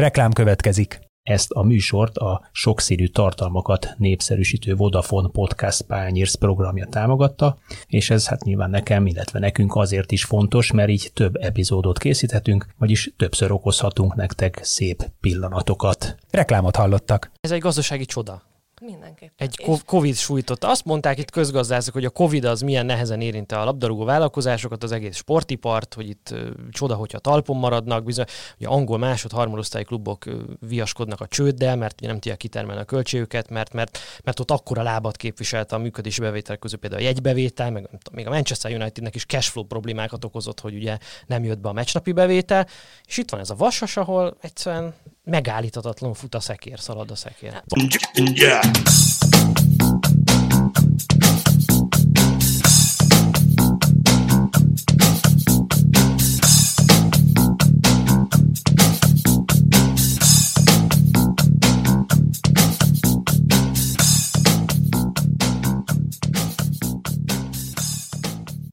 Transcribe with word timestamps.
Reklám 0.00 0.32
következik. 0.32 1.00
Ezt 1.22 1.50
a 1.50 1.62
műsort 1.62 2.16
a 2.16 2.48
sokszínű 2.52 3.06
tartalmakat 3.06 3.94
népszerűsítő 3.96 4.74
Vodafone 4.74 5.28
Podcast 5.28 5.82
Pányérsz 5.82 6.34
programja 6.34 6.86
támogatta, 6.86 7.58
és 7.86 8.10
ez 8.10 8.28
hát 8.28 8.44
nyilván 8.44 8.70
nekem, 8.70 9.06
illetve 9.06 9.38
nekünk 9.38 9.76
azért 9.76 10.12
is 10.12 10.24
fontos, 10.24 10.72
mert 10.72 10.88
így 10.88 11.10
több 11.14 11.36
epizódot 11.36 11.98
készíthetünk, 11.98 12.66
vagyis 12.78 13.12
többször 13.16 13.52
okozhatunk 13.52 14.14
nektek 14.14 14.60
szép 14.62 15.10
pillanatokat. 15.20 16.16
Reklámot 16.30 16.76
hallottak. 16.76 17.30
Ez 17.40 17.50
egy 17.50 17.60
gazdasági 17.60 18.04
csoda. 18.04 18.49
Mindenképpen. 18.80 19.48
Egy 19.48 19.82
Covid 19.86 20.14
sújtott. 20.14 20.64
Azt 20.64 20.84
mondták 20.84 21.18
itt 21.18 21.30
közgazdászok, 21.30 21.94
hogy 21.94 22.04
a 22.04 22.10
Covid 22.10 22.44
az 22.44 22.60
milyen 22.60 22.86
nehezen 22.86 23.20
érinte 23.20 23.58
a 23.58 23.64
labdarúgó 23.64 24.04
vállalkozásokat, 24.04 24.82
az 24.82 24.92
egész 24.92 25.16
sportipart, 25.16 25.94
hogy 25.94 26.08
itt 26.08 26.30
ö, 26.30 26.50
csoda, 26.70 26.94
hogyha 26.94 27.18
talpon 27.18 27.56
maradnak, 27.56 28.04
bizony, 28.04 28.24
hogy 28.58 28.66
angol 28.66 28.98
másod, 28.98 29.32
harmadosztályi 29.32 29.84
klubok 29.84 30.24
viaskodnak 30.60 31.20
a 31.20 31.26
csőddel, 31.26 31.76
mert 31.76 32.00
nem 32.00 32.14
tudják 32.14 32.36
kitermelni 32.36 32.80
a 32.80 32.84
költségüket, 32.84 33.50
mert, 33.50 33.72
mert, 33.72 33.98
mert 34.24 34.40
ott 34.40 34.50
akkora 34.50 34.82
lábat 34.82 35.16
képviselte 35.16 35.76
a 35.76 35.78
működési 35.78 36.20
bevétel 36.20 36.56
közül 36.56 36.78
például 36.78 37.02
a 37.02 37.04
jegybevétel, 37.04 37.70
meg 37.70 37.88
még 38.12 38.26
a 38.26 38.30
Manchester 38.30 38.72
Unitednek 38.72 39.14
is 39.14 39.24
cashflow 39.26 39.64
problémákat 39.64 40.24
okozott, 40.24 40.60
hogy 40.60 40.74
ugye 40.74 40.98
nem 41.26 41.44
jött 41.44 41.58
be 41.58 41.68
a 41.68 41.72
meccsnapi 41.72 42.12
bevétel, 42.12 42.66
és 43.04 43.16
itt 43.16 43.30
van 43.30 43.40
ez 43.40 43.50
a 43.50 43.54
vasas, 43.54 43.96
ahol 43.96 44.36
egyszerűen 44.40 44.94
megállíthatatlan 45.24 46.14
fut 46.14 46.34
a 46.34 46.40
szekér, 46.40 46.78
szalad 46.78 47.10
a 47.10 47.14
szekér. 47.14 47.62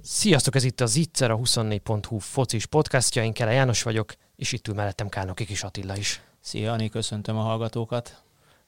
Sziasztok, 0.02 0.56
ez 0.56 0.64
itt 0.64 0.82
a 0.82 0.86
Zitzer, 0.86 1.32
a 1.32 1.38
24.hu 1.38 2.18
focis 2.18 2.66
podcastja, 2.66 3.24
én 3.24 3.34
Kele 3.34 3.52
János 3.52 3.84
vagyok, 3.84 4.14
és 4.36 4.52
itt 4.52 4.68
ül 4.68 4.74
mellettem 4.74 5.10
Kálnoki 5.10 5.46
Kis 5.46 5.64
Attila 5.64 5.98
is. 5.98 6.22
Szia, 6.48 6.72
Ani, 6.72 6.90
köszöntöm 6.90 7.38
a 7.38 7.42
hallgatókat. 7.42 8.22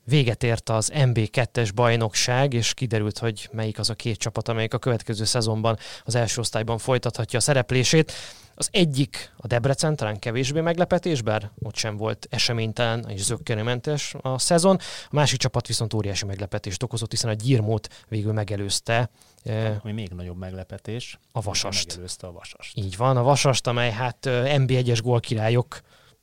Véget 0.03 0.43
ért 0.43 0.69
az 0.69 0.91
MB2-es 0.93 1.69
bajnokság, 1.75 2.53
és 2.53 2.73
kiderült, 2.73 3.17
hogy 3.17 3.49
melyik 3.51 3.79
az 3.79 3.89
a 3.89 3.93
két 3.93 4.17
csapat, 4.17 4.47
amelyik 4.47 4.73
a 4.73 4.77
következő 4.77 5.23
szezonban 5.23 5.77
az 6.03 6.15
első 6.15 6.39
osztályban 6.39 6.77
folytathatja 6.77 7.39
a 7.39 7.41
szereplését. 7.41 8.11
Az 8.55 8.69
egyik 8.71 9.33
a 9.37 9.47
Debrecen, 9.47 9.95
talán 9.95 10.19
kevésbé 10.19 10.61
meglepetés, 10.61 11.21
bár 11.21 11.51
ott 11.63 11.75
sem 11.75 11.97
volt 11.97 12.27
eseménytelen 12.29 13.09
és 13.09 13.23
zöggenőmentes 13.23 14.15
a 14.21 14.39
szezon. 14.39 14.77
A 15.05 15.15
másik 15.15 15.39
csapat 15.39 15.67
viszont 15.67 15.93
óriási 15.93 16.25
meglepetést 16.25 16.83
okozott, 16.83 17.11
hiszen 17.11 17.29
a 17.29 17.33
Gyirmót 17.33 18.05
végül 18.07 18.33
megelőzte 18.33 19.09
eh, 19.43 19.75
Ami 19.83 19.91
még 19.91 20.09
nagyobb 20.09 20.37
meglepetés. 20.37 21.19
a 21.31 21.41
Vasast. 21.41 21.87
Megelőzte 21.87 22.27
a 22.27 22.31
Vasast. 22.31 22.77
Így 22.77 22.97
van, 22.97 23.17
a 23.17 23.23
Vasast, 23.23 23.67
amely 23.67 23.91
hát 23.91 24.25
ö, 24.25 24.43
NB1-es 24.47 24.99
gólkirályok 25.03 25.81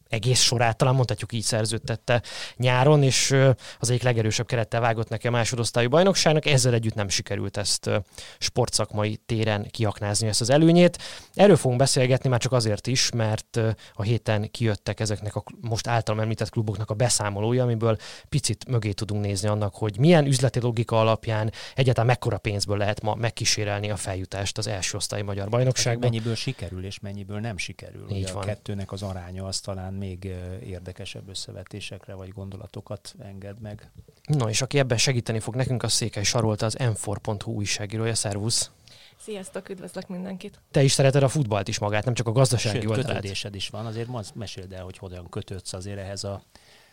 egész 0.09 0.41
sorát, 0.41 0.77
talán 0.77 0.95
mondhatjuk 0.95 1.33
így 1.33 1.43
szerződtette 1.43 2.23
nyáron, 2.57 3.03
és 3.03 3.37
az 3.79 3.91
egyik 3.91 4.03
legerősebb 4.03 4.47
kerettel 4.47 4.81
vágott 4.81 5.09
neki 5.09 5.27
a 5.27 5.31
másodosztályú 5.31 5.89
bajnokságnak, 5.89 6.47
ezzel 6.47 6.75
együtt 6.75 6.95
nem 6.95 7.09
sikerült 7.09 7.57
ezt 7.57 7.91
sportszakmai 8.39 9.17
téren 9.27 9.67
kiaknázni 9.71 10.29
ezt 10.29 10.41
az 10.41 10.51
előnyét. 10.51 10.99
Erről 11.35 11.57
fogunk 11.57 11.81
beszélgetni 11.81 12.29
már 12.29 12.41
csak 12.41 12.53
azért 12.53 12.87
is, 12.87 13.11
mert 13.11 13.61
a 13.95 14.03
héten 14.03 14.51
kijöttek 14.51 15.01
ezeknek 15.01 15.37
a 15.37 15.45
most 15.61 15.87
általam 15.87 16.21
említett 16.21 16.51
kluboknak 16.51 16.91
a 16.91 16.95
beszámolója, 16.95 17.63
amiből 17.63 17.97
picit 18.29 18.69
mögé 18.69 18.93
tudunk 18.93 19.25
nézni 19.25 19.49
annak, 19.49 19.75
hogy 19.75 19.99
milyen 19.99 20.27
üzleti 20.27 20.61
logika 20.61 21.01
alapján 21.01 21.53
egyáltalán 21.75 22.09
mekkora 22.09 22.39
pénzből 22.39 22.77
lehet 22.77 23.03
ma 23.03 23.15
megkísérelni 23.15 23.91
a 23.91 23.97
feljutást 23.97 24.59
az 24.59 24.67
első 24.67 24.97
osztályi 24.97 25.23
magyar 25.23 25.49
bajnokságban. 25.49 26.11
Mennyiből 26.11 26.35
sikerül, 26.35 26.85
és 26.85 27.01
mennyiből 27.01 27.41
nem 27.41 27.59
sikerül. 27.59 28.07
Így 28.11 28.23
Ugye 28.23 28.33
van. 28.33 28.43
A 28.43 28.47
kettőnek 28.47 28.93
az 28.93 29.03
aránya 29.03 29.45
az 29.45 29.61
talán 29.61 29.93
még 29.97 30.25
érdekesebb 30.65 31.29
összevetésekre 31.29 32.15
vagy 32.15 32.29
gondolatokat 32.29 33.15
enged 33.19 33.61
meg. 33.61 33.91
No, 34.27 34.49
és 34.49 34.63
aki 34.63 34.79
ebben 34.79 34.99
segíteni 34.99 35.41
fog 35.41 35.55
nekünk, 35.55 35.83
az 35.83 35.93
Székely 35.93 36.23
Sarolta, 36.23 36.67
az 36.67 36.77
m4.hu 36.79 37.55
újságírója. 37.55 38.15
Szervusz! 38.15 38.71
Sziasztok, 39.17 39.69
üdvözlök 39.69 40.09
mindenkit. 40.09 40.61
Te 40.71 40.83
is 40.83 40.93
szereted 40.93 41.23
a 41.23 41.29
futballt 41.29 41.69
is 41.69 41.79
magát, 41.79 42.05
nem 42.05 42.15
csak 42.15 42.27
a 42.27 42.33
gazdasági 42.33 42.81
Sőt, 42.81 42.89
oldalát. 42.89 43.15
kötődésed 43.15 43.55
is 43.55 43.69
van. 43.69 43.87
Azért 43.87 44.09
most 44.09 44.35
meséld 44.35 44.73
el, 44.73 44.85
hogy 44.85 44.99
hogyan 44.99 45.29
kötődsz 45.29 45.73
azért 45.73 45.99
ehhez 45.99 46.25
a 46.25 46.43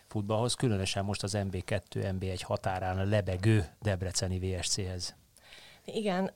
futballhoz, 0.07 0.53
különösen 0.53 1.05
most 1.05 1.23
az 1.23 1.37
MB2, 1.37 1.81
MB1 1.91 2.39
határán 2.41 2.99
a 2.99 3.03
lebegő 3.03 3.67
Debreceni 3.81 4.39
VSC-hez. 4.39 5.15
Igen, 5.85 6.31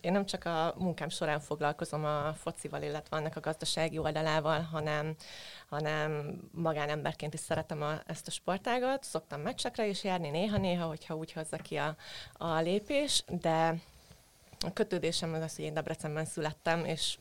én 0.00 0.12
nem 0.12 0.26
csak 0.26 0.44
a 0.44 0.74
munkám 0.78 1.08
során 1.08 1.40
foglalkozom 1.40 2.04
a 2.04 2.34
focival, 2.34 2.82
illetve 2.82 3.16
annak 3.16 3.36
a 3.36 3.40
gazdasági 3.40 3.98
oldalával, 3.98 4.60
hanem, 4.60 5.16
hanem 5.68 6.40
magánemberként 6.50 7.34
is 7.34 7.40
szeretem 7.40 7.82
a, 7.82 8.00
ezt 8.06 8.26
a 8.26 8.30
sportágat. 8.30 9.04
Szoktam 9.04 9.40
meccsekre 9.40 9.86
is 9.86 10.04
járni 10.04 10.30
néha-néha, 10.30 10.86
hogyha 10.86 11.16
úgy 11.16 11.32
hozza 11.32 11.56
ki 11.56 11.76
a, 11.76 11.96
a 12.32 12.60
lépés, 12.60 13.24
de 13.40 13.74
a 14.58 14.72
kötődésem 14.72 15.34
az 15.34 15.42
az, 15.42 15.56
hogy 15.56 15.64
én 15.64 15.74
Debrecenben 15.74 16.24
születtem, 16.24 16.84
és 16.84 17.18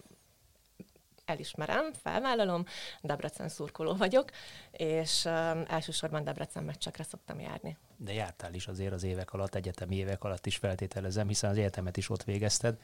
elismerem, 1.32 1.94
felvállalom, 1.94 2.66
Debrecen 3.02 3.50
szurkoló 3.50 3.94
vagyok, 3.94 4.30
és 4.72 5.26
um, 5.26 5.64
elsősorban 5.68 6.24
Debrecen 6.24 6.64
meccsekre 6.64 7.04
szoktam 7.04 7.40
járni. 7.40 7.78
De 7.98 8.14
jártál 8.14 8.54
is 8.54 8.68
azért 8.68 8.94
az 8.94 9.04
évek 9.04 9.34
alatt, 9.34 9.56
egyetemi 9.56 9.96
évek 9.96 10.24
alatt 10.24 10.46
is 10.46 10.58
feltételezem, 10.58 11.28
hiszen 11.28 11.50
az 11.50 11.58
egyetemet 11.58 11.98
is 11.98 12.10
ott 12.10 12.24
végezted, 12.24 12.80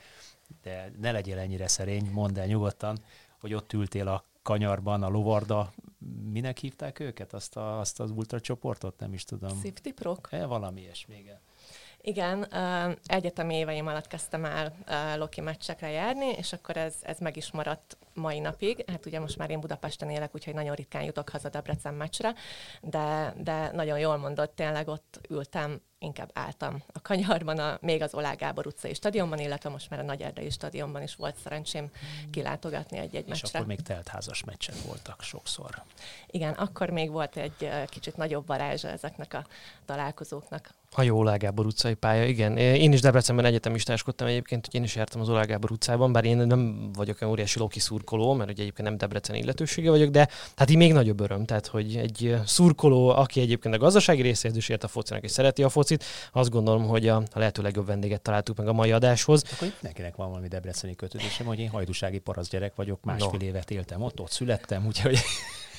de 0.61 0.91
ne 0.99 1.11
legyél 1.11 1.37
ennyire 1.37 1.67
szerény, 1.67 2.09
mondd 2.11 2.39
el 2.39 2.45
nyugodtan, 2.45 2.97
hogy 3.39 3.53
ott 3.53 3.73
ültél 3.73 4.07
a 4.07 4.23
kanyarban, 4.41 5.03
a 5.03 5.09
lovarda, 5.09 5.73
minek 6.31 6.57
hívták 6.57 6.99
őket, 6.99 7.33
azt, 7.33 7.57
a, 7.57 7.79
azt 7.79 7.99
az 7.99 8.11
ultra 8.11 8.39
csoportot, 8.39 8.99
nem 8.99 9.13
is 9.13 9.23
tudom. 9.23 9.49
Safety 9.49 9.89
Prok? 9.89 10.27
E, 10.31 10.45
valami 10.45 10.81
ilyesmi, 10.81 11.17
igen. 11.17 11.39
Igen, 12.07 12.47
egyetemi 13.05 13.55
éveim 13.55 13.87
alatt 13.87 14.07
kezdtem 14.07 14.45
el 14.45 14.73
Loki 15.17 15.41
meccsekre 15.41 15.89
járni, 15.89 16.25
és 16.25 16.53
akkor 16.53 16.77
ez, 16.77 16.95
ez 17.01 17.19
meg 17.19 17.37
is 17.37 17.51
maradt 17.51 17.97
mai 18.13 18.39
napig. 18.39 18.83
Hát 18.87 19.05
ugye 19.05 19.19
most 19.19 19.37
már 19.37 19.49
én 19.49 19.59
Budapesten 19.59 20.09
élek, 20.09 20.35
úgyhogy 20.35 20.53
nagyon 20.53 20.75
ritkán 20.75 21.03
jutok 21.03 21.29
haza 21.29 21.49
Debrecen 21.49 21.93
meccsre, 21.93 22.33
de, 22.81 23.33
de 23.37 23.71
nagyon 23.71 23.99
jól 23.99 24.17
mondott, 24.17 24.55
tényleg 24.55 24.87
ott 24.87 25.19
ültem, 25.29 25.81
inkább 25.99 26.29
álltam 26.33 26.83
a 26.93 27.01
kanyarban, 27.01 27.59
a, 27.59 27.77
még 27.81 28.01
az 28.01 28.13
Olá 28.13 28.33
Gábor 28.33 28.67
utcai 28.67 28.93
stadionban, 28.93 29.39
illetve 29.39 29.69
most 29.69 29.89
már 29.89 29.99
a 29.99 30.03
Nagy 30.03 30.21
Erdei 30.21 30.49
stadionban 30.49 31.01
is 31.01 31.15
volt 31.15 31.37
szerencsém 31.37 31.91
kilátogatni 32.31 32.97
egy-egy 32.97 33.27
És 33.27 33.29
meccsre. 33.29 33.57
akkor 33.57 33.67
még 33.67 33.81
teltházas 33.81 34.43
meccsek 34.43 34.75
voltak 34.85 35.21
sokszor. 35.21 35.83
Igen, 36.27 36.53
akkor 36.53 36.89
még 36.89 37.11
volt 37.11 37.37
egy 37.37 37.69
kicsit 37.85 38.17
nagyobb 38.17 38.47
varázsa 38.47 38.87
ezeknek 38.87 39.33
a 39.33 39.45
találkozóknak. 39.85 40.69
A 40.91 41.01
jó 41.01 41.17
Olá 41.17 41.35
Gábor 41.35 41.65
utcai 41.65 41.93
pálya, 41.93 42.25
igen. 42.25 42.57
Én 42.57 42.91
is 42.91 43.01
Debrecenben 43.01 43.45
egyetemistáskodtam 43.45 44.27
egyébként, 44.27 44.65
hogy 44.65 44.75
én 44.75 44.83
is 44.83 44.95
jártam 44.95 45.21
az 45.21 45.29
Olá 45.29 45.43
Gábor 45.43 45.71
utcában, 45.71 46.11
bár 46.11 46.25
én 46.25 46.37
nem 46.37 46.91
vagyok 46.93 47.17
olyan 47.21 47.33
óriási 47.33 47.59
Loki 47.59 47.79
szurkoló, 47.79 48.33
mert 48.33 48.49
ugye 48.49 48.61
egyébként 48.61 48.87
nem 48.87 48.97
Debrecen 48.97 49.35
illetősége 49.35 49.89
vagyok, 49.89 50.09
de 50.09 50.27
hát 50.55 50.69
így 50.69 50.77
még 50.77 50.93
nagyobb 50.93 51.19
öröm, 51.19 51.45
tehát 51.45 51.67
hogy 51.67 51.95
egy 51.95 52.35
szurkoló, 52.45 53.09
aki 53.09 53.41
egyébként 53.41 53.75
a 53.75 53.77
gazdasági 53.77 54.21
részéhez 54.21 54.57
is 54.57 54.69
ért 54.69 54.83
a 54.83 54.87
focinak 54.87 55.23
és 55.23 55.31
szereti 55.31 55.63
a 55.63 55.69
focit, 55.69 56.03
azt 56.31 56.49
gondolom, 56.49 56.87
hogy 56.87 57.07
a, 57.07 57.15
a 57.15 57.39
lehető 57.39 57.61
legjobb 57.61 57.85
vendéget 57.85 58.21
találtuk 58.21 58.57
meg 58.57 58.67
a 58.67 58.73
mai 58.73 58.91
adáshoz. 58.91 59.43
Akkor 59.53 59.67
itt 59.67 59.81
nekinek 59.81 60.15
van 60.15 60.29
valami 60.29 60.47
debreceni 60.47 60.95
kötődésem, 60.95 61.45
hogy 61.45 61.59
én 61.59 61.69
hajdúsági 61.69 62.19
parasz 62.19 62.49
gyerek 62.49 62.75
vagyok, 62.75 63.03
másfél 63.03 63.39
No. 63.39 63.45
évet 63.45 63.71
éltem 63.71 64.01
ott, 64.01 64.19
ott 64.19 64.31
születtem, 64.31 64.85
úgyhogy 64.85 65.19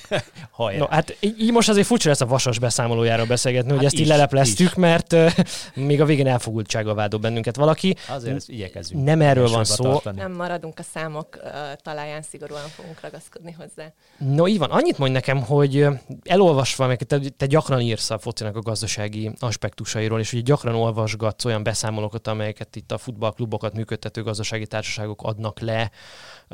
hajrá. 0.51 0.79
No, 0.79 0.85
hát 0.85 1.17
így 1.19 1.41
így 1.41 1.51
most 1.51 1.69
azért 1.69 1.87
furcsa 1.87 2.09
lesz 2.09 2.21
a 2.21 2.25
vasas 2.25 2.59
beszámolójáról 2.59 3.25
beszélgetni, 3.25 3.69
hogy 3.69 3.77
Hát 3.77 3.85
ezt 3.85 3.95
így 3.95 4.01
is, 4.01 4.07
lelepleztük, 4.07 4.67
is. 4.67 4.73
mert 4.73 5.13
uh, 5.13 5.31
még 5.73 6.01
a 6.01 6.05
végén 6.05 6.27
elfogultsággal 6.27 6.95
vádol 6.95 7.19
bennünket 7.19 7.55
valaki. 7.55 7.95
Azért 8.07 8.35
ezt 8.35 8.49
igyekezünk. 8.49 9.03
Nem 9.03 9.21
erről 9.21 9.47
van 9.47 9.63
szó. 9.63 9.83
tartani. 9.83 10.17
Nem 10.19 10.31
maradunk 10.31 10.79
a 10.79 10.83
számok 10.93 11.39
ö, 11.43 11.47
talaján, 11.81 12.21
szigorúan 12.21 12.67
fogunk 12.75 13.01
ragaszkodni 13.01 13.51
hozzá. 13.51 13.93
No, 14.17 14.47
így 14.47 14.57
van. 14.57 14.69
Annyit 14.69 14.97
mondj 14.97 15.13
nekem, 15.13 15.41
hogy 15.41 15.87
elolvasva, 16.23 16.87
meg 16.87 17.03
te, 17.03 17.19
te 17.37 17.45
gyakran 17.45 17.81
írsz 17.81 18.09
a 18.09 18.19
focinak 18.19 18.55
a 18.55 18.61
gazdasági 18.61 19.31
aspektusairól, 19.39 20.19
és 20.19 20.33
ugye 20.33 20.41
gyakran 20.41 20.75
olvasgatsz 20.75 21.45
olyan 21.45 21.63
beszámolókat, 21.63 22.27
amelyeket 22.27 22.75
itt 22.75 22.91
a 22.91 22.97
futballklubokat 22.97 23.73
működtető 23.73 24.23
gazdasági 24.23 24.67
társaságok 24.67 25.21
adnak 25.23 25.59
le. 25.59 25.91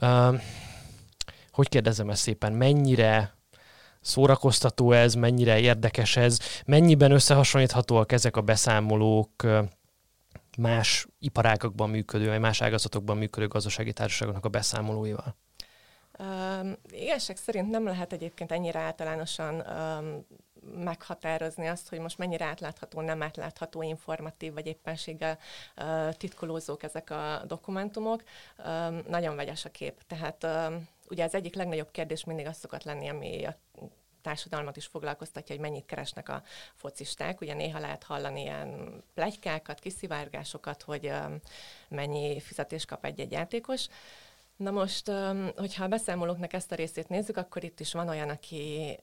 Uh, 0.02 0.40
hogy 1.52 1.69
kérdezem 1.69 2.10
ezt 2.10 2.22
szépen, 2.22 2.54
mennyire 2.54 3.34
szórakoztató 4.06 4.92
ez, 4.92 5.13
mennyire 5.13 5.60
érdekes 5.60 6.18
ez, 6.18 6.40
mennyiben 6.66 7.12
összehasonlíthatóak 7.12 8.12
ezek 8.12 8.38
a 8.38 8.42
beszámolók 8.42 9.44
más 10.57 11.07
iparágakban 11.19 11.90
működő, 11.90 12.28
vagy 12.28 12.40
más 12.40 12.62
ágazatokban 12.62 13.18
működő 13.18 13.48
gazdasági 13.48 13.94
társaságoknak 13.94 14.46
a 14.46 14.50
beszámolóival? 14.50 15.36
Um, 16.19 16.75
igazság 16.90 17.38
szerint 17.38 17.69
nem 17.69 17.86
lehet 17.86 18.13
egyébként 18.13 18.52
ennyire 18.52 18.80
általánosan 18.80 19.56
um, 19.56 20.25
meghatározni 20.84 21.68
azt, 21.68 21.90
hogy 21.90 22.00
most 22.00 22.18
mennyire 22.18 22.46
átlátható, 22.46 23.02
nem 23.02 23.22
átlátható, 23.22 23.81
informatív, 23.81 24.54
vagy 24.54 24.68
éppenséggel 24.68 25.38
uh, 25.78 26.13
titkolózók 26.13 26.84
ezek 26.84 27.10
a 27.10 27.44
dokumentumok. 27.48 28.24
Um, 28.66 29.02
nagyon 29.07 29.36
vegyes 29.36 29.66
a 29.66 29.69
kép. 29.69 30.02
Tehát 30.07 30.44
um, 30.44 30.88
ugye 31.10 31.24
az 31.24 31.34
egyik 31.34 31.56
legnagyobb 31.56 31.92
kérdés 31.92 32.24
mindig 32.24 32.46
az 32.46 32.57
szokott 32.57 32.84
lenni, 32.84 33.10
ami 33.10 33.46
a 33.46 33.57
társadalmat 34.22 34.78
is 34.78 34.86
foglalkoztatja, 34.86 35.56
hogy 35.56 35.63
mennyit 35.63 35.86
keresnek 35.86 36.30
a 36.30 36.44
focisták. 36.74 37.42
Ugye 37.42 37.54
néha 37.54 37.80
lehet 37.80 38.04
hallani 38.04 38.42
ilyen 38.42 39.04
plegykákat, 39.13 39.80
kiszivárgásokat, 39.80 40.81
hogy 40.81 41.12
mennyi 41.90 42.40
fizetést 42.40 42.88
kap 42.88 43.06
egy-egy 43.06 43.31
játékos. 43.31 43.88
Na 44.56 44.72
most, 44.72 45.12
hogyha 45.56 45.84
a 45.84 45.88
beszámolóknak 45.88 46.54
ezt 46.54 46.72
a 46.72 46.75
részét 46.75 47.10
nézzük, 47.10 47.38
akkor 47.38 47.63
itt 47.63 47.80
is 47.80 47.94
van 47.94 48.10
olyan, 48.10 48.30
aki 48.30 48.98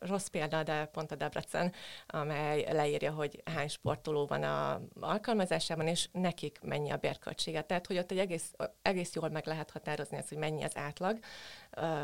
rossz 0.00 0.26
példa, 0.26 0.62
de 0.62 0.84
pont 0.84 1.12
a 1.12 1.14
Debrecen, 1.14 1.72
amely 2.06 2.66
leírja, 2.72 3.12
hogy 3.12 3.42
hány 3.54 3.68
sportoló 3.68 4.26
van 4.26 4.42
a 4.42 4.80
alkalmazásában, 5.00 5.86
és 5.86 6.08
nekik 6.12 6.58
mennyi 6.62 6.90
a 6.90 6.96
bérköltsége. 6.96 7.62
Tehát, 7.62 7.86
hogy 7.86 7.98
ott 7.98 8.10
egy 8.10 8.18
egész, 8.18 8.52
egész 8.82 9.14
jól 9.14 9.28
meg 9.28 9.46
lehet 9.46 9.70
határozni 9.70 10.16
ezt, 10.16 10.28
hogy 10.28 10.38
mennyi 10.38 10.62
az 10.62 10.76
átlag 10.76 11.18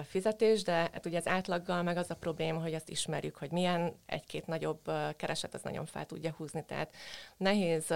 fizetés, 0.05 0.63
de 0.63 0.73
hát 0.73 1.07
ugye 1.07 1.19
az 1.19 1.27
átlaggal 1.27 1.83
meg 1.83 1.97
az 1.97 2.11
a 2.11 2.15
probléma, 2.15 2.61
hogy 2.61 2.75
azt 2.75 2.89
ismerjük, 2.89 3.37
hogy 3.37 3.51
milyen 3.51 4.01
egy-két 4.07 4.47
nagyobb 4.47 4.91
kereset 5.17 5.55
az 5.55 5.63
nagyon 5.63 5.87
fel 5.87 6.07
tudja 6.07 6.35
húzni. 6.37 6.65
Tehát 6.65 6.95
nehéz 7.37 7.95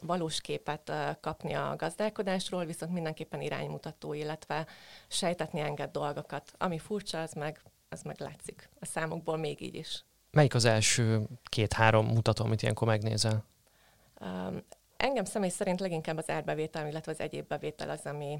valós 0.00 0.40
képet 0.40 0.92
kapni 1.20 1.52
a 1.54 1.74
gazdálkodásról, 1.76 2.64
viszont 2.64 2.92
mindenképpen 2.92 3.40
iránymutató, 3.40 4.12
illetve 4.12 4.66
sejtetni 5.08 5.60
enged 5.60 5.90
dolgokat. 5.90 6.52
Ami 6.58 6.78
furcsa, 6.78 7.20
az 7.20 7.32
meg 7.32 7.62
az 7.88 8.02
meg 8.02 8.20
látszik 8.20 8.68
a 8.80 8.86
számokból 8.86 9.36
még 9.36 9.60
így 9.60 9.74
is. 9.74 10.04
Melyik 10.30 10.54
az 10.54 10.64
első 10.64 11.26
két-három 11.44 12.06
mutató, 12.06 12.44
amit 12.44 12.62
ilyenkor 12.62 12.86
megnézel? 12.86 13.44
Um, 14.20 14.62
engem 14.96 15.24
személy 15.24 15.48
szerint 15.48 15.80
leginkább 15.80 16.16
az 16.16 16.30
árbevétel, 16.30 16.88
illetve 16.88 17.12
az 17.12 17.20
egyéb 17.20 17.46
bevétel 17.46 17.90
az, 17.90 18.00
ami 18.04 18.38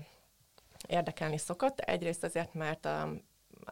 érdekelni 0.86 1.38
szokott. 1.38 1.78
Egyrészt 1.78 2.24
azért, 2.24 2.54
mert 2.54 2.84
a, 2.84 3.12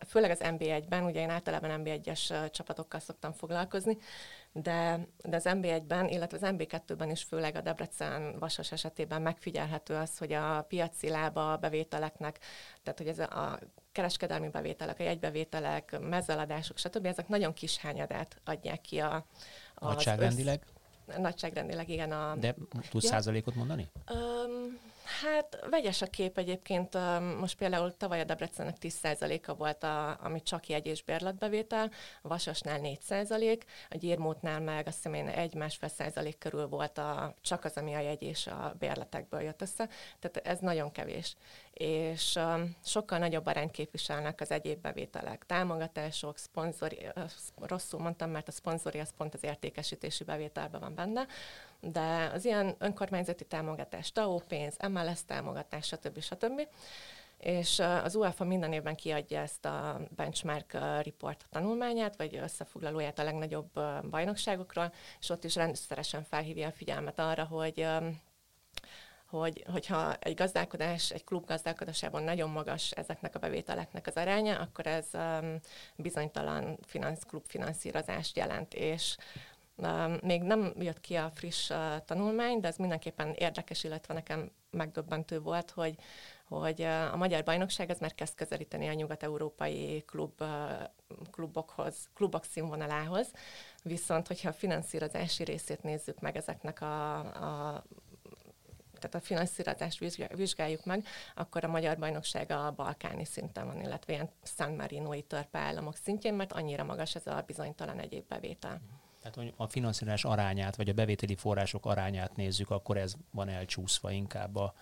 főleg 0.06 0.31
az 0.31 0.40
NB1-ben, 0.43 1.05
ugye 1.05 1.20
én 1.20 1.31
általában 1.31 1.82
NB1-es 1.82 2.50
csapatokkal 2.50 3.00
szoktam 3.00 3.32
foglalkozni, 3.32 3.99
de, 4.62 5.08
de 5.25 5.37
az 5.37 5.44
NB1-ben, 5.47 6.08
illetve 6.08 6.37
az 6.37 6.55
NB2-ben 6.56 7.11
is 7.11 7.23
főleg 7.23 7.56
a 7.56 7.61
Debrecen 7.61 8.38
Vasas 8.38 8.73
esetében 8.73 9.23
megfigyelhető 9.23 9.94
az, 9.94 10.19
hogy 10.19 10.32
a 10.32 10.64
piaci 10.69 11.08
lába 11.08 11.53
a 11.53 11.56
bevételeknek, 11.56 12.38
tehát 12.82 12.99
hogy 12.99 13.08
ez 13.08 13.19
a 13.19 13.58
kereskedelmi 13.93 14.49
bevételek, 14.49 15.00
a 15.00 15.03
jegybevételek, 15.03 15.99
mezzeladások, 16.00 16.79
stb. 16.79 17.06
ezek 17.06 17.29
nagyon 17.29 17.53
kis 17.53 17.79
hányadát 17.79 18.41
adják 18.44 18.81
ki 18.81 18.99
a, 18.99 19.26
Nagyságrendileg? 19.81 20.62
Össz... 21.06 21.17
Nagyságrendileg, 21.17 21.88
igen. 21.88 22.12
A... 22.12 22.35
De 22.37 22.55
tudsz 22.91 23.05
ja. 23.05 23.11
százalékot 23.11 23.55
mondani? 23.55 23.88
Um, 24.12 24.79
Hát 25.06 25.58
vegyes 25.70 26.03
a 26.03 26.06
kép 26.06 26.38
egyébként. 26.38 26.99
Most 27.38 27.56
például 27.56 27.97
tavaly 27.97 28.20
a 28.20 28.25
Debrecennek 28.25 28.76
10%-a 28.81 29.55
volt, 29.55 29.82
a, 29.82 30.19
ami 30.20 30.43
csak 30.43 30.69
jegy 30.69 30.87
és 30.87 31.03
bérletbevétel, 31.03 31.91
a 32.23 32.29
Vasasnál 32.29 32.81
4%, 32.82 33.61
a 33.91 33.97
Gyirmótnál 33.97 34.61
meg 34.61 34.87
azt 34.87 34.97
hiszem 34.97 35.14
én 35.14 35.31
1-1,5 35.35 35.88
százalék 35.88 36.38
körül 36.38 36.67
volt 36.67 36.99
a, 36.99 37.35
csak 37.41 37.64
az, 37.64 37.76
ami 37.76 37.94
a 37.94 38.00
jegy 38.00 38.23
és 38.23 38.47
a 38.47 38.75
bérletekből 38.79 39.41
jött 39.41 39.62
össze. 39.62 39.88
Tehát 40.19 40.49
ez 40.49 40.58
nagyon 40.58 40.93
kevés. 40.93 41.37
És 41.73 42.35
um, 42.35 42.76
sokkal 42.85 43.19
nagyobb 43.19 43.47
arányt 43.47 43.70
képviselnek 43.70 44.41
az 44.41 44.50
egyéb 44.50 44.81
bevételek. 44.81 45.44
Támogatások, 45.47 46.38
szponzori, 46.38 47.06
rosszul 47.61 48.00
mondtam, 48.00 48.31
mert 48.31 48.49
a 48.49 48.52
szponzori 48.52 48.99
az 48.99 49.12
pont 49.17 49.35
az 49.35 49.44
értékesítési 49.44 50.25
bevételben 50.25 50.81
van 50.81 50.94
benne, 50.94 51.26
de 51.81 52.31
az 52.34 52.44
ilyen 52.44 52.75
önkormányzati 52.78 53.44
támogatás, 53.44 54.12
TAO 54.12 54.38
pénz, 54.49 54.76
MLS 54.88 55.25
támogatás, 55.26 55.87
stb. 55.87 56.20
stb. 56.20 56.69
És 57.38 57.78
az 57.78 58.14
UEFA 58.14 58.44
minden 58.44 58.73
évben 58.73 58.94
kiadja 58.94 59.40
ezt 59.40 59.64
a 59.64 60.00
benchmark 60.17 60.73
report 61.02 61.46
tanulmányát, 61.50 62.17
vagy 62.17 62.37
összefoglalóját 62.37 63.19
a 63.19 63.23
legnagyobb 63.23 63.81
bajnokságokról, 64.11 64.93
és 65.20 65.31
ott 65.31 65.44
is 65.44 65.55
rendszeresen 65.55 66.23
felhívja 66.23 66.67
a 66.67 66.73
figyelmet 66.73 67.19
arra, 67.19 67.44
hogy 67.44 67.87
hogy, 69.26 69.64
hogyha 69.73 70.14
egy 70.14 70.34
gazdálkodás, 70.34 71.11
egy 71.11 71.25
klub 71.25 71.46
gazdálkodásában 71.46 72.23
nagyon 72.23 72.50
magas 72.50 72.90
ezeknek 72.90 73.34
a 73.34 73.38
bevételeknek 73.38 74.06
az 74.06 74.14
aránya, 74.14 74.58
akkor 74.58 74.87
ez 74.87 75.06
um, 75.12 75.61
bizonytalan 75.96 76.78
finansz, 76.82 77.23
klub 77.23 77.44
finanszírozást 77.46 78.37
jelent, 78.37 78.75
és 78.75 79.17
még 80.23 80.43
nem 80.43 80.73
jött 80.78 81.00
ki 81.00 81.14
a 81.14 81.31
friss 81.34 81.73
tanulmány, 82.05 82.61
de 82.61 82.69
ez 82.69 82.76
mindenképpen 82.76 83.32
érdekes, 83.32 83.84
illetve 83.84 84.14
nekem 84.14 84.50
megdöbbentő 84.70 85.40
volt, 85.40 85.70
hogy, 85.70 85.94
hogy 86.44 86.82
a 86.82 87.17
magyar 87.17 87.43
bajnokság 87.43 87.90
ez 87.90 87.99
már 87.99 88.14
kezd 88.14 88.34
közelíteni 88.34 88.88
a 88.88 88.93
nyugat-európai 88.93 90.05
klub, 90.06 90.43
klubokhoz, 91.31 92.08
klubok 92.14 92.44
színvonalához, 92.44 93.32
viszont 93.82 94.26
hogyha 94.26 94.49
a 94.49 94.52
finanszírozási 94.52 95.44
részét 95.44 95.82
nézzük 95.82 96.20
meg 96.20 96.37
ezeknek 96.37 96.81
a, 96.81 97.19
a 97.19 97.84
tehát 98.99 99.14
a 99.14 99.20
finanszírozást 99.20 100.28
vizsgáljuk 100.34 100.84
meg, 100.84 101.05
akkor 101.34 101.64
a 101.64 101.69
magyar 101.69 101.99
bajnokság 101.99 102.50
a 102.50 102.73
balkáni 102.76 103.25
szinten 103.25 103.67
van, 103.67 103.81
illetve 103.81 104.12
ilyen 104.12 104.31
San 104.43 104.73
Marinoi 104.73 105.23
törpe 105.23 105.58
államok 105.58 105.96
szintjén, 105.96 106.34
mert 106.34 106.52
annyira 106.52 106.84
magas 106.84 107.14
ez 107.14 107.26
a 107.26 107.43
bizonytalan 107.46 107.99
egyéb 107.99 108.28
bevétel. 108.28 108.81
Tehát, 109.31 109.50
hogy 109.50 109.67
a 109.67 109.69
finanszírozás 109.69 110.25
arányát, 110.25 110.76
vagy 110.76 110.88
a 110.88 110.93
bevételi 110.93 111.34
források 111.34 111.87
arányát 111.87 112.37
nézzük, 112.37 112.70
akkor 112.70 112.96
ez 112.96 113.14
van 113.31 113.49
elcsúszva 113.49 114.11
inkább 114.11 114.56
a, 114.56 114.75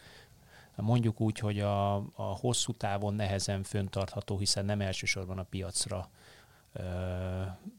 mondjuk 0.77 1.21
úgy, 1.21 1.39
hogy 1.39 1.61
a, 1.61 1.95
a 1.97 2.23
hosszú 2.41 2.73
távon 2.73 3.15
nehezen 3.15 3.63
föntartható, 3.63 4.39
hiszen 4.39 4.65
nem 4.65 4.81
elsősorban 4.81 5.39
a 5.39 5.43
piacra 5.43 6.09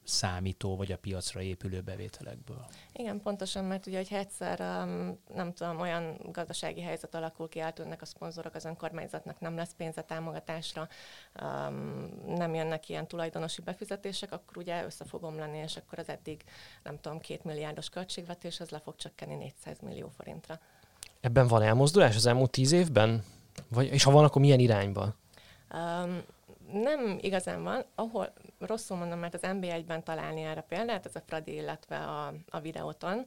számító, 0.03 0.75
vagy 0.75 0.92
a 0.92 0.97
piacra 0.97 1.42
épülő 1.42 1.81
bevételekből. 1.81 2.65
Igen, 2.94 3.21
pontosan, 3.21 3.65
mert 3.65 3.86
ugye, 3.88 3.97
hogyha 3.97 4.15
egyszer, 4.15 4.59
nem 5.36 5.53
tudom, 5.53 5.80
olyan 5.80 6.18
gazdasági 6.31 6.81
helyzet 6.81 7.15
alakul 7.15 7.50
ki, 7.50 7.59
eltűnnek 7.59 8.01
a 8.01 8.06
szponzorok, 8.06 8.56
az 8.56 8.65
önkormányzatnak 8.65 9.39
nem 9.39 9.56
lesz 9.56 9.74
pénze 9.77 10.01
támogatásra, 10.01 10.88
nem 12.27 12.53
jönnek 12.53 12.89
ilyen 12.89 13.07
tulajdonosi 13.07 13.62
befizetések, 13.62 14.31
akkor 14.31 14.57
ugye 14.57 14.86
össze 14.86 15.06
fog 15.06 15.24
omlani, 15.24 15.57
és 15.57 15.77
akkor 15.77 16.00
az 16.00 16.09
eddig, 16.09 16.43
nem 16.84 17.00
tudom, 17.00 17.20
két 17.20 17.43
milliárdos 17.43 17.89
költségvetés, 17.89 18.60
az 18.60 18.70
le 18.70 18.79
fog 18.79 18.96
csökkenni 18.96 19.36
400 19.36 19.77
millió 19.81 20.12
forintra. 20.17 20.60
Ebben 21.22 21.48
van 21.48 21.62
elmozdulás 21.62 22.15
az 22.15 22.25
elmúlt 22.25 22.51
tíz 22.51 22.72
évben? 22.72 23.24
Vagy, 23.67 23.88
és 23.88 24.03
ha 24.03 24.12
van, 24.12 24.24
akkor 24.24 24.41
milyen 24.41 24.60
irányba? 24.60 25.15
Um, 25.74 26.24
nem 26.72 27.17
igazán 27.22 27.63
van, 27.63 27.86
ahol 27.96 28.34
rosszul 28.65 28.98
mondom, 28.98 29.19
mert 29.19 29.34
az 29.34 29.41
NB1-ben 29.43 30.03
találni 30.03 30.41
erre 30.41 30.62
példát, 30.62 31.05
ez 31.05 31.15
a 31.15 31.22
Fradi, 31.25 31.53
illetve 31.53 31.98
a, 31.98 32.34
a 32.50 32.60
videóton, 32.60 33.25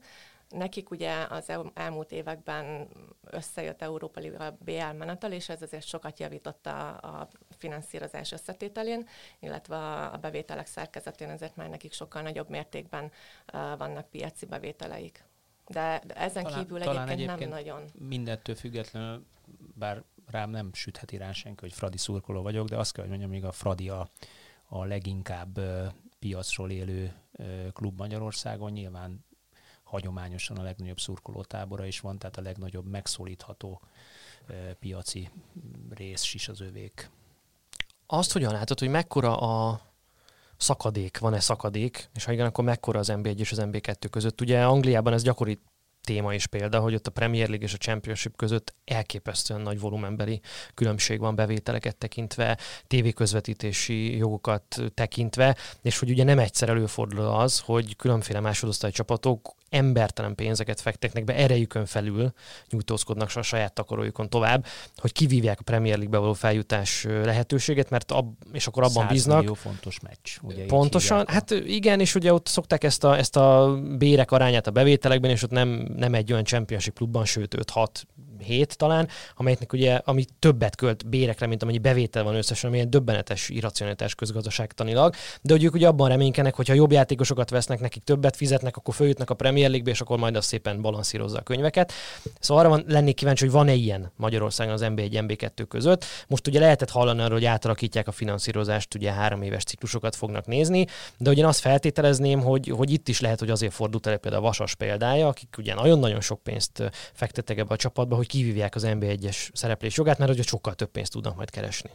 Nekik 0.49 0.91
ugye 0.91 1.27
az 1.29 1.53
elmúlt 1.75 2.13
években 2.13 2.89
összejött 3.25 3.83
Európa 3.83 4.21
Liga 4.21 4.57
BL 4.65 4.93
menetel, 4.99 5.33
és 5.33 5.49
ez 5.49 5.63
azért 5.63 5.87
sokat 5.87 6.19
javította 6.19 6.97
a 6.97 7.29
finanszírozás 7.59 8.33
összetételén, 8.33 9.07
illetve 9.39 9.77
a 10.05 10.17
bevételek 10.17 10.67
szerkezetén, 10.67 11.29
ezért 11.29 11.57
már 11.57 11.69
nekik 11.69 11.93
sokkal 11.93 12.23
nagyobb 12.23 12.49
mértékben 12.49 13.11
vannak 13.53 14.11
piaci 14.11 14.47
bevételeik. 14.47 15.25
De, 15.67 16.03
de 16.07 16.15
ezen 16.15 16.43
talán, 16.43 16.63
kívül 16.63 16.81
talán 16.81 17.09
egyébként, 17.09 17.31
egyébként 17.31 17.51
nem 17.51 17.59
nagyon. 17.59 17.91
Mindettől 18.09 18.55
függetlenül, 18.55 19.27
bár 19.75 20.03
rám 20.27 20.51
nem 20.51 20.71
sütheti 20.73 21.17
rá 21.17 21.33
senki, 21.33 21.61
hogy 21.61 21.73
Fradi 21.73 21.99
szurkoló 21.99 22.43
vagyok, 22.43 22.69
de 22.69 22.77
azt 22.77 22.93
kell, 22.93 23.03
hogy 23.03 23.11
mondjam, 23.11 23.31
még 23.33 23.45
a 23.45 23.53
Fradi 23.53 23.89
a, 23.89 24.11
a 24.69 24.85
leginkább 24.85 25.61
piacról 26.19 26.71
élő 26.71 27.15
klub 27.73 27.99
Magyarországon. 27.99 28.73
Nyilván 28.73 29.25
hagyományosan 29.83 30.57
a 30.57 30.63
legnagyobb 30.63 31.01
szurkolótábora 31.01 31.85
is 31.85 32.01
van, 32.01 32.19
tehát 32.19 32.37
a 32.37 32.43
legnagyobb 32.43 32.87
megszólítható 32.87 33.81
piaci 34.79 35.31
rész 35.91 36.35
is 36.35 36.49
az 36.49 36.61
övék. 36.61 37.11
Azt 38.07 38.33
hogyan 38.33 38.53
látod, 38.53 38.79
hogy 38.79 38.89
mekkora 38.89 39.37
a 39.37 39.81
szakadék, 40.57 41.19
van-e 41.19 41.41
szakadék, 41.41 42.11
és 42.15 42.25
ha 42.25 42.33
igen, 42.33 42.47
akkor 42.47 42.65
mekkora 42.65 42.99
az 42.99 43.11
NB1 43.13 43.39
és 43.39 43.53
az 43.53 43.59
NB2 43.61 44.07
között? 44.11 44.41
Ugye 44.41 44.65
Angliában 44.67 45.13
ez 45.13 45.23
gyakori 45.23 45.61
téma 46.09 46.35
és 46.35 46.47
példa, 46.47 46.81
hogy 46.81 46.95
ott 46.95 47.07
a 47.07 47.11
Premier 47.11 47.49
League 47.49 47.67
és 47.67 47.75
a 47.75 47.77
Championship 47.77 48.37
között 48.37 48.75
elképesztően 48.85 49.61
nagy 49.61 49.81
volumenbeli 49.81 50.41
különbség 50.75 51.21
van 51.21 51.35
bevételeket 51.35 51.97
tekintve, 51.97 52.59
tévéközvetítési 52.87 54.17
jogokat 54.17 54.83
tekintve, 54.95 55.57
és 55.83 55.99
hogy 55.99 56.11
ugye 56.11 56.25
nem 56.25 56.39
egyszer 56.39 56.69
előfordul 56.69 57.21
az, 57.21 57.61
hogy 57.61 57.97
különféle 57.97 58.41
másodosztály 58.41 58.91
csapatok 58.91 59.55
embertelen 59.71 60.35
pénzeket 60.35 60.81
fektetnek 60.81 61.25
be, 61.25 61.35
erejükön 61.35 61.87
felül 61.87 62.33
nyújtózkodnak 62.71 63.31
a 63.35 63.43
saját 63.43 63.73
takarójukon 63.73 64.29
tovább, 64.29 64.67
hogy 64.97 65.13
kivívják 65.13 65.61
a 65.61 65.63
Premier 65.63 65.97
League-be 65.97 66.19
való 66.19 66.33
feljutás 66.33 67.05
lehetőséget, 67.05 67.91
mert 67.91 68.13
ab, 68.13 68.35
és 68.53 68.67
akkor 68.67 68.83
abban 68.83 69.07
bíznak. 69.07 69.39
Millió 69.39 69.55
fontos 69.55 70.01
meccs. 70.01 70.37
Ugye 70.43 70.67
Pontosan, 70.67 71.27
hát 71.27 71.51
igen, 71.51 72.01
és 72.01 72.15
ugye 72.15 72.33
ott 72.33 72.47
szokták 72.47 72.85
ezt 72.85 73.05
a, 73.05 73.17
ezt 73.17 73.37
a 73.37 73.79
bérek 73.99 74.31
arányát 74.31 74.67
a 74.67 74.71
bevételekben, 74.71 75.31
és 75.31 75.43
ott 75.43 75.51
nem, 75.51 75.69
nem 75.97 76.15
egy 76.15 76.33
olyan 76.33 76.45
championship 76.45 76.95
klubban, 76.95 77.25
sőt 77.25 77.57
5-6 77.75 77.87
hét 78.49 78.77
talán, 78.77 79.09
amelynek 79.37 79.73
ugye, 79.73 79.95
ami 79.95 80.25
többet 80.39 80.77
költ 80.77 81.09
bérekre, 81.09 81.47
mint 81.47 81.63
amennyi 81.63 81.79
bevétel 81.79 82.23
van 82.23 82.35
összesen, 82.35 82.69
amilyen 82.69 82.91
döbbenetes 82.91 83.49
irracionalitás 83.49 84.15
közgazdaságtanilag, 84.15 85.15
de 85.43 85.53
hogy 85.53 85.65
ők 85.65 85.75
ugye 85.75 85.87
abban 85.87 86.09
reménykenek, 86.09 86.55
hogy 86.55 86.69
ha 86.69 86.75
jobb 86.75 86.93
játékosokat 86.93 87.51
vesznek, 87.51 87.81
nekik 87.81 88.05
többet 88.05 88.37
fizetnek, 88.37 88.77
akkor 88.77 88.95
följutnak 88.95 89.31
a 89.31 89.35
Premier 89.35 89.69
League-be, 89.69 89.91
és 89.91 90.01
akkor 90.01 90.19
majd 90.19 90.37
az 90.37 90.45
szépen 90.45 90.81
balanszírozza 90.81 91.39
a 91.39 91.43
könyveket. 91.43 91.93
Szóval 92.41 92.65
arra 92.65 92.75
van, 92.75 92.85
lennék 92.89 93.15
kíváncsi, 93.15 93.45
hogy 93.45 93.53
van-e 93.53 93.75
ilyen 93.75 94.13
Magyarországon 94.17 94.73
az 94.73 94.83
MB1 94.85 95.25
MB2 95.27 95.65
között. 95.69 96.05
Most 96.29 96.47
ugye 96.47 96.61
lehetett 96.61 96.91
hallani 96.91 97.21
arról, 97.21 97.33
hogy 97.33 97.45
átalakítják 97.45 98.09
a 98.09 98.13
finanszírozást, 98.13 98.95
ugye 98.95 99.13
három 99.13 99.43
éves 99.43 99.65
ciklusokat 99.65 100.17
fognak 100.17 100.47
nézni, 100.47 100.87
de 101.17 101.31
ugye 101.31 101.47
azt 101.47 101.61
feltételezném, 101.61 102.41
hogy, 102.41 102.73
hogy 102.77 102.91
itt 102.91 103.09
is 103.09 103.21
lehet, 103.21 103.39
hogy 103.39 103.51
azért 103.51 103.73
fordult 103.73 104.07
el 104.07 104.17
például 104.17 104.43
a 104.43 104.47
Vasas 104.47 104.75
példája, 104.75 105.29
akik 105.29 105.55
ugye 105.59 105.75
nagyon-nagyon 105.75 106.21
sok 106.21 106.43
pénzt 106.43 106.91
fektettek 107.13 107.59
ebbe 107.59 107.75
a 107.75 107.77
csapatba, 107.77 108.17
hogy 108.17 108.27
kivívják 108.39 108.75
az 108.75 108.83
NB1-es 108.87 109.55
szereplés 109.55 109.97
jogát, 109.97 110.19
mert 110.19 110.35
hogy 110.35 110.47
sokkal 110.47 110.75
több 110.75 110.91
pénzt 110.91 111.13
tudnak 111.13 111.37
majd 111.37 111.51
keresni. 111.51 111.91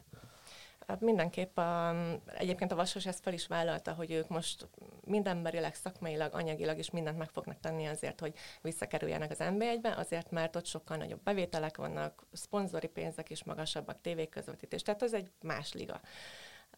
Hát 0.88 1.02
mindenképp 1.02 1.58
a, 1.58 1.96
egyébként 2.38 2.72
a 2.72 2.76
Vasas 2.76 3.06
ezt 3.06 3.24
fel 3.24 3.34
is 3.34 3.48
vállalta, 3.48 3.94
hogy 3.94 4.12
ők 4.12 4.28
most 4.28 4.68
mindenberileg, 5.06 5.76
szakmailag, 5.76 6.34
anyagilag 6.34 6.78
is 6.78 6.90
mindent 6.90 7.18
meg 7.18 7.30
fognak 7.30 7.60
tenni 7.60 7.86
azért, 7.86 8.20
hogy 8.20 8.34
visszakerüljenek 8.62 9.32
az 9.32 9.38
NB1-be, 9.40 9.94
azért, 9.98 10.32
mert 10.32 10.56
ott 10.56 10.66
sokkal 10.66 10.98
nagyobb 10.98 11.24
bevételek 11.24 11.78
vannak, 11.78 12.26
szponzori 12.32 12.88
pénzek 12.88 13.30
is 13.30 13.44
magasabbak, 13.44 14.02
tévéközvetítés, 14.02 14.82
tehát 14.82 15.04
ez 15.04 15.14
egy 15.14 15.32
más 15.42 15.74
liga. 15.74 16.02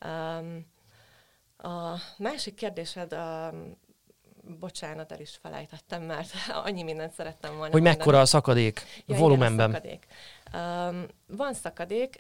Um, 0.05 0.65
a 1.57 1.95
másik 2.17 2.55
kérdésed 2.55 3.13
a 3.13 3.53
bocsánat, 4.60 5.12
el 5.12 5.20
is 5.20 5.38
felejtettem, 5.42 6.04
mert 6.04 6.32
annyi 6.66 6.84
mindent 6.84 7.14
szerettem 7.14 7.50
volna 7.50 7.72
Hogy 7.72 7.82
mondani. 7.82 7.98
mekkora 7.98 8.20
a 8.20 8.25
szakadék 8.25 8.82
ja, 9.06 9.18
volumenben? 9.18 9.70
Igen, 9.70 9.82
szakadék. 9.82 10.08
Um, 10.54 11.38
van 11.38 11.54
szakadék, 11.54 12.20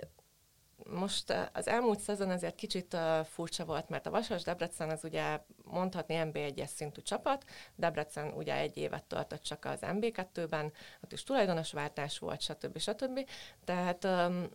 most 0.89 1.31
uh, 1.31 1.37
az 1.53 1.67
elmúlt 1.67 1.99
szezon 1.99 2.29
azért 2.29 2.55
kicsit 2.55 2.93
uh, 2.93 3.25
furcsa 3.25 3.65
volt, 3.65 3.89
mert 3.89 4.05
a 4.05 4.09
Vasas 4.09 4.43
Debrecen 4.43 4.89
az 4.89 5.03
ugye 5.03 5.39
mondhatni 5.63 6.21
MB1-es 6.23 6.67
szintű 6.75 7.01
csapat, 7.01 7.45
Debrecen 7.75 8.33
ugye 8.33 8.55
egy 8.55 8.77
évet 8.77 9.03
töltött 9.03 9.41
csak 9.41 9.65
az 9.65 9.79
MB2-ben, 9.81 10.71
ott 11.03 11.11
is 11.11 11.23
tulajdonosváltás 11.23 12.19
volt, 12.19 12.41
stb. 12.41 12.77
stb. 12.77 13.29
Tehát 13.63 14.03
um, 14.03 14.49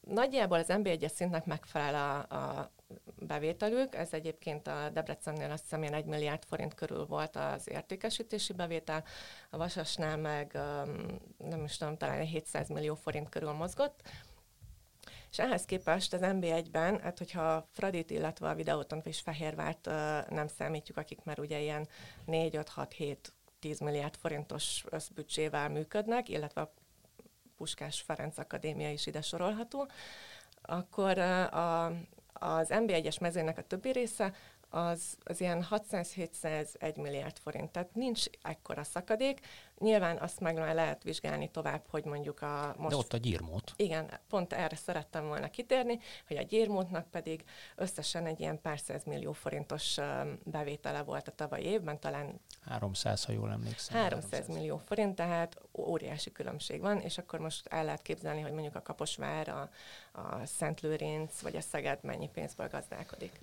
nagyjából 0.00 0.58
az 0.58 0.66
MB1-es 0.68 1.12
szintnek 1.12 1.44
megfelel 1.44 1.94
a, 2.28 2.34
a 2.34 2.70
bevételük. 3.18 3.94
Ez 3.94 4.12
egyébként 4.12 4.66
a 4.66 4.90
Debrecennél 4.92 5.50
azt 5.50 5.62
hiszem 5.62 5.82
1 5.82 6.04
milliárd 6.04 6.44
forint 6.44 6.74
körül 6.74 7.06
volt 7.06 7.36
az 7.36 7.70
értékesítési 7.70 8.52
bevétel, 8.52 9.04
a 9.50 9.56
Vasasnál 9.56 10.16
meg 10.16 10.52
nem 11.38 11.64
is 11.64 11.76
tudom, 11.76 11.96
talán 11.96 12.20
700 12.20 12.68
millió 12.68 12.94
forint 12.94 13.28
körül 13.28 13.52
mozgott. 13.52 14.02
És 15.30 15.38
ehhez 15.38 15.64
képest 15.64 16.12
az 16.12 16.20
NB1-ben, 16.22 17.00
hát 17.00 17.18
hogyha 17.18 17.68
Fradit, 17.72 18.10
illetve 18.10 18.48
a 18.48 18.54
videótont 18.54 19.06
és 19.06 19.20
Fehérvárt 19.20 19.86
nem 20.30 20.46
számítjuk, 20.46 20.96
akik 20.96 21.24
már 21.24 21.38
ugye 21.38 21.60
ilyen 21.60 21.88
4, 22.24 22.56
5, 22.56 22.68
6, 22.68 22.92
7, 22.92 23.32
10 23.58 23.80
milliárd 23.80 24.16
forintos 24.16 24.84
összbüdzsével 24.90 25.68
működnek, 25.68 26.28
illetve 26.28 26.60
a 26.60 26.72
Puskás 27.56 28.00
Ferenc 28.00 28.38
Akadémia 28.38 28.90
is 28.90 29.06
ide 29.06 29.20
sorolható, 29.20 29.88
akkor 30.62 31.18
a, 31.18 31.92
az 32.38 32.68
MB1-es 32.70 33.20
mezőnek 33.20 33.58
a 33.58 33.62
többi 33.62 33.90
része 33.90 34.32
az, 34.68 35.16
az 35.24 35.40
ilyen 35.40 35.66
600-701 35.70 36.96
milliárd 36.96 37.38
forint, 37.38 37.70
tehát 37.70 37.94
nincs 37.94 38.24
ekkora 38.42 38.84
szakadék. 38.84 39.40
Nyilván 39.78 40.18
azt 40.18 40.40
meg 40.40 40.58
már 40.58 40.74
lehet 40.74 41.02
vizsgálni 41.02 41.50
tovább, 41.50 41.84
hogy 41.90 42.04
mondjuk 42.04 42.42
a 42.42 42.74
most... 42.78 42.90
De 42.90 42.96
ott 42.96 43.12
a 43.12 43.16
gyírmót. 43.16 43.72
Igen, 43.76 44.10
pont 44.28 44.52
erre 44.52 44.76
szerettem 44.76 45.26
volna 45.26 45.48
kitérni, 45.48 45.98
hogy 46.26 46.36
a 46.36 46.42
gyírmótnak 46.42 47.10
pedig 47.10 47.44
összesen 47.76 48.26
egy 48.26 48.40
ilyen 48.40 48.60
pár 48.60 48.80
millió 49.06 49.32
forintos 49.32 49.96
bevétele 50.44 51.02
volt 51.02 51.28
a 51.28 51.32
tavalyi 51.32 51.64
évben, 51.64 52.00
talán... 52.00 52.40
300, 52.60 53.24
ha 53.24 53.32
jól 53.32 53.50
emlékszem. 53.50 53.96
300, 53.96 54.30
300 54.30 54.56
millió 54.56 54.76
forint, 54.76 55.14
tehát 55.14 55.60
óriási 55.72 56.32
különbség 56.32 56.80
van, 56.80 57.00
és 57.00 57.18
akkor 57.18 57.38
most 57.38 57.66
el 57.66 57.84
lehet 57.84 58.02
képzelni, 58.02 58.40
hogy 58.40 58.52
mondjuk 58.52 58.74
a 58.74 58.82
Kaposvár, 58.82 59.48
a, 59.48 59.70
a 60.12 60.46
Szent 60.46 60.80
Lőrinc 60.80 61.40
vagy 61.40 61.56
a 61.56 61.60
Szeged 61.60 61.98
mennyi 62.02 62.28
pénzből 62.28 62.68
gazdálkodik 62.68 63.40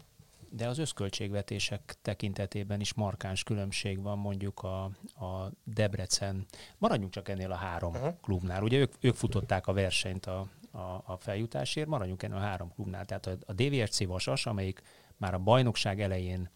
de 0.55 0.67
az 0.67 0.77
összköltségvetések 0.77 1.95
tekintetében 2.01 2.79
is 2.79 2.93
markáns 2.93 3.43
különbség 3.43 4.01
van 4.01 4.17
mondjuk 4.17 4.63
a, 4.63 4.83
a 5.25 5.51
Debrecen, 5.63 6.45
maradjunk 6.77 7.12
csak 7.12 7.29
ennél 7.29 7.51
a 7.51 7.55
három 7.55 7.93
uh-huh. 7.93 8.13
klubnál, 8.22 8.63
ugye 8.63 8.77
ők, 8.77 8.93
ők 9.00 9.15
futották 9.15 9.67
a 9.67 9.74
versenyt 9.74 10.25
a, 10.25 10.48
a, 10.72 11.03
a 11.05 11.17
feljutásért, 11.19 11.88
maradjunk 11.88 12.24
ennél 12.24 12.38
a 12.38 12.39
három 12.39 12.74
klubnál, 12.74 13.05
tehát 13.05 13.25
a, 13.25 13.38
a 13.45 13.53
DVSC 13.53 14.05
Vasas, 14.05 14.45
amelyik 14.45 14.81
már 15.17 15.33
a 15.33 15.39
bajnokság 15.39 16.01
elején 16.01 16.50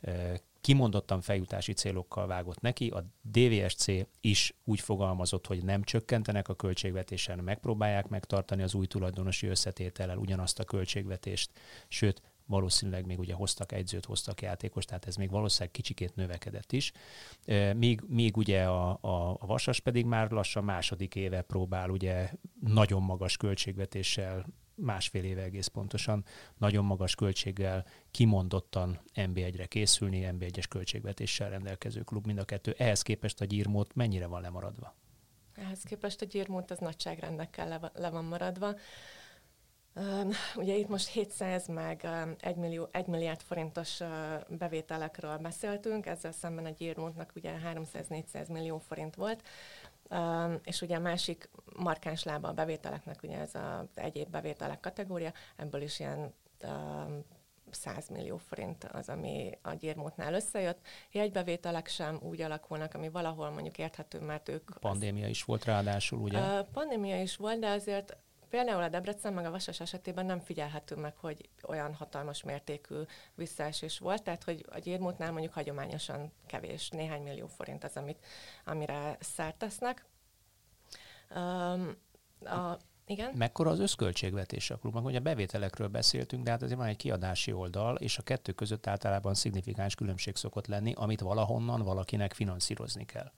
e, 0.00 0.40
kimondottan 0.60 1.20
feljutási 1.20 1.72
célokkal 1.72 2.26
vágott 2.26 2.60
neki, 2.60 2.88
a 2.88 3.04
DVSC 3.20 3.86
is 4.20 4.54
úgy 4.64 4.80
fogalmazott, 4.80 5.46
hogy 5.46 5.64
nem 5.64 5.82
csökkentenek 5.82 6.48
a 6.48 6.54
költségvetésen, 6.54 7.38
megpróbálják 7.38 8.08
megtartani 8.08 8.62
az 8.62 8.74
új 8.74 8.86
tulajdonosi 8.86 9.46
összetétellel 9.46 10.16
ugyanazt 10.16 10.58
a 10.58 10.64
költségvetést, 10.64 11.50
sőt, 11.88 12.22
valószínűleg 12.48 13.06
még 13.06 13.18
ugye 13.18 13.34
hoztak 13.34 13.72
egyzőt, 13.72 14.04
hoztak 14.04 14.42
játékos, 14.42 14.84
tehát 14.84 15.06
ez 15.06 15.16
még 15.16 15.30
valószínűleg 15.30 15.70
kicsikét 15.70 16.14
növekedett 16.14 16.72
is. 16.72 16.92
Míg, 17.76 18.02
míg 18.06 18.36
ugye 18.36 18.64
a, 18.64 18.98
a, 19.00 19.36
a 19.40 19.46
Vasas 19.46 19.80
pedig 19.80 20.04
már 20.04 20.30
lassan 20.30 20.64
második 20.64 21.14
éve 21.14 21.42
próbál 21.42 21.90
ugye 21.90 22.30
nagyon 22.60 23.02
magas 23.02 23.36
költségvetéssel 23.36 24.46
másfél 24.74 25.24
éve 25.24 25.42
egész 25.42 25.66
pontosan, 25.66 26.24
nagyon 26.56 26.84
magas 26.84 27.14
költséggel 27.14 27.86
kimondottan 28.10 29.00
NB1-re 29.14 29.66
készülni, 29.66 30.28
NB1-es 30.32 30.64
költségvetéssel 30.68 31.50
rendelkező 31.50 32.02
klub 32.02 32.26
mind 32.26 32.38
a 32.38 32.44
kettő. 32.44 32.74
Ehhez 32.78 33.02
képest 33.02 33.40
a 33.40 33.44
gyírmót 33.44 33.94
mennyire 33.94 34.26
van 34.26 34.40
lemaradva? 34.40 34.94
Ehhez 35.54 35.82
képest 35.82 36.22
a 36.22 36.24
gyírmót 36.24 36.70
az 36.70 36.78
nagyságrendekkel 36.78 37.68
le, 37.68 37.92
le 37.94 38.10
van 38.10 38.24
maradva. 38.24 38.74
Ugye 40.56 40.74
itt 40.74 40.88
most 40.88 41.08
700 41.08 41.66
meg 41.66 42.08
1, 42.40 42.56
millió, 42.56 42.88
1 42.90 43.06
milliárd 43.06 43.40
forintos 43.40 44.00
bevételekről 44.48 45.36
beszéltünk, 45.36 46.06
ezzel 46.06 46.32
szemben 46.32 46.64
a 46.64 46.70
Gyirmótnak 46.70 47.32
ugye 47.36 47.52
300-400 47.74 48.52
millió 48.52 48.78
forint 48.78 49.14
volt, 49.14 49.42
és 50.64 50.82
ugye 50.82 50.96
a 50.96 51.00
másik 51.00 51.50
markáns 51.76 52.22
lába 52.22 52.48
a 52.48 52.52
bevételeknek, 52.52 53.22
ugye 53.22 53.38
ez 53.38 53.54
az 53.54 53.88
egyéb 53.94 54.30
bevételek 54.30 54.80
kategória, 54.80 55.32
ebből 55.56 55.82
is 55.82 56.00
ilyen 56.00 56.34
100 57.70 58.08
millió 58.08 58.36
forint 58.36 58.84
az, 58.84 59.08
ami 59.08 59.58
a 59.62 59.72
gyérmótnál 59.74 60.34
összejött. 60.34 60.86
Jegybevételek 61.12 61.88
sem 61.88 62.18
úgy 62.22 62.40
alakulnak, 62.40 62.94
ami 62.94 63.08
valahol 63.08 63.50
mondjuk 63.50 63.78
érthető, 63.78 64.20
mert 64.20 64.48
ők... 64.48 64.78
Pandémia 64.80 65.24
az, 65.24 65.30
is 65.30 65.44
volt 65.44 65.64
ráadásul, 65.64 66.18
ugye? 66.18 66.38
A 66.38 66.64
pandémia 66.72 67.20
is 67.20 67.36
volt, 67.36 67.58
de 67.58 67.68
azért 67.68 68.16
Például 68.50 68.82
a 68.82 68.88
Debrecen 68.88 69.32
meg 69.32 69.44
a 69.44 69.50
Vasas 69.50 69.80
esetében 69.80 70.26
nem 70.26 70.40
figyelhető 70.40 70.96
meg, 70.96 71.16
hogy 71.16 71.48
olyan 71.62 71.94
hatalmas 71.94 72.42
mértékű 72.42 72.94
visszaesés 73.34 73.98
volt, 73.98 74.22
tehát 74.22 74.44
hogy 74.44 74.64
a 74.70 74.78
gyérmótnál 74.78 75.32
mondjuk 75.32 75.52
hagyományosan 75.52 76.32
kevés, 76.46 76.88
néhány 76.88 77.22
millió 77.22 77.46
forint 77.46 77.84
az, 77.84 77.96
amit, 77.96 78.26
amire 78.64 79.16
szert 79.20 79.56
tesznek. 79.56 80.04
Um, 81.34 81.96
a, 82.44 82.76
igen. 83.06 83.32
Mekkora 83.34 83.70
az 83.70 83.78
összköltségvetés 83.78 84.70
a 84.70 84.76
klubnak? 84.76 85.04
Ugye 85.04 85.18
a 85.18 85.22
bevételekről 85.22 85.88
beszéltünk, 85.88 86.44
de 86.44 86.50
hát 86.50 86.62
azért 86.62 86.78
van 86.78 86.88
egy 86.88 86.96
kiadási 86.96 87.52
oldal, 87.52 87.96
és 87.96 88.18
a 88.18 88.22
kettő 88.22 88.52
között 88.52 88.86
általában 88.86 89.34
szignifikáns 89.34 89.94
különbség 89.94 90.36
szokott 90.36 90.66
lenni, 90.66 90.92
amit 90.96 91.20
valahonnan 91.20 91.82
valakinek 91.82 92.32
finanszírozni 92.32 93.04
kell. 93.04 93.32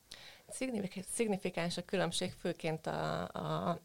Szignifikáns 1.09 1.76
a 1.76 1.85
különbség, 1.85 2.33
főként 2.33 2.87
a, 2.87 3.23
a 3.23 3.81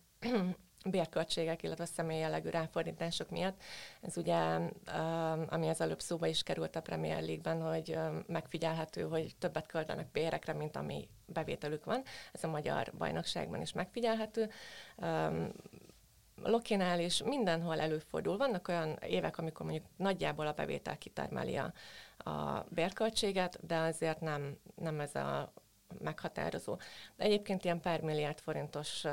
bérköltségek, 0.89 1.63
illetve 1.63 1.85
személy 1.85 2.19
jellegű 2.19 2.49
ráfordítások 2.49 3.29
miatt. 3.29 3.61
Ez 4.01 4.17
ugye, 4.17 4.57
um, 4.57 5.45
ami 5.49 5.67
az 5.67 5.81
előbb 5.81 6.01
szóba 6.01 6.27
is 6.27 6.43
került 6.43 6.75
a 6.75 6.81
Premier 6.81 7.21
League-ben, 7.21 7.61
hogy 7.61 7.95
um, 7.95 8.23
megfigyelhető, 8.27 9.01
hogy 9.01 9.35
többet 9.39 9.67
költenek 9.67 10.11
bérekre, 10.11 10.53
mint 10.53 10.75
ami 10.75 11.07
bevételük 11.25 11.85
van. 11.85 12.03
Ez 12.31 12.43
a 12.43 12.47
magyar 12.47 12.91
bajnokságban 12.97 13.61
is 13.61 13.73
megfigyelhető. 13.73 14.49
Um, 14.97 15.51
Lokinál 16.43 16.99
is 16.99 17.23
mindenhol 17.23 17.79
előfordul. 17.79 18.37
Vannak 18.37 18.67
olyan 18.67 18.97
évek, 19.07 19.37
amikor 19.37 19.65
mondjuk 19.65 19.85
nagyjából 19.97 20.47
a 20.47 20.53
bevétel 20.53 20.97
kitermeli 20.97 21.55
a, 21.55 21.73
a 22.29 22.65
bérköltséget, 22.69 23.65
de 23.65 23.77
azért 23.77 24.19
nem, 24.19 24.57
nem 24.75 24.99
ez 24.99 25.15
a 25.15 25.53
meghatározó. 25.99 26.77
De 27.15 27.23
egyébként 27.23 27.63
ilyen 27.63 27.79
pár 27.79 28.01
milliárd 28.01 28.39
forintos 28.39 29.03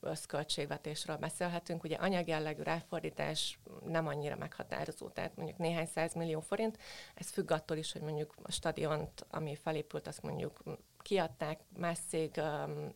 összköltségvetésről 0.00 1.16
beszélhetünk. 1.16 1.84
Ugye 1.84 1.96
anyagjellegű 1.96 2.62
ráfordítás 2.62 3.58
nem 3.84 4.06
annyira 4.06 4.36
meghatározó, 4.36 5.08
tehát 5.08 5.36
mondjuk 5.36 5.58
néhány 5.58 5.86
száz 5.86 6.14
millió 6.14 6.40
forint. 6.40 6.78
Ez 7.14 7.30
függ 7.30 7.50
attól 7.50 7.76
is, 7.76 7.92
hogy 7.92 8.02
mondjuk 8.02 8.34
a 8.42 8.52
stadiont, 8.52 9.26
ami 9.30 9.56
felépült, 9.56 10.06
azt 10.06 10.22
mondjuk 10.22 10.62
kiadták, 11.02 11.60
más 11.78 11.98
cég 12.08 12.40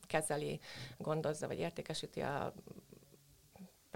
kezeli, 0.07 0.61
gondozza 0.99 1.47
vagy 1.47 1.59
értékesíti 1.59 2.21
a 2.21 2.55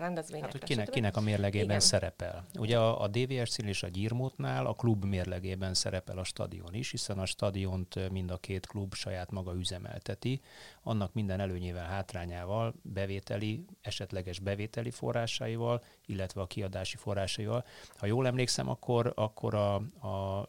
rendezvényekre. 0.01 0.51
Hát, 0.53 0.61
hogy 0.61 0.69
kinek, 0.69 0.89
kinek 0.89 1.17
a 1.17 1.21
mérlegében 1.21 1.67
Igen. 1.67 1.81
szerepel. 1.81 2.45
Ugye 2.59 2.79
a, 2.79 3.03
a 3.03 3.09
DVRC 3.09 3.59
és 3.59 3.83
a 3.83 3.89
Gyirmótnál 3.89 4.67
a 4.67 4.75
klub 4.75 5.05
mérlegében 5.05 5.75
szerepel 5.75 6.19
a 6.19 6.25
stadion 6.25 6.75
is, 6.75 6.91
hiszen 6.91 7.19
a 7.19 7.27
stadiont 7.27 8.11
mind 8.11 8.31
a 8.31 8.37
két 8.37 8.67
klub 8.67 8.95
saját 8.95 9.31
maga 9.31 9.55
üzemelteti, 9.55 10.41
annak 10.83 11.13
minden 11.13 11.41
előnyével, 11.41 11.87
hátrányával, 11.87 12.75
bevételi, 12.83 13.65
esetleges 13.81 14.39
bevételi 14.39 14.91
forrásaival, 14.91 15.83
illetve 16.07 16.41
a 16.41 16.47
kiadási 16.47 16.97
forrásaival. 16.97 17.65
Ha 17.97 18.07
jól 18.07 18.27
emlékszem, 18.27 18.69
akkor, 18.69 19.13
akkor 19.17 19.55
a, 19.55 19.75
a 20.09 20.49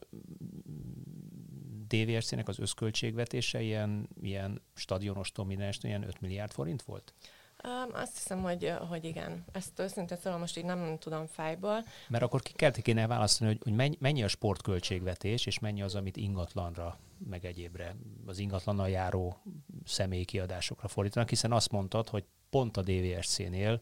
DVRC-nek 1.88 2.48
az 2.48 2.60
összköltségvetése 2.60 3.62
ilyen, 3.62 4.10
ilyen 4.22 4.62
stadionos 4.74 5.32
domináns, 5.32 5.78
ilyen 5.82 6.04
5 6.04 6.22
milliárd 6.22 6.52
forint 6.52 6.82
volt? 6.82 7.14
Um, 7.64 7.90
azt 7.94 8.14
hiszem, 8.14 8.42
hogy, 8.42 8.74
hogy 8.90 9.06
igen. 9.06 9.46
Ezt 9.52 9.80
őszintén 9.80 10.18
szóval 10.18 10.40
most 10.40 10.58
így 10.58 10.66
nem 10.66 10.98
tudom 11.00 11.28
fájból. 11.28 11.84
Mert 12.08 12.24
akkor 12.24 12.42
ki 12.42 12.52
kell 12.54 12.72
kéne 12.72 13.08
választani, 13.08 13.52
hogy, 13.52 13.78
hogy 13.78 13.98
mennyi 14.00 14.24
a 14.24 14.28
sportköltségvetés, 14.28 15.46
és 15.46 15.60
mennyi 15.60 15.82
az, 15.82 15.96
amit 15.96 16.18
ingatlanra, 16.18 16.98
meg 17.30 17.46
egyébre, 17.46 17.96
az 18.26 18.38
ingatlannal 18.40 18.90
járó 18.90 19.42
személyi 19.86 20.26
kiadásokra 20.26 20.88
fordítanak, 20.88 21.30
hiszen 21.30 21.52
azt 21.52 21.72
mondtad, 21.72 22.10
hogy 22.10 22.24
pont 22.50 22.78
a 22.78 22.82
DVSC-nél 22.82 23.82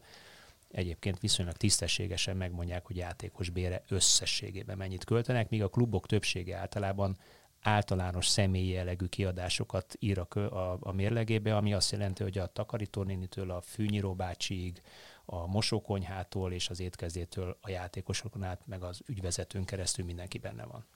egyébként 0.70 1.20
viszonylag 1.20 1.56
tisztességesen 1.56 2.36
megmondják, 2.36 2.86
hogy 2.86 2.96
játékos 2.96 3.50
bére 3.50 3.82
összességében 3.88 4.76
mennyit 4.76 5.04
költenek, 5.04 5.48
míg 5.48 5.62
a 5.62 5.68
klubok 5.68 6.06
többsége 6.06 6.56
általában 6.56 7.16
általános 7.62 8.26
személyi 8.26 8.68
jellegű 8.68 9.06
kiadásokat 9.06 9.96
ír 9.98 10.18
a, 10.18 10.38
a, 10.38 10.78
a 10.80 10.92
mérlegébe, 10.92 11.56
ami 11.56 11.74
azt 11.74 11.92
jelenti, 11.92 12.22
hogy 12.22 12.38
a 12.38 12.46
takarítónénitől 12.46 13.50
a 13.50 13.60
fűnyíró 13.60 14.14
bácsiig, 14.14 14.82
a 15.24 15.46
mosókonyhától 15.46 16.52
és 16.52 16.68
az 16.68 16.80
étkezdétől 16.80 17.58
a 17.60 17.70
játékosokon 17.70 18.42
át, 18.42 18.60
meg 18.66 18.82
az 18.82 19.00
ügyvezetőn 19.06 19.64
keresztül 19.64 20.04
mindenki 20.04 20.38
benne 20.38 20.64
van. 20.64 20.86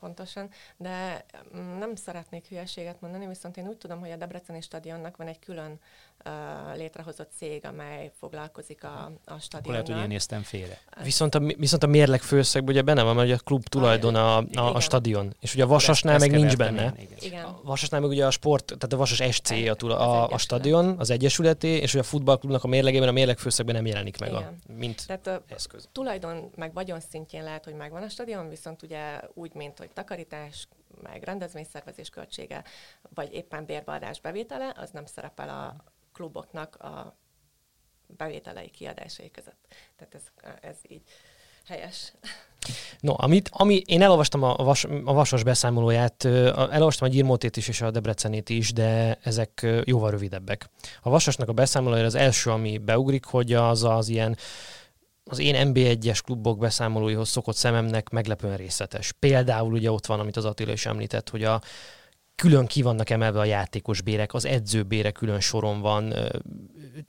Pontosan, 0.00 0.50
de 0.76 1.24
mm, 1.56 1.78
nem 1.78 1.94
szeretnék 1.94 2.46
hülyeséget 2.46 3.00
mondani, 3.00 3.26
viszont 3.26 3.56
én 3.56 3.68
úgy 3.68 3.76
tudom, 3.76 4.00
hogy 4.00 4.10
a 4.10 4.16
Debreceni 4.16 4.60
stadionnak 4.60 5.16
van 5.16 5.26
egy 5.26 5.38
külön 5.38 5.80
létrehozott 6.74 7.30
cég, 7.36 7.64
amely 7.64 8.10
foglalkozik 8.18 8.84
a, 8.84 9.12
a 9.24 9.38
stadionnal. 9.38 9.72
lehet, 9.72 9.86
hogy 9.86 10.02
én 10.02 10.08
néztem 10.08 10.42
félre. 10.42 10.80
Viszont 11.02 11.34
a, 11.34 11.38
viszont 11.38 11.82
a 11.82 11.86
mérleg 11.86 12.22
főszegben 12.22 12.74
ugye 12.74 12.82
benne 12.82 13.02
van, 13.02 13.14
mert 13.14 13.40
a 13.40 13.44
klub 13.44 13.64
tulajdon 13.64 14.14
a, 14.14 14.36
a, 14.36 14.74
a 14.74 14.80
stadion, 14.80 15.34
és 15.40 15.54
ugye 15.54 15.62
a 15.64 15.66
Vasasnál 15.66 16.18
meg 16.18 16.30
nincs 16.30 16.56
benne. 16.56 16.94
Igen. 17.20 17.44
A 17.44 17.60
Vasasnál 17.62 18.00
meg 18.00 18.10
ugye 18.10 18.26
a 18.26 18.30
sport, 18.30 18.64
tehát 18.64 18.92
a 18.92 18.96
Vasas 18.96 19.34
SC 19.34 19.50
a, 19.50 19.84
a, 19.84 20.28
a 20.28 20.38
stadion, 20.38 20.94
az 20.98 21.10
egyesületé, 21.10 21.76
és 21.76 21.92
ugye 21.92 22.02
a 22.02 22.06
futballklubnak 22.06 22.64
a 22.64 22.68
mérlegében 22.68 23.08
a 23.08 23.12
mérleg 23.12 23.38
főszegben 23.38 23.74
nem 23.74 23.86
jelenik 23.86 24.18
meg, 24.18 24.32
a, 24.32 24.52
mint 24.76 25.06
tehát 25.06 25.26
a 25.26 25.42
eszköz. 25.48 25.88
Tulajdon 25.92 26.50
meg 26.56 26.72
vagyon 26.72 27.00
szintjén 27.00 27.42
lehet, 27.42 27.64
hogy 27.64 27.74
megvan 27.74 28.02
a 28.02 28.08
stadion, 28.08 28.48
viszont 28.48 28.82
ugye 28.82 29.20
úgy, 29.34 29.54
mint 29.54 29.78
hogy 29.78 29.90
takarítás, 29.90 30.68
meg 31.02 31.22
rendezvényszervezés 31.22 32.08
költsége, 32.08 32.64
vagy 33.14 33.32
éppen 33.32 33.64
bérbeadás 33.64 34.20
bevétele, 34.20 34.74
az 34.76 34.90
nem 34.90 35.06
szerepel 35.06 35.48
a 35.48 35.84
kluboknak 36.14 36.76
a 36.76 37.16
bevételei 38.06 38.70
kiadásai 38.70 39.30
között. 39.30 39.74
Tehát 39.96 40.14
ez, 40.14 40.22
ez 40.60 40.76
így 40.88 41.02
helyes. 41.66 42.12
No, 43.00 43.14
amit, 43.16 43.48
ami, 43.52 43.82
én 43.86 44.02
elolvastam 44.02 44.42
a, 44.42 44.54
vas, 44.54 44.84
a 44.84 45.12
Vasas 45.12 45.42
beszámolóját, 45.42 46.24
elolvastam 46.24 47.08
a 47.08 47.10
Gyirmótét 47.10 47.56
is 47.56 47.68
és 47.68 47.80
a 47.80 47.90
Debrecenét 47.90 48.48
is, 48.48 48.72
de 48.72 49.18
ezek 49.22 49.66
jóval 49.84 50.10
rövidebbek. 50.10 50.70
A 51.02 51.10
Vasasnak 51.10 51.48
a 51.48 51.52
beszámolója 51.52 52.04
az 52.04 52.14
első, 52.14 52.50
ami 52.50 52.78
beugrik, 52.78 53.24
hogy 53.24 53.52
az 53.52 53.84
az 53.84 54.08
ilyen 54.08 54.36
az 55.24 55.38
én 55.38 55.72
NB1-es 55.72 56.20
klubok 56.24 56.58
beszámolóihoz 56.58 57.28
szokott 57.28 57.56
szememnek 57.56 58.08
meglepően 58.08 58.56
részletes. 58.56 59.12
Például 59.12 59.72
ugye 59.72 59.90
ott 59.90 60.06
van, 60.06 60.20
amit 60.20 60.36
az 60.36 60.44
Attila 60.44 60.72
is 60.72 60.86
említett, 60.86 61.28
hogy 61.30 61.44
a 61.44 61.60
külön 62.36 62.66
ki 62.66 62.82
vannak 62.82 63.10
emelve 63.10 63.38
a 63.38 63.44
játékos 63.44 64.02
bérek, 64.02 64.34
az 64.34 64.44
edzőbére 64.44 65.10
külön 65.10 65.40
soron 65.40 65.80
van, 65.80 66.14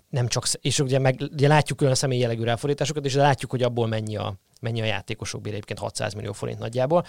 nem 0.09 0.27
csak, 0.27 0.45
és 0.61 0.79
ugye, 0.79 0.99
meg, 0.99 1.29
ugye 1.31 1.47
látjuk 1.47 1.77
külön 1.77 1.93
a 1.93 1.95
személyi 1.95 2.21
jellegű 2.21 2.43
ráfordításokat, 2.43 3.05
és 3.05 3.13
látjuk, 3.13 3.51
hogy 3.51 3.63
abból 3.63 3.87
mennyi 3.87 4.15
a, 4.15 4.35
mennyi 4.61 4.81
a 4.81 4.85
játékosok 4.85 5.41
bére, 5.41 5.55
egyébként 5.55 5.79
600 5.79 6.13
millió 6.13 6.31
forint 6.31 6.59
nagyjából. 6.59 7.05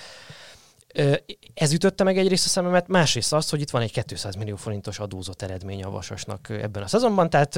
Ez 1.54 1.72
ütötte 1.72 2.04
meg 2.04 2.18
egyrészt 2.18 2.46
a 2.46 2.48
szememet, 2.48 2.88
másrészt 2.88 3.32
azt, 3.32 3.50
hogy 3.50 3.61
itt 3.61 3.70
van 3.70 3.82
egy 3.82 4.04
200 4.04 4.35
millió 4.35 4.56
forintos 4.56 4.98
adózott 4.98 5.42
eredmény 5.42 5.82
a 5.82 5.90
Vasasnak 5.90 6.48
ebben 6.48 6.82
a 6.82 6.87
szezonban, 6.87 7.30
tehát 7.30 7.56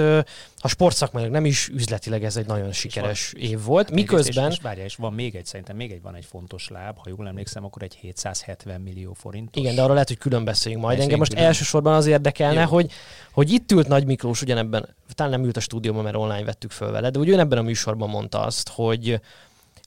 a 0.58 0.68
sportszakmailag 0.68 1.32
nem 1.32 1.44
is 1.44 1.68
üzletileg 1.68 2.24
ez 2.24 2.36
egy 2.36 2.46
nagyon 2.46 2.72
sikeres 2.72 3.32
van, 3.32 3.42
év 3.42 3.62
volt. 3.62 3.90
Miközben... 3.90 4.50
És, 4.50 4.56
és, 4.56 4.62
várja, 4.62 4.84
és 4.84 4.96
van 4.96 5.12
még 5.12 5.34
egy, 5.34 5.46
szerintem 5.46 5.76
még 5.76 5.90
egy, 5.90 6.02
van 6.02 6.14
egy 6.14 6.24
fontos 6.24 6.68
láb, 6.68 6.96
ha 6.96 7.08
jól 7.08 7.28
emlékszem, 7.28 7.64
akkor 7.64 7.82
egy 7.82 7.94
770 7.94 8.80
millió 8.80 9.12
forint. 9.12 9.56
Igen, 9.56 9.74
de 9.74 9.80
arról 9.80 9.92
lehet, 9.92 10.08
hogy 10.08 10.18
külön 10.18 10.44
beszéljünk 10.44 10.84
majd. 10.84 11.00
Engem 11.00 11.18
most 11.18 11.30
külön. 11.30 11.46
elsősorban 11.46 11.94
az 11.94 12.06
érdekelne, 12.06 12.62
hogy, 12.62 12.92
hogy 13.32 13.52
itt 13.52 13.72
ült 13.72 13.88
Nagy 13.88 14.06
Miklós 14.06 14.42
ugyanebben, 14.42 14.94
talán 15.14 15.32
nem 15.32 15.44
ült 15.44 15.56
a 15.56 15.60
stúdióban, 15.60 16.02
mert 16.02 16.16
online 16.16 16.44
vettük 16.44 16.70
föl 16.70 16.90
vele, 16.90 17.10
de 17.10 17.18
ugyanebben 17.18 17.58
a 17.58 17.62
műsorban 17.62 18.08
mondta 18.08 18.40
azt, 18.40 18.68
hogy 18.68 19.20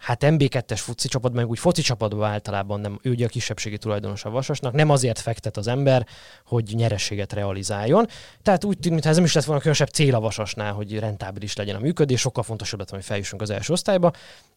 hát 0.01 0.23
MB2-es 0.25 0.79
foci 0.79 1.07
csapat, 1.07 1.33
meg 1.33 1.49
úgy 1.49 1.59
foci 1.59 1.81
csapatban 1.81 2.29
általában 2.29 2.79
nem, 2.79 2.99
ő 3.01 3.09
ugye 3.09 3.25
a 3.25 3.29
kisebbségi 3.29 3.77
tulajdonos 3.77 4.25
a 4.25 4.29
Vasasnak, 4.29 4.73
nem 4.73 4.89
azért 4.89 5.19
fektet 5.19 5.57
az 5.57 5.67
ember, 5.67 6.07
hogy 6.45 6.71
nyerességet 6.75 7.33
realizáljon. 7.33 8.07
Tehát 8.41 8.63
úgy 8.63 8.73
tűnik, 8.73 8.91
mintha 8.91 9.09
ez 9.09 9.15
nem 9.15 9.25
is 9.25 9.33
lett 9.33 9.43
volna 9.43 9.59
különösebb 9.59 9.89
cél 9.89 10.15
a 10.15 10.19
Vasasnál, 10.19 10.73
hogy 10.73 10.99
rentábilis 10.99 11.55
legyen 11.55 11.75
a 11.75 11.79
működés, 11.79 12.19
sokkal 12.19 12.43
fontosabb 12.43 12.79
lett, 12.79 12.89
hogy 12.89 13.03
feljussunk 13.03 13.41
az 13.41 13.49
első 13.49 13.73
osztályba. 13.73 14.11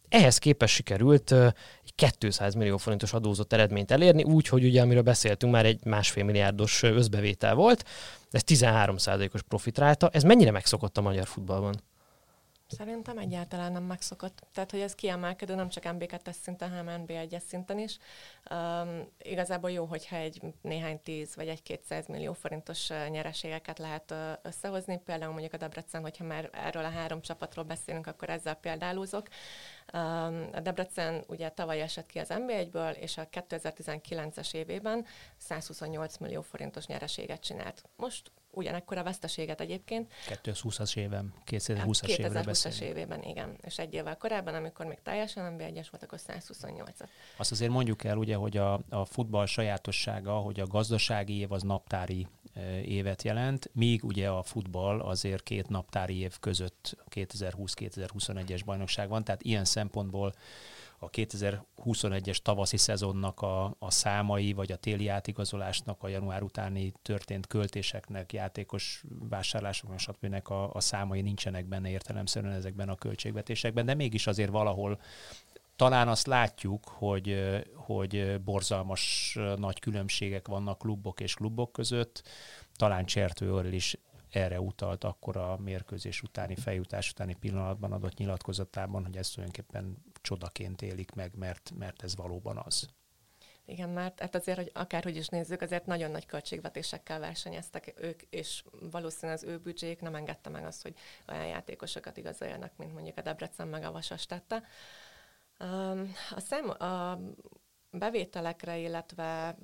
Ehhez 0.09 0.38
képest 0.38 0.74
sikerült 0.74 1.33
egy 1.85 2.14
200 2.18 2.54
millió 2.54 2.76
forintos 2.76 3.12
adózott 3.12 3.52
eredményt 3.52 3.90
elérni, 3.90 4.22
úgy, 4.22 4.48
hogy 4.48 4.64
ugye, 4.64 4.83
amiről 4.83 5.02
beszéltünk, 5.02 5.52
már 5.52 5.66
egy 5.66 5.85
másfél 5.85 6.24
milliárdos 6.24 6.83
összbevétel 6.83 7.54
volt, 7.54 7.85
ez 8.30 8.42
13 8.42 8.94
os 9.33 9.42
profitráta. 9.48 10.09
Ez 10.12 10.22
mennyire 10.22 10.50
megszokott 10.50 10.98
a 10.98 11.00
magyar 11.00 11.26
futballban? 11.26 11.74
Szerintem 12.74 13.18
egyáltalán 13.18 13.72
nem 13.72 13.82
megszokott. 13.82 14.46
Tehát, 14.52 14.70
hogy 14.70 14.80
ez 14.80 14.94
kiemelkedő 14.94 15.54
nem 15.54 15.68
csak 15.68 15.82
MB2-es 15.87 16.37
szinten, 16.42 16.70
hanem 16.70 17.04
NB1-es 17.06 17.42
szinten 17.46 17.78
is. 17.78 17.98
Um, 18.50 19.08
igazából 19.18 19.70
jó, 19.70 19.84
hogyha 19.84 20.16
egy 20.16 20.42
néhány 20.60 21.00
tíz 21.02 21.37
vagy 21.37 21.48
egy 21.48 21.62
200 21.62 22.06
millió 22.06 22.32
forintos 22.32 22.88
nyereségeket 22.88 23.78
lehet 23.78 24.14
összehozni. 24.42 25.00
Például 25.04 25.32
mondjuk 25.32 25.52
a 25.52 25.56
Debrecen, 25.56 26.02
hogyha 26.02 26.24
már 26.24 26.50
erről 26.52 26.84
a 26.84 26.90
három 26.90 27.20
csapatról 27.20 27.64
beszélünk, 27.64 28.06
akkor 28.06 28.30
ezzel 28.30 28.54
példálózok. 28.54 29.28
Um, 29.92 30.48
a 30.52 30.60
Debrecen 30.60 31.24
ugye 31.26 31.48
tavaly 31.48 31.80
esett 31.80 32.06
ki 32.06 32.18
az 32.18 32.28
NB1-ből, 32.30 32.96
és 32.96 33.18
a 33.18 33.28
2019-es 33.28 34.54
évében 34.54 35.06
128 35.37 36.18
millió 36.18 36.40
forintos 36.40 36.87
nyereséget 36.87 37.40
csinált. 37.40 37.82
Most 37.96 38.30
ugyanekkor 38.54 38.98
a 38.98 39.02
veszteséget 39.02 39.60
egyébként. 39.60 40.12
2020-as 40.28 40.96
évben, 40.96 41.34
2020-as 41.46 42.06
évben 42.08 42.44
2020-as 42.46 42.80
évében, 42.80 43.22
igen. 43.22 43.56
És 43.62 43.78
egy 43.78 43.94
évvel 43.94 44.16
korábban, 44.16 44.54
amikor 44.54 44.86
még 44.86 44.98
teljesen 45.02 45.56
NB1-es 45.56 45.86
volt, 45.90 46.02
akkor 46.02 46.18
128-at. 46.26 47.08
Azt 47.36 47.50
azért 47.50 47.70
mondjuk 47.70 48.04
el, 48.04 48.16
ugye, 48.16 48.34
hogy 48.34 48.56
a, 48.56 48.80
a 48.88 49.04
futball 49.04 49.46
sajátossága, 49.46 50.32
hogy 50.32 50.60
a 50.60 50.66
gazdasági 50.66 51.38
év 51.38 51.52
az 51.52 51.62
naptári 51.62 52.26
e, 52.54 52.80
évet 52.80 53.22
jelent, 53.22 53.70
míg 53.72 54.04
ugye 54.04 54.28
a 54.28 54.42
futball 54.42 55.00
azért 55.00 55.42
két 55.42 55.68
naptári 55.68 56.18
év 56.18 56.38
között 56.40 56.96
2020-2021-es 57.10 58.60
bajnokság 58.64 59.08
van, 59.08 59.24
tehát 59.24 59.42
ilyen 59.42 59.64
szempontból 59.64 60.34
a 60.98 61.11
2021-es 61.11 62.37
tavaszi 62.37 62.76
szezonnak 62.76 63.40
a, 63.40 63.74
a 63.78 63.90
számai, 63.90 64.52
vagy 64.52 64.72
a 64.72 64.76
téli 64.76 65.09
átigazolásnak, 65.09 66.02
a 66.02 66.09
január 66.09 66.42
utáni 66.42 66.92
történt 67.02 67.46
költéseknek, 67.46 68.33
játékos 68.33 69.04
vásárlásoknak, 69.28 69.98
stb. 69.98 70.50
A, 70.50 70.72
a 70.72 70.80
számai 70.80 71.20
nincsenek 71.20 71.64
benne 71.64 71.88
értelemszerűen 71.88 72.54
ezekben 72.54 72.88
a 72.88 72.94
költségvetésekben, 72.94 73.87
de 73.87 73.94
mégis 73.94 74.26
azért 74.26 74.50
valahol 74.50 75.00
talán 75.76 76.09
azt 76.09 76.26
látjuk, 76.26 76.88
hogy, 76.88 77.54
hogy 77.74 78.40
borzalmas 78.44 79.37
nagy 79.57 79.80
különbségek 79.80 80.48
vannak 80.48 80.78
klubok 80.78 81.20
és 81.20 81.35
klubok 81.35 81.72
között. 81.72 82.22
Talán 82.76 83.04
Csertő 83.04 83.72
is 83.72 83.96
erre 84.30 84.61
utalt 84.61 85.04
akkor 85.04 85.37
a 85.37 85.57
mérkőzés 85.57 86.22
utáni, 86.22 86.57
feljutás 86.57 87.11
utáni 87.11 87.37
pillanatban 87.40 87.92
adott 87.92 88.16
nyilatkozatában, 88.16 89.04
hogy 89.04 89.16
ez 89.16 89.28
tulajdonképpen 89.28 89.96
csodaként 90.24 90.82
élik 90.82 91.12
meg, 91.12 91.37
mert, 91.37 91.72
mert 91.78 92.02
ez 92.02 92.16
valóban 92.16 92.56
az. 92.56 92.88
Igen, 93.66 93.88
mert 93.88 94.20
hát 94.20 94.34
azért, 94.34 94.58
hogy 94.58 94.70
akárhogy 94.74 95.16
is 95.16 95.28
nézzük, 95.28 95.60
azért 95.60 95.87
nagyon 95.87 96.10
nagy 96.10 96.26
költségvetésekkel 96.26 97.18
versenyeztek 97.18 97.94
ők, 97.96 98.22
és 98.22 98.64
valószínűleg 98.90 99.42
az 99.42 99.48
ő 99.48 99.58
büdzsék 99.58 100.00
nem 100.00 100.14
engedte 100.14 100.50
meg 100.50 100.64
azt, 100.64 100.82
hogy 100.82 100.94
olyan 101.28 101.46
játékosokat 101.46 102.16
igazoljanak, 102.16 102.76
mint 102.76 102.92
mondjuk 102.92 103.18
a 103.18 103.22
Debrecen 103.22 103.68
meg 103.68 103.84
a 103.84 103.92
Vasas 103.92 104.26
tette. 104.26 104.62
A, 106.30 106.40
szem, 106.40 106.70
a 106.70 107.20
bevételekre, 107.90 108.78
illetve 108.78 109.56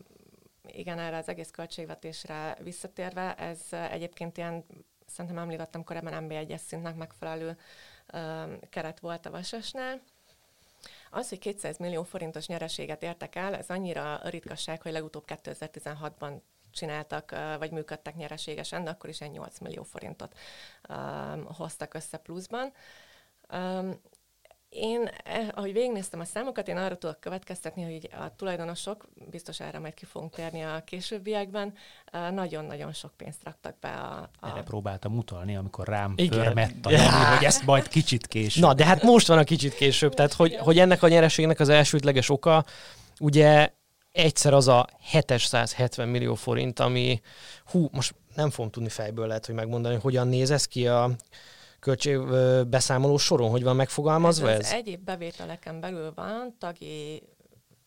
igen, 0.66 0.99
erre 0.99 1.16
az 1.16 1.29
egész 1.29 1.51
költségvetésre 1.51 2.57
visszatérve, 2.62 3.35
ez 3.35 3.61
egyébként 3.70 4.37
ilyen, 4.37 4.64
szerintem 5.07 5.38
említettem 5.38 5.85
korábban 5.85 6.27
MB1-es 6.29 6.61
szintnek 6.61 6.96
megfelelő 6.96 7.59
keret 8.70 9.01
volt 9.01 9.27
a 9.27 9.31
Vasasnál. 9.31 10.01
Az, 11.11 11.29
hogy 11.29 11.38
200 11.38 11.79
millió 11.79 12.03
forintos 12.03 12.47
nyereséget 12.47 13.03
értek 13.03 13.35
el, 13.35 13.57
ez 13.57 13.69
annyira 13.69 14.21
ritkaság, 14.25 14.83
hogy 14.83 14.93
legutóbb 14.93 15.25
2016-ban 15.27 16.40
csináltak, 16.73 17.35
vagy 17.59 17.71
működtek 17.71 18.16
nyereségesen, 18.16 18.85
de 18.85 18.90
akkor 18.90 19.11
is 19.11 19.21
egy 19.21 19.31
8 19.31 19.59
millió 19.59 19.83
forintot 19.83 20.38
um, 20.88 21.45
hoztak 21.45 21.95
össze 21.95 22.16
pluszban. 22.16 22.73
Um, 23.53 24.01
én, 24.71 25.11
eh, 25.25 25.49
ahogy 25.55 25.73
végignéztem 25.73 26.21
a 26.21 26.25
számokat, 26.25 26.69
én 26.69 26.77
arra 26.77 26.97
tudok 26.97 27.21
következtetni, 27.21 27.83
hogy 27.83 28.09
a 28.13 28.37
tulajdonosok, 28.37 29.09
biztos 29.31 29.61
erre 29.61 29.79
majd 29.79 29.95
ki 29.95 30.05
fogunk 30.05 30.35
térni 30.35 30.63
a 30.63 30.83
későbbiekben, 30.85 31.75
eh, 32.05 32.31
nagyon-nagyon 32.31 32.93
sok 32.93 33.13
pénzt 33.17 33.45
raktak 33.45 33.79
be 33.81 33.89
a... 33.89 34.31
a... 34.41 34.49
Erre 34.49 34.63
próbáltam 34.63 35.17
utalni, 35.17 35.57
amikor 35.57 35.89
rám 35.89 36.13
Igen. 36.17 36.57
a 36.83 36.89
hogy 37.35 37.45
ezt 37.45 37.65
majd 37.65 37.89
kicsit 37.89 38.27
később. 38.27 38.63
Na, 38.63 38.75
de 38.75 38.85
hát 38.85 39.03
most 39.03 39.27
van 39.27 39.39
a 39.39 39.45
kicsit 39.45 39.75
később, 39.75 40.15
tehát 40.15 40.33
hogy, 40.33 40.57
hogy 40.57 40.79
ennek 40.79 41.03
a 41.03 41.09
nyereségnek 41.09 41.61
az 41.61 41.69
elsődleges 41.69 42.29
oka, 42.29 42.65
ugye 43.19 43.71
egyszer 44.13 44.55
az 44.55 44.69
a 44.69 44.87
770 45.11 46.09
millió 46.09 46.35
forint, 46.35 46.81
ami, 46.81 47.21
hú, 47.65 47.89
most 47.93 48.15
nem 48.35 48.51
fogom 48.51 48.71
tudni 48.71 48.89
fejből 48.89 49.27
lehet, 49.27 49.47
hogy 49.47 49.55
megmondani, 49.55 49.99
hogyan 50.03 50.29
néz 50.29 50.51
ez 50.51 50.67
ki 50.67 50.87
a 50.87 51.11
költségbeszámoló 51.81 53.16
soron, 53.16 53.51
hogy 53.51 53.62
van 53.62 53.77
megfogalmazva 53.77 54.51
ez? 54.51 54.59
ez? 54.59 54.73
Egyéb 54.73 55.05
bevételeken 55.05 55.81
belül 55.81 56.12
van 56.14 56.57
tagi 56.59 57.23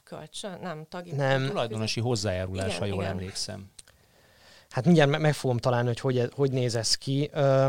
kölcsön, 0.03 0.59
nem, 0.61 0.85
tagi... 0.89 1.11
Nem. 1.11 1.47
Tulajdonosi 1.47 1.99
hozzájárulás, 1.99 2.67
igen, 2.67 2.79
ha 2.79 2.85
jól 2.85 3.01
igen. 3.01 3.11
emlékszem. 3.11 3.71
Hát 4.69 4.85
mindjárt 4.85 5.17
meg 5.19 5.33
fogom 5.33 5.57
találni, 5.57 5.87
hogy 5.87 5.99
hogy, 5.99 6.29
hogy 6.35 6.51
néz 6.51 6.75
ez 6.75 6.95
ki. 6.95 7.29
Uh, 7.33 7.65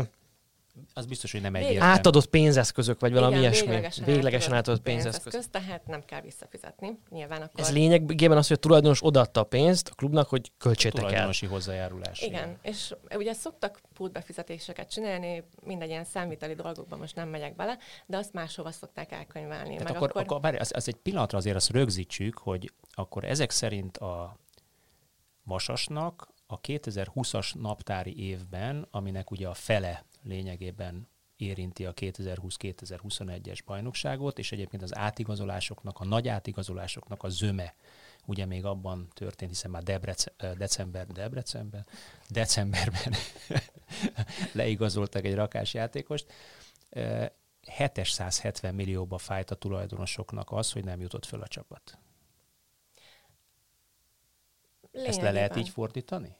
az 0.93 1.05
biztos, 1.05 1.31
hogy 1.31 1.41
nem 1.41 1.55
egyértelmű. 1.55 1.93
Átadott 1.93 2.25
pénzeszközök, 2.25 2.99
vagy 2.99 3.13
valami 3.13 3.31
Igen, 3.31 3.43
ilyesmi. 3.43 3.67
Véglegesen, 3.67 4.05
véglegesen 4.05 4.53
átadott 4.53 4.81
pénzeszköz. 4.81 5.23
pénzeszköz. 5.23 5.61
Tehát 5.61 5.87
nem 5.87 6.05
kell 6.05 6.21
visszafizetni. 6.21 6.99
Nyilván 7.09 7.41
akkor... 7.41 7.59
Ez 7.59 7.71
lényegében 7.71 8.37
az, 8.37 8.47
hogy 8.47 8.57
a 8.57 8.59
tulajdonos 8.59 9.03
odaadta 9.03 9.39
a 9.39 9.43
pénzt 9.43 9.89
a 9.89 9.95
klubnak, 9.95 10.29
hogy 10.29 10.51
költsétek 10.57 11.01
el. 11.01 11.07
Tulajdonosi 11.07 11.45
hozzájárulás. 11.45 12.21
Igen, 12.21 12.43
igen, 12.43 12.57
és 12.61 12.95
ugye 13.15 13.33
szoktak 13.33 13.81
pultbefizetéseket 13.93 14.89
csinálni, 14.89 15.43
mindegy 15.63 15.89
ilyen 15.89 16.03
számviteli 16.03 16.53
dolgokban 16.53 16.99
most 16.99 17.15
nem 17.15 17.29
megyek 17.29 17.55
bele, 17.55 17.77
de 18.05 18.17
azt 18.17 18.33
máshova 18.33 18.71
szokták 18.71 19.11
elkönyvelni. 19.11 19.75
Tehát 19.75 19.83
Meg 19.83 19.95
akkor, 19.95 20.09
akkor... 20.09 20.21
akkor 20.21 20.41
várj, 20.41 20.57
az, 20.57 20.71
az 20.75 20.87
egy 20.87 20.95
pillanatra 20.95 21.37
azért 21.37 21.55
azt 21.55 21.69
rögzítsük, 21.69 22.37
hogy 22.37 22.71
akkor 22.91 23.23
ezek 23.23 23.51
szerint 23.51 23.97
a 23.97 24.37
Vasasnak 25.43 26.27
a 26.47 26.61
2020-as 26.61 27.61
naptári 27.61 28.27
évben, 28.27 28.87
aminek 28.91 29.31
ugye 29.31 29.47
a 29.47 29.53
fele 29.53 30.05
lényegében 30.27 31.07
érinti 31.35 31.85
a 31.85 31.93
2020-2021-es 31.93 33.59
bajnokságot, 33.65 34.39
és 34.39 34.51
egyébként 34.51 34.83
az 34.83 34.95
átigazolásoknak, 34.95 35.99
a 35.99 36.05
nagy 36.05 36.27
átigazolásoknak 36.27 37.23
a 37.23 37.29
zöme, 37.29 37.75
ugye 38.25 38.45
még 38.45 38.65
abban 38.65 39.07
történt, 39.13 39.51
hiszen 39.51 39.71
már 39.71 39.83
Debrec, 39.83 40.25
december, 40.57 41.07
Debrecenben, 41.07 41.85
decemberben 42.29 43.13
leigazoltak 44.51 45.25
egy 45.25 45.35
rakás 45.35 45.73
játékost. 45.73 46.33
770 47.61 48.75
millióba 48.75 49.17
fájt 49.17 49.51
a 49.51 49.55
tulajdonosoknak 49.55 50.51
az, 50.51 50.71
hogy 50.71 50.83
nem 50.83 51.01
jutott 51.01 51.25
föl 51.25 51.41
a 51.41 51.47
csapat. 51.47 51.97
Lényegében. 54.91 55.09
Ezt 55.09 55.21
le 55.21 55.31
lehet 55.31 55.55
így 55.55 55.69
fordítani? 55.69 56.35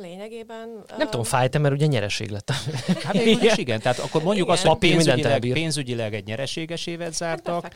Lényegében... 0.00 0.68
Nem 0.88 1.06
uh... 1.06 1.10
tudom, 1.10 1.24
fájt 1.24 1.58
mert 1.58 1.74
ugye 1.74 1.86
nyereség 1.86 2.30
lett. 2.30 2.50
Hát 3.04 3.14
is 3.14 3.56
igen, 3.56 3.80
tehát 3.80 3.98
akkor 3.98 4.22
mondjuk 4.22 4.46
igen. 4.46 4.58
azt, 4.58 4.66
hogy 4.66 4.78
pénzügyileg, 4.78 5.40
pénzügyileg 5.40 6.14
egy 6.14 6.26
nyereséges 6.26 6.86
évet 6.86 7.14
zártak. 7.14 7.68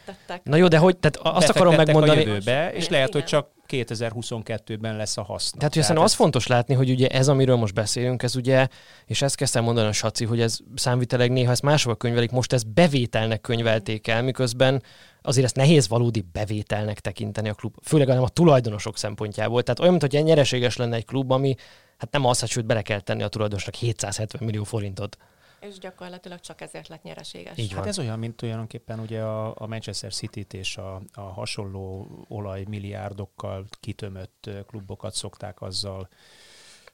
Na 0.42 0.56
jó, 0.56 0.68
de 0.68 0.78
hogy, 0.78 0.96
tehát 0.96 1.36
azt 1.36 1.48
akarom 1.48 1.74
megmondani... 1.74 2.18
a 2.18 2.26
jövőbe, 2.26 2.72
és 2.72 2.88
lehet, 2.88 3.12
hogy 3.12 3.24
csak 3.24 3.48
2022-ben 3.70 4.96
lesz 4.96 5.16
a 5.16 5.22
haszna. 5.22 5.58
Tehát, 5.58 5.74
hogy 5.74 5.82
tehát 5.82 6.02
az 6.02 6.10
ez... 6.10 6.16
fontos 6.16 6.46
látni, 6.46 6.74
hogy 6.74 6.90
ugye 6.90 7.08
ez, 7.08 7.28
amiről 7.28 7.56
most 7.56 7.74
beszélünk, 7.74 8.22
ez 8.22 8.36
ugye, 8.36 8.68
és 9.06 9.22
ezt 9.22 9.34
kezdtem 9.34 9.64
mondani 9.64 9.88
a 9.88 9.92
Saci, 9.92 10.24
hogy 10.24 10.40
ez 10.40 10.58
számviteleg 10.74 11.30
néha 11.30 11.50
ezt 11.50 11.62
máshova 11.62 11.96
könyvelik, 11.96 12.30
most 12.30 12.52
ezt 12.52 12.72
bevételnek 12.72 13.40
könyvelték 13.40 14.06
el, 14.06 14.22
miközben 14.22 14.82
azért 15.22 15.46
ezt 15.46 15.56
nehéz 15.56 15.88
valódi 15.88 16.24
bevételnek 16.32 17.00
tekinteni 17.00 17.48
a 17.48 17.54
klub, 17.54 17.74
főleg 17.82 18.06
nem 18.06 18.22
a 18.22 18.28
tulajdonosok 18.28 18.96
szempontjából. 18.96 19.62
Tehát 19.62 19.80
olyan, 19.80 19.92
mintha 19.92 20.20
nyereséges 20.20 20.76
lenne 20.76 20.96
egy 20.96 21.04
klub, 21.04 21.30
ami 21.30 21.54
hát 21.98 22.12
nem 22.12 22.24
az, 22.24 22.40
hogy 22.40 22.48
sőt 22.48 22.66
bele 22.66 22.82
kell 22.82 23.00
tenni 23.00 23.22
a 23.22 23.28
tulajdonosnak 23.28 23.74
770 23.74 24.42
millió 24.44 24.64
forintot. 24.64 25.16
És 25.60 25.78
gyakorlatilag 25.78 26.40
csak 26.40 26.60
ezért 26.60 26.88
lett 26.88 27.02
nyereséges. 27.02 27.58
Így 27.58 27.72
hát 27.72 27.86
ez 27.86 27.98
olyan, 27.98 28.18
mint 28.18 28.42
olyanképpen 28.42 29.00
ugye 29.00 29.22
a, 29.22 29.54
a 29.56 29.66
Manchester 29.66 30.12
City-t 30.12 30.54
és 30.54 30.76
a, 30.76 31.02
a 31.12 31.20
hasonló 31.20 32.08
olajmilliárdokkal 32.28 33.66
kitömött 33.80 34.50
klubokat 34.66 35.14
szokták 35.14 35.60
azzal 35.60 36.08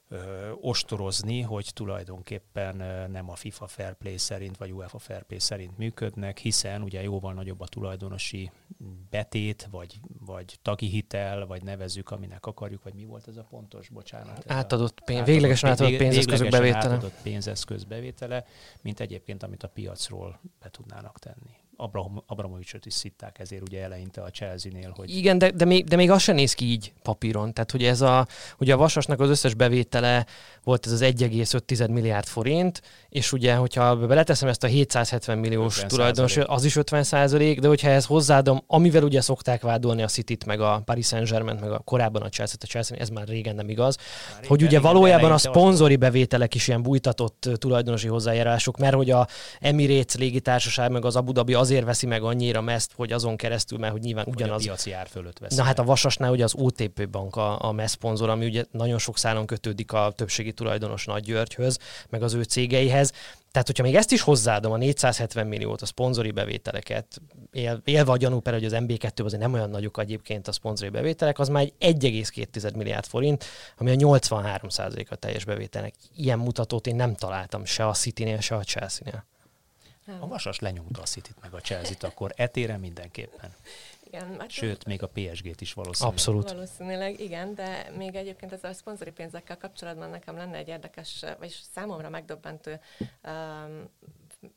ö, 0.09 0.51
ostorozni, 0.61 1.41
hogy 1.41 1.71
tulajdonképpen 1.73 2.79
ö, 2.79 3.07
nem 3.07 3.29
a 3.29 3.35
FIFA 3.35 3.67
Fair 3.67 3.93
Play 3.93 4.17
szerint, 4.17 4.57
vagy 4.57 4.71
UEFA 4.71 4.99
Fair 4.99 5.23
Play 5.23 5.39
szerint 5.39 5.77
működnek, 5.77 6.37
hiszen 6.37 6.81
ugye 6.81 7.03
jóval 7.03 7.33
nagyobb 7.33 7.61
a 7.61 7.67
tulajdonosi 7.67 8.51
betét, 9.09 9.67
vagy, 9.71 9.99
vagy 10.25 10.59
tagi 10.61 10.87
hitel, 10.87 11.45
vagy 11.45 11.63
nevezük, 11.63 12.11
aminek 12.11 12.45
akarjuk, 12.45 12.83
vagy 12.83 12.93
mi 12.93 13.05
volt 13.05 13.27
ez 13.27 13.37
a 13.37 13.45
pontos, 13.49 13.89
bocsánat. 13.89 14.43
Átadott 14.47 15.01
pénz, 15.03 15.25
véglegesen 15.25 15.69
átadott 15.69 15.97
pénzeszközök 15.97 16.49
bevétele. 16.49 16.93
Átadott 16.93 17.21
pénzeszköz 17.21 17.83
bevétele, 17.83 18.45
mint 18.81 18.99
egyébként, 18.99 19.43
amit 19.43 19.63
a 19.63 19.67
piacról 19.67 20.39
be 20.59 20.69
tudnának 20.69 21.19
tenni. 21.19 21.65
Abraham, 21.77 22.23
Abramovicsot 22.25 22.85
is 22.85 22.93
szitták 22.93 23.39
ezért 23.39 23.61
ugye 23.61 23.83
eleinte 23.83 24.21
a 24.21 24.29
Chelsea-nél, 24.29 24.93
hogy... 24.95 25.15
Igen, 25.15 25.37
de, 25.37 25.51
de, 25.51 25.65
még, 25.65 25.85
de 25.85 25.95
még 25.95 26.11
az 26.11 26.21
sem 26.21 26.35
néz 26.35 26.53
ki 26.53 26.65
így 26.65 26.93
papíron. 27.01 27.53
Tehát, 27.53 27.71
hogy 27.71 27.83
ez 27.83 28.01
a, 28.01 28.27
ugye 28.59 28.73
a 28.73 28.77
Vasasnak 28.77 29.19
az 29.19 29.29
összes 29.29 29.53
bevétele 29.53 30.25
volt 30.63 30.85
ez 30.85 30.91
az 30.91 31.01
1,5 31.01 31.91
milliárd 31.91 32.25
forint, 32.25 32.81
és 33.09 33.31
ugye, 33.31 33.55
hogyha 33.55 33.95
beleteszem 33.95 34.49
ezt 34.49 34.63
a 34.63 34.67
770 34.67 35.37
milliós 35.37 35.83
tulajdonos, 35.87 36.37
az 36.37 36.63
is 36.63 36.75
50 36.75 37.03
százalék, 37.03 37.59
de 37.59 37.67
hogyha 37.67 37.89
ehhez 37.89 38.05
hozzáadom, 38.05 38.63
amivel 38.67 39.03
ugye 39.03 39.21
szokták 39.21 39.61
vádolni 39.61 40.01
a 40.01 40.07
City-t, 40.07 40.45
meg 40.45 40.61
a 40.61 40.81
Paris 40.85 41.07
Saint-Germain, 41.07 41.57
meg 41.61 41.71
a 41.71 41.79
korábban 41.79 42.21
a 42.21 42.29
Chelsea-t, 42.29 42.63
a 42.63 42.67
Chelsea, 42.67 42.97
ez 42.97 43.09
már 43.09 43.27
régen 43.27 43.55
nem 43.55 43.69
igaz, 43.69 43.97
már 44.33 44.45
hogy 44.47 44.63
ugye 44.63 44.79
valójában 44.79 45.31
a 45.31 45.37
szponzori 45.37 45.95
bevételek 45.95 46.55
is 46.55 46.67
ilyen 46.67 46.81
bújtatott 46.81 47.49
tulajdonosi 47.53 48.07
hozzájárások, 48.07 48.77
mert 48.77 48.95
hogy 48.95 49.09
a 49.09 49.27
Emirates 49.59 50.15
légitársaság, 50.15 50.91
meg 50.91 51.05
az 51.05 51.15
Abu 51.15 51.31
Dhabi 51.31 51.53
azért 51.67 51.85
veszi 51.85 52.05
meg 52.05 52.23
annyira 52.23 52.61
meszt, 52.61 52.91
hogy 52.95 53.11
azon 53.11 53.35
keresztül, 53.35 53.77
mert 53.77 53.91
hogy 53.91 54.01
nyilván 54.01 54.25
ugyanaz. 54.27 54.55
Hogy 54.55 54.63
a 54.63 54.71
piaci 54.71 54.91
ár 54.91 55.07
fölött 55.07 55.39
veszi. 55.39 55.55
Na 55.55 55.63
hát 55.63 55.79
a 55.79 55.83
Vasasnál 55.83 56.31
ugye 56.31 56.43
az 56.43 56.53
OTP 56.55 57.09
bank 57.09 57.35
a, 57.35 57.63
a 57.63 57.71
MESZ 57.71 57.91
szponzor, 57.91 58.29
ami 58.29 58.45
ugye 58.45 58.63
nagyon 58.71 58.97
sok 58.97 59.17
szálon 59.17 59.45
kötődik 59.45 59.91
a 59.91 60.11
többségi 60.15 60.51
tulajdonos 60.51 61.05
Nagy 61.05 61.23
Györgyhöz, 61.23 61.79
meg 62.09 62.23
az 62.23 62.33
ő 62.33 62.43
cégeihez. 62.43 63.13
Tehát, 63.51 63.67
hogyha 63.67 63.83
még 63.83 63.95
ezt 63.95 64.11
is 64.11 64.21
hozzáadom, 64.21 64.71
a 64.71 64.77
470 64.77 65.47
milliót, 65.47 65.81
a 65.81 65.85
szponzori 65.85 66.31
bevételeket, 66.31 67.21
él, 67.51 67.81
élve 67.83 68.11
a 68.11 68.17
gyanú, 68.17 68.41
hogy 68.43 68.65
az 68.65 68.75
MB2 68.75 69.23
azért 69.23 69.41
nem 69.41 69.53
olyan 69.53 69.69
nagyok 69.69 69.99
egyébként 69.99 70.47
a 70.47 70.51
szponzori 70.51 70.89
bevételek, 70.89 71.39
az 71.39 71.49
már 71.49 71.71
egy 71.77 71.97
1,2 71.97 72.75
milliárd 72.75 73.05
forint, 73.05 73.45
ami 73.77 73.91
a 73.91 73.95
83% 73.95 75.07
a 75.09 75.15
teljes 75.15 75.45
bevételnek. 75.45 75.93
Ilyen 76.15 76.39
mutatót 76.39 76.87
én 76.87 76.95
nem 76.95 77.15
találtam 77.15 77.65
se 77.65 77.87
a 77.87 77.93
City-nél, 77.93 78.39
se 78.39 78.55
a 78.55 78.63
Chelsea-nél. 78.63 79.25
Nem. 80.07 80.23
A 80.23 80.27
Vasas 80.27 80.59
lenyomta 80.59 81.01
a 81.01 81.05
city 81.05 81.29
meg 81.41 81.53
a 81.53 81.59
Chelsea-t, 81.59 82.03
akkor 82.03 82.33
etére 82.35 82.77
mindenképpen. 82.77 83.53
Igen, 84.03 84.39
hát 84.39 84.49
Sőt, 84.49 84.85
még 84.85 85.03
a 85.03 85.07
PSG-t 85.07 85.61
is 85.61 85.73
valószínűleg. 85.73 86.17
Abszolút. 86.17 86.51
Valószínűleg, 86.51 87.19
igen, 87.19 87.55
de 87.55 87.91
még 87.97 88.15
egyébként 88.15 88.51
ezzel 88.51 88.71
a 88.71 88.73
szponzori 88.73 89.11
pénzekkel 89.11 89.57
kapcsolatban 89.57 90.09
nekem 90.09 90.35
lenne 90.35 90.57
egy 90.57 90.67
érdekes, 90.67 91.25
vagy 91.39 91.59
számomra 91.73 92.09
megdöbbentő 92.09 92.79
um, 93.23 93.89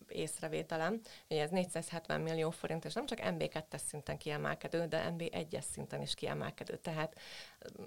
észrevételem, 0.08 1.00
hogy 1.28 1.36
ez 1.36 1.50
470 1.50 2.20
millió 2.20 2.50
forint, 2.50 2.84
és 2.84 2.92
nem 2.92 3.06
csak 3.06 3.18
MB2-es 3.22 3.80
szinten 3.86 4.18
kiemelkedő, 4.18 4.86
de 4.86 5.14
MB1-es 5.18 5.64
szinten 5.72 6.02
is 6.02 6.14
kiemelkedő. 6.14 6.76
Tehát 6.76 7.18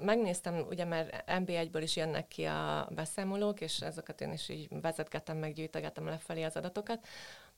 megnéztem, 0.02 0.66
ugye 0.70 0.86
mert 0.86 1.24
MB1-ből 1.28 1.80
is 1.82 1.96
jönnek 1.96 2.28
ki 2.28 2.44
a 2.44 2.88
beszámolók, 2.92 3.62
és 3.62 3.82
ezeket 3.82 4.22
én 4.22 4.32
is 4.32 4.50
így 4.50 4.68
vezetgetem, 4.82 5.38
meg 5.38 5.54
gyűjtögetem 5.54 6.06
lefelé 6.06 6.44
az 6.44 6.56
adatokat, 6.56 7.08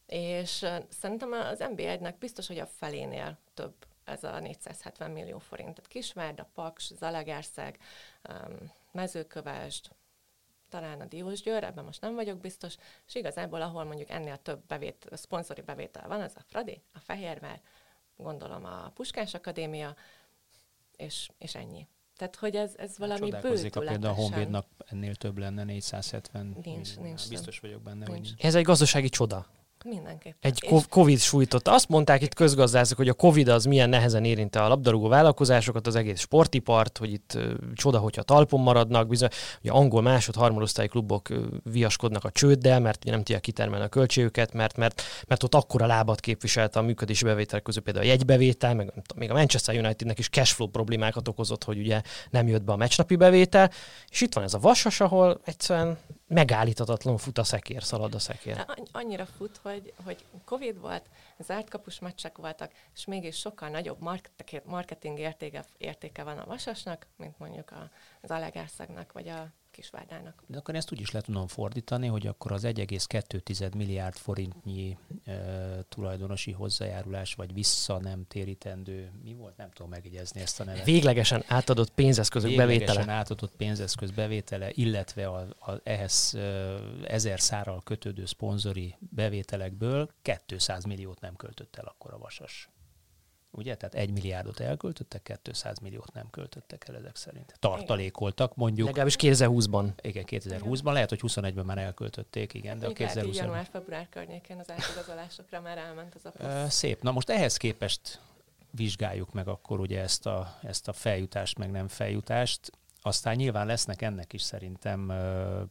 és 0.05 0.65
szerintem 0.89 1.31
az 1.31 1.57
MB1-nek 1.59 2.13
biztos, 2.19 2.47
hogy 2.47 2.59
a 2.59 2.65
felénél 2.65 3.37
több 3.53 3.73
ez 4.03 4.23
a 4.23 4.39
470 4.39 5.11
millió 5.11 5.37
forint. 5.37 5.73
Tehát 5.73 5.87
Kisvárda, 5.87 6.49
Paks, 6.53 6.93
Zalagerszeg, 6.93 7.79
Mezőkövesd, 8.91 9.89
talán 10.69 11.01
a 11.01 11.05
Diósgyőr, 11.05 11.63
ebben 11.63 11.83
most 11.83 12.01
nem 12.01 12.15
vagyok 12.15 12.39
biztos, 12.39 12.75
és 13.07 13.15
igazából 13.15 13.61
ahol 13.61 13.83
mondjuk 13.83 14.09
ennél 14.09 14.37
több 14.37 14.65
bevét, 14.67 15.07
szponzori 15.11 15.61
bevétel 15.61 16.07
van, 16.07 16.21
az 16.21 16.33
a 16.35 16.41
Fradi, 16.47 16.81
a 16.93 16.99
Fehérvár, 16.99 17.61
gondolom 18.17 18.65
a 18.65 18.91
Puskás 18.93 19.33
Akadémia, 19.33 19.95
és, 20.95 21.29
és 21.37 21.55
ennyi. 21.55 21.87
Tehát, 22.17 22.35
hogy 22.35 22.55
ez, 22.55 22.73
ez 22.77 22.97
valami 22.97 23.29
bőtületesen... 23.29 23.83
a 23.83 23.89
például 23.89 24.13
a 24.13 24.15
Honvédnak 24.15 24.67
ennél 24.85 25.15
több 25.15 25.37
lenne, 25.37 25.63
470 25.63 26.57
Nincs, 26.63 26.97
nincs. 26.97 27.29
Biztos 27.29 27.59
vagyok 27.59 27.81
benne, 27.81 28.05
nincs. 28.05 28.29
hogy 28.29 28.45
Ez 28.45 28.55
egy 28.55 28.63
gazdasági 28.63 29.09
csoda. 29.09 29.47
Mindenképpen. 29.87 30.51
Egy 30.51 30.85
Covid 30.89 31.19
sújtotta. 31.19 31.73
Azt 31.73 31.89
mondták 31.89 32.21
itt 32.21 32.33
közgazdászok, 32.33 32.97
hogy 32.97 33.09
a 33.09 33.13
Covid 33.13 33.47
az 33.47 33.65
milyen 33.65 33.89
nehezen 33.89 34.25
érinte 34.25 34.63
a 34.63 34.67
labdarúgó 34.67 35.07
vállalkozásokat, 35.07 35.87
az 35.87 35.95
egész 35.95 36.19
sportipart, 36.19 36.97
hogy 36.97 37.11
itt 37.11 37.33
uh, 37.35 37.51
csoda, 37.73 37.97
hogyha 37.97 38.23
talpon 38.23 38.59
maradnak, 38.61 39.07
bizony, 39.07 39.29
hogy 39.61 39.69
angol 39.69 40.01
másod, 40.01 40.35
harmadosztályi 40.35 40.87
klubok 40.87 41.29
uh, 41.29 41.37
viaskodnak 41.63 42.23
a 42.23 42.31
csőddel, 42.31 42.79
mert 42.79 43.03
nem 43.03 43.17
tudják 43.17 43.41
kitermelni 43.41 43.85
a 43.85 43.87
költségüket, 43.87 44.53
mert, 44.53 44.77
mert, 44.77 45.01
mert 45.27 45.43
ott 45.43 45.55
akkora 45.55 45.85
lábat 45.85 46.19
képviselte 46.19 46.79
a 46.79 46.81
működési 46.81 47.23
bevétel 47.23 47.61
közül 47.61 47.81
például 47.81 48.05
a 48.05 48.09
jegybevétel, 48.09 48.73
meg 48.73 48.93
még 49.15 49.31
a 49.31 49.33
Manchester 49.33 49.75
Unitednek 49.75 50.19
is 50.19 50.29
cashflow 50.29 50.67
problémákat 50.67 51.27
okozott, 51.27 51.63
hogy 51.63 51.77
ugye 51.77 52.01
nem 52.29 52.47
jött 52.47 52.63
be 52.63 52.71
a 52.71 52.75
meccsnapi 52.75 53.15
bevétel, 53.15 53.71
és 54.09 54.21
itt 54.21 54.33
van 54.33 54.43
ez 54.43 54.53
a 54.53 54.59
vasas, 54.59 54.99
ahol 54.99 55.39
egyszerűen 55.43 55.97
megállíthatatlan 56.27 57.17
fut 57.17 57.37
a 57.37 57.43
szekér, 57.43 57.83
szalad 57.83 58.15
a 58.15 58.19
szekér. 58.19 58.65
Annyira 58.91 59.25
fut, 59.25 59.59
hogy, 59.61 59.93
hogy 60.03 60.25
Covid 60.45 60.79
volt, 60.79 61.09
zárt 61.37 61.69
kapus 61.69 61.99
meccsek 61.99 62.37
voltak, 62.37 62.71
és 62.93 63.05
mégis 63.05 63.37
sokkal 63.37 63.69
nagyobb 63.69 64.01
marketing 64.63 65.19
értéke, 65.19 65.65
értéke 65.77 66.23
van 66.23 66.37
a 66.37 66.45
Vasasnak, 66.45 67.07
mint 67.17 67.39
mondjuk 67.39 67.73
az 68.21 68.31
Alegászagnak, 68.31 69.11
vagy 69.11 69.27
a 69.27 69.51
Kisvárdának. 69.75 70.43
De 70.47 70.57
akkor 70.57 70.75
ezt 70.75 70.91
úgy 70.91 70.99
is 70.99 71.11
le 71.11 71.21
tudom 71.21 71.47
fordítani, 71.47 72.07
hogy 72.07 72.27
akkor 72.27 72.51
az 72.51 72.63
1,2 72.63 73.75
milliárd 73.75 74.15
forintnyi 74.15 74.97
e, 75.23 75.83
tulajdonosi 75.89 76.51
hozzájárulás, 76.51 77.33
vagy 77.33 77.53
vissza 77.53 77.99
nem 77.99 78.25
térítendő, 78.27 79.11
mi 79.23 79.33
volt? 79.33 79.57
Nem 79.57 79.71
tudom 79.71 79.91
megjegyezni 79.91 80.41
ezt 80.41 80.59
a 80.59 80.63
nevet. 80.63 80.85
Véglegesen 80.85 81.43
átadott 81.47 81.89
pénzeszközök 81.91 82.49
Véglegesen 82.49 82.77
bevétele. 82.77 82.97
Véglegesen 82.97 83.21
átadott 83.21 83.55
pénzeszköz 83.55 84.11
bevétele, 84.11 84.69
illetve 84.73 85.27
a, 85.27 85.47
a, 85.59 85.79
ehhez 85.83 86.33
e, 86.33 86.39
ezer 87.07 87.39
szárral 87.39 87.81
kötődő 87.83 88.25
szponzori 88.25 88.95
bevételekből 88.99 90.09
200 90.45 90.83
milliót 90.83 91.21
nem 91.21 91.35
költött 91.35 91.75
el 91.75 91.85
akkor 91.85 92.13
a 92.13 92.17
Vasas 92.17 92.69
ugye? 93.57 93.75
Tehát 93.75 93.95
egy 93.95 94.11
milliárdot 94.11 94.59
elköltöttek, 94.59 95.39
200 95.41 95.79
milliót 95.79 96.13
nem 96.13 96.29
költöttek 96.29 96.87
el 96.87 96.95
ezek 96.95 97.15
szerint. 97.15 97.55
Tartalékoltak 97.59 98.55
mondjuk. 98.55 98.87
Legalábbis 98.87 99.15
2020-ban. 99.19 99.87
Igen, 100.01 100.23
2020-ban, 100.27 100.93
lehet, 100.93 101.09
hogy 101.09 101.19
21-ben 101.23 101.65
már 101.65 101.77
elköltötték, 101.77 102.53
igen, 102.53 102.79
de 102.79 102.87
a 102.87 102.93
2020 102.93 103.37
január-február 103.37 104.09
környékén 104.09 104.59
az 104.59 104.71
átigazolásokra 104.71 105.61
már 105.61 105.77
elment 105.77 106.15
az 106.15 106.25
a 106.25 106.29
plusz. 106.29 106.73
Szép. 106.73 107.01
Na 107.01 107.11
most 107.11 107.29
ehhez 107.29 107.57
képest 107.57 108.19
vizsgáljuk 108.71 109.33
meg 109.33 109.47
akkor 109.47 109.79
ugye 109.79 110.01
ezt 110.01 110.25
a, 110.25 110.57
ezt 110.61 110.87
a 110.87 110.93
feljutást, 110.93 111.57
meg 111.57 111.71
nem 111.71 111.87
feljutást. 111.87 112.71
Aztán 113.01 113.35
nyilván 113.35 113.65
lesznek 113.65 114.01
ennek 114.01 114.33
is 114.33 114.41
szerintem 114.41 115.13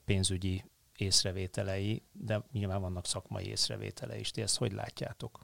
pénzügyi 0.04 0.64
észrevételei, 0.96 2.02
de 2.12 2.42
nyilván 2.52 2.80
vannak 2.80 3.06
szakmai 3.06 3.46
észrevételei 3.46 4.20
is. 4.20 4.30
Ti 4.30 4.42
ezt 4.42 4.56
hogy 4.56 4.72
látjátok? 4.72 5.40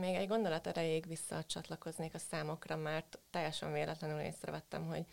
Még 0.00 0.14
egy 0.14 0.28
gondolat 0.28 0.66
erejéig 0.66 1.06
visszacsatlakoznék 1.06 2.14
a 2.14 2.18
számokra, 2.18 2.76
mert 2.76 3.18
teljesen 3.30 3.72
véletlenül 3.72 4.20
észrevettem, 4.20 4.86
hogy 4.86 5.04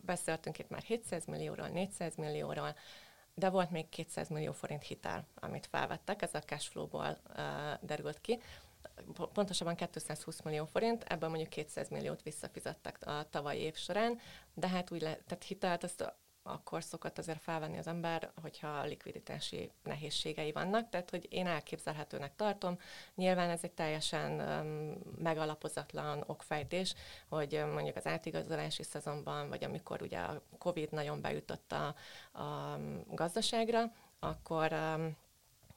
beszéltünk 0.00 0.58
itt 0.58 0.68
már 0.68 0.82
700 0.82 1.24
millióról, 1.24 1.68
400 1.68 2.16
millióról, 2.16 2.76
de 3.34 3.48
volt 3.48 3.70
még 3.70 3.88
200 3.88 4.28
millió 4.28 4.52
forint 4.52 4.82
hitel, 4.82 5.26
amit 5.34 5.66
felvettek, 5.66 6.22
ez 6.22 6.34
a 6.34 6.40
cashflow-ból 6.40 7.18
uh, 7.28 7.36
derült 7.80 8.20
ki. 8.20 8.40
Pontosabban 9.32 9.74
220 9.74 10.40
millió 10.42 10.64
forint, 10.64 11.02
ebből 11.02 11.28
mondjuk 11.28 11.50
200 11.50 11.88
milliót 11.88 12.22
visszafizettek 12.22 13.06
a 13.06 13.26
tavalyi 13.30 13.60
év 13.60 13.76
során, 13.76 14.18
de 14.54 14.68
hát 14.68 14.90
úgy 14.90 15.00
le, 15.00 15.18
tehát 15.26 15.44
hitelt 15.44 15.84
azt 15.84 16.14
akkor 16.42 16.82
szokott 16.82 17.18
azért 17.18 17.42
felvenni 17.42 17.78
az 17.78 17.86
ember, 17.86 18.30
hogyha 18.42 18.84
likviditási 18.84 19.70
nehézségei 19.82 20.52
vannak. 20.52 20.88
Tehát, 20.88 21.10
hogy 21.10 21.26
én 21.30 21.46
elképzelhetőnek 21.46 22.36
tartom. 22.36 22.78
Nyilván 23.14 23.50
ez 23.50 23.60
egy 23.62 23.72
teljesen 23.72 24.40
um, 24.40 24.98
megalapozatlan 25.18 26.24
okfejtés, 26.26 26.94
hogy 27.28 27.54
um, 27.54 27.68
mondjuk 27.68 27.96
az 27.96 28.06
átigazolási 28.06 28.82
szezonban, 28.82 29.48
vagy 29.48 29.64
amikor 29.64 30.02
ugye 30.02 30.18
a 30.18 30.42
Covid 30.58 30.92
nagyon 30.92 31.20
beütött 31.20 31.72
a, 31.72 31.86
a 32.42 32.78
gazdaságra, 33.10 33.92
akkor 34.18 34.72
um, 34.72 35.16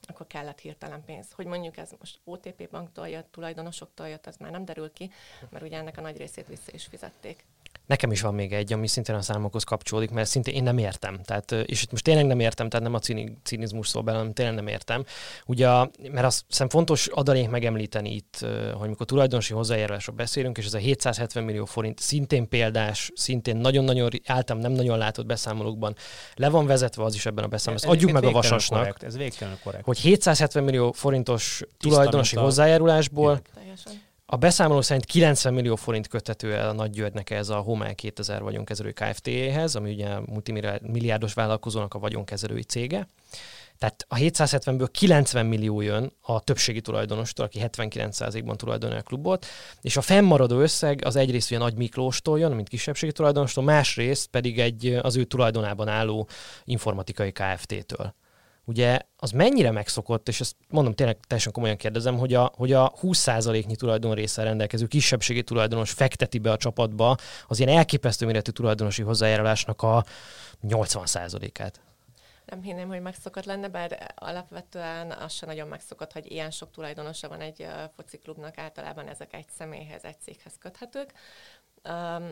akkor 0.08 0.26
kellett 0.26 0.58
hirtelen 0.58 1.04
pénz. 1.04 1.32
Hogy 1.32 1.46
mondjuk 1.46 1.76
ez 1.76 1.90
most 1.98 2.20
OTP 2.24 2.70
banktól 2.70 3.08
jött, 3.08 3.32
tulajdonosoktól 3.32 4.08
jött, 4.08 4.26
az 4.26 4.36
már 4.36 4.50
nem 4.50 4.64
derül 4.64 4.92
ki, 4.92 5.10
mert 5.48 5.64
ugye 5.64 5.76
ennek 5.76 5.98
a 5.98 6.00
nagy 6.00 6.16
részét 6.16 6.46
vissza 6.46 6.72
is 6.72 6.84
fizették. 6.84 7.44
Nekem 7.86 8.10
is 8.12 8.20
van 8.20 8.34
még 8.34 8.52
egy, 8.52 8.72
ami 8.72 8.86
szintén 8.86 9.14
a 9.14 9.22
számokhoz 9.22 9.64
kapcsolódik, 9.64 10.10
mert 10.10 10.28
szintén 10.28 10.54
én 10.54 10.62
nem 10.62 10.78
értem. 10.78 11.20
Tehát, 11.24 11.52
és 11.52 11.82
itt 11.82 11.90
most 11.90 12.04
tényleg 12.04 12.26
nem 12.26 12.40
értem, 12.40 12.68
tehát 12.68 12.86
nem 12.86 12.94
a 12.94 12.98
cinizmus 13.42 13.88
szól 13.88 14.02
belőlem, 14.02 14.32
tényleg 14.32 14.54
nem 14.54 14.66
értem. 14.66 15.04
Ugye, 15.46 15.68
mert 16.10 16.24
azt 16.26 16.44
hiszem 16.48 16.68
fontos 16.68 17.06
adalék 17.06 17.48
megemlíteni 17.48 18.14
itt, 18.14 18.46
hogy 18.74 18.88
mikor 18.88 19.06
tulajdonosi 19.06 19.52
hozzájárulásról 19.52 20.16
beszélünk, 20.16 20.58
és 20.58 20.66
ez 20.66 20.74
a 20.74 20.78
770 20.78 21.44
millió 21.44 21.64
forint 21.64 21.98
szintén 21.98 22.48
példás, 22.48 23.10
szintén 23.14 23.56
nagyon-nagyon 23.56 24.10
általam 24.26 24.62
nem 24.62 24.72
nagyon 24.72 24.98
látott 24.98 25.26
beszámolókban 25.26 25.96
le 26.34 26.48
van 26.48 26.66
vezetve 26.66 27.04
az 27.04 27.14
is 27.14 27.26
ebben 27.26 27.44
a 27.44 27.48
beszámolóban. 27.48 27.94
Adjuk 27.94 28.12
meg 28.12 28.24
a 28.24 28.30
vasasnak, 28.30 28.78
korrekt, 28.78 29.02
ez 29.02 29.16
végtelenül 29.16 29.58
korrekt. 29.62 29.84
hogy 29.84 29.98
770 29.98 30.64
millió 30.64 30.92
forintos 30.92 31.62
tulajdonosi 31.78 32.36
hozzájárulásból 32.36 33.40
Teljesen 33.54 34.04
a 34.28 34.36
beszámoló 34.36 34.80
szerint 34.80 35.04
90 35.04 35.54
millió 35.54 35.76
forint 35.76 36.08
köthető 36.08 36.54
el 36.54 36.68
a 36.68 36.72
Nagy 36.72 36.90
Györgynek 36.90 37.30
ez 37.30 37.48
a 37.48 37.56
Homel 37.56 37.94
2000 37.94 38.42
vagyonkezelő 38.42 38.92
Kft-hez, 38.92 39.74
ami 39.74 39.92
ugye 39.92 40.18
multimilliárdos 40.18 41.32
vállalkozónak 41.32 41.94
a 41.94 41.98
vagyonkezelői 41.98 42.62
cége. 42.62 43.08
Tehát 43.78 44.04
a 44.08 44.14
770-ből 44.14 44.88
90 44.90 45.46
millió 45.46 45.80
jön 45.80 46.12
a 46.20 46.40
többségi 46.40 46.80
tulajdonostól, 46.80 47.44
aki 47.44 47.60
79%-ban 47.62 48.56
tulajdonolja 48.56 49.00
a 49.00 49.04
klubot, 49.04 49.46
és 49.80 49.96
a 49.96 50.00
fennmaradó 50.00 50.58
összeg 50.58 51.04
az 51.04 51.16
egyrészt 51.16 51.50
ugye 51.50 51.58
Nagy 51.58 51.74
Miklóstól 51.74 52.38
jön, 52.38 52.52
mint 52.52 52.68
kisebbségi 52.68 53.12
tulajdonostól, 53.12 53.64
másrészt 53.64 54.26
pedig 54.26 54.58
egy 54.58 54.98
az 55.02 55.16
ő 55.16 55.24
tulajdonában 55.24 55.88
álló 55.88 56.28
informatikai 56.64 57.32
Kft-től 57.32 58.14
ugye 58.66 58.98
az 59.16 59.30
mennyire 59.30 59.70
megszokott, 59.70 60.28
és 60.28 60.40
ezt 60.40 60.56
mondom 60.68 60.94
tényleg 60.94 61.16
teljesen 61.26 61.52
komolyan 61.52 61.76
kérdezem, 61.76 62.18
hogy 62.18 62.34
a, 62.34 62.52
hogy 62.56 62.72
a 62.72 62.92
20%-nyi 63.02 63.76
tulajdonrészsel 63.76 64.44
rendelkező 64.44 64.86
kisebbségi 64.86 65.42
tulajdonos 65.42 65.90
fekteti 65.90 66.38
be 66.38 66.50
a 66.50 66.56
csapatba 66.56 67.16
az 67.46 67.58
ilyen 67.58 67.76
elképesztő 67.76 68.26
méretű 68.26 68.50
tulajdonosi 68.50 69.02
hozzájárulásnak 69.02 69.82
a 69.82 70.04
80%-át. 70.68 71.80
Nem 72.46 72.62
hinném, 72.62 72.88
hogy 72.88 73.00
megszokott 73.00 73.44
lenne, 73.44 73.68
bár 73.68 74.14
alapvetően 74.14 75.10
az 75.10 75.32
sem 75.32 75.48
nagyon 75.48 75.68
megszokott, 75.68 76.12
hogy 76.12 76.30
ilyen 76.30 76.50
sok 76.50 76.70
tulajdonosa 76.70 77.28
van 77.28 77.40
egy 77.40 77.66
fociklubnak, 77.96 78.58
általában 78.58 79.08
ezek 79.08 79.34
egy 79.34 79.46
személyhez, 79.58 80.04
egy 80.04 80.20
céghez 80.20 80.54
köthetők. 80.58 81.12
Um, 81.84 82.30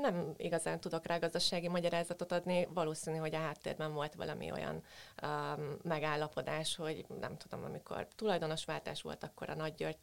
nem 0.00 0.32
igazán 0.36 0.80
tudok 0.80 1.06
rá 1.06 1.18
gazdasági 1.18 1.68
magyarázatot 1.68 2.32
adni. 2.32 2.68
Valószínű, 2.74 3.16
hogy 3.16 3.34
a 3.34 3.38
háttérben 3.38 3.92
volt 3.92 4.14
valami 4.14 4.52
olyan 4.52 4.82
um, 5.22 5.76
megállapodás, 5.82 6.76
hogy 6.76 7.04
nem 7.20 7.36
tudom, 7.36 7.64
amikor 7.64 8.06
tulajdonosváltás 8.16 9.02
volt, 9.02 9.24
akkor 9.24 9.50
a 9.50 9.54
Nagy 9.54 9.74
György 9.74 9.98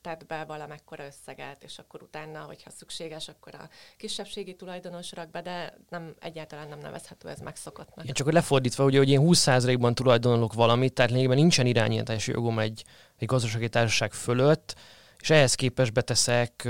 tett 0.00 0.26
be 0.26 0.44
valamekkora 0.44 1.04
összeget, 1.04 1.62
és 1.64 1.78
akkor 1.78 2.02
utána, 2.02 2.40
hogyha 2.40 2.70
szükséges, 2.70 3.28
akkor 3.28 3.54
a 3.54 3.68
kisebbségi 3.96 4.54
tulajdonos 4.56 5.12
rak 5.12 5.30
be, 5.30 5.42
de 5.42 5.78
nem, 5.88 6.14
egyáltalán 6.20 6.68
nem 6.68 6.78
nevezhető 6.78 7.28
ez 7.28 7.38
megszokottnak. 7.38 8.06
Én 8.06 8.12
csak 8.12 8.26
hogy 8.26 8.34
lefordítva, 8.34 8.84
ugye, 8.84 8.98
hogy 8.98 9.08
én 9.08 9.20
20%-ban 9.22 9.94
tulajdonolok 9.94 10.52
valamit, 10.52 10.92
tehát 10.92 11.10
lényegében 11.10 11.38
nincsen 11.38 11.66
irányítási 11.66 12.30
jogom 12.32 12.58
egy, 12.58 12.84
egy 13.18 13.26
gazdasági 13.26 13.68
társaság 13.68 14.12
fölött, 14.12 14.74
és 15.20 15.30
ehhez 15.30 15.54
képest 15.54 15.92
beteszek 15.92 16.64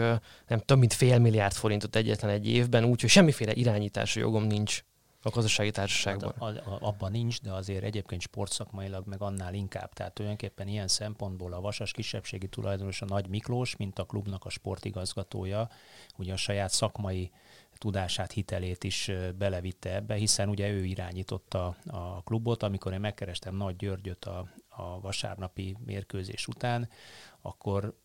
nem 0.46 0.58
tudom, 0.58 0.78
mint 0.78 0.92
fél 0.92 1.18
milliárd 1.18 1.52
forintot 1.52 1.96
egyetlen 1.96 2.30
egy 2.30 2.46
évben, 2.46 2.84
úgyhogy 2.84 3.10
semmiféle 3.10 3.52
irányítási 3.52 4.20
jogom 4.20 4.44
nincs 4.44 4.82
a 5.22 5.30
gazdasági 5.30 5.70
társaságban. 5.70 6.34
Hát 6.40 6.66
a, 6.66 6.70
a, 6.70 6.78
abban 6.80 7.10
nincs, 7.10 7.40
de 7.40 7.52
azért 7.52 7.84
egyébként 7.84 8.20
sportszakmailag 8.20 9.06
meg 9.06 9.22
annál 9.22 9.54
inkább. 9.54 9.92
Tehát 9.92 10.12
tulajdonképpen 10.12 10.68
ilyen 10.68 10.88
szempontból 10.88 11.52
a 11.52 11.60
Vasas 11.60 11.92
kisebbségi 11.92 12.48
tulajdonos 12.48 13.02
a 13.02 13.04
Nagy 13.04 13.28
Miklós, 13.28 13.76
mint 13.76 13.98
a 13.98 14.04
klubnak 14.04 14.44
a 14.44 14.50
sportigazgatója, 14.50 15.68
ugye 16.16 16.32
a 16.32 16.36
saját 16.36 16.70
szakmai 16.70 17.30
tudását, 17.78 18.32
hitelét 18.32 18.84
is 18.84 19.10
belevitte 19.38 19.94
ebbe, 19.94 20.14
hiszen 20.14 20.48
ugye 20.48 20.68
ő 20.68 20.84
irányította 20.84 21.76
a 21.86 22.22
klubot. 22.22 22.62
Amikor 22.62 22.92
én 22.92 23.00
megkerestem 23.00 23.56
Nagy 23.56 23.76
Györgyöt 23.76 24.24
a, 24.24 24.48
a 24.68 25.00
vasárnapi 25.00 25.76
mérkőzés 25.84 26.46
után, 26.46 26.88
akkor 27.40 27.98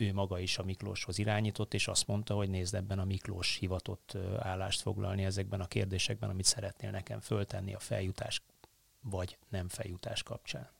ő 0.00 0.12
maga 0.12 0.38
is 0.38 0.58
a 0.58 0.62
Miklóshoz 0.62 1.18
irányított, 1.18 1.74
és 1.74 1.88
azt 1.88 2.06
mondta, 2.06 2.34
hogy 2.34 2.50
nézd 2.50 2.74
ebben 2.74 2.98
a 2.98 3.04
Miklós 3.04 3.56
hivatott 3.56 4.16
állást 4.38 4.80
foglalni 4.80 5.24
ezekben 5.24 5.60
a 5.60 5.66
kérdésekben, 5.66 6.30
amit 6.30 6.44
szeretnél 6.44 6.90
nekem 6.90 7.20
föltenni 7.20 7.74
a 7.74 7.78
feljutás 7.78 8.42
vagy 9.00 9.38
nem 9.48 9.68
feljutás 9.68 10.22
kapcsán. 10.22 10.79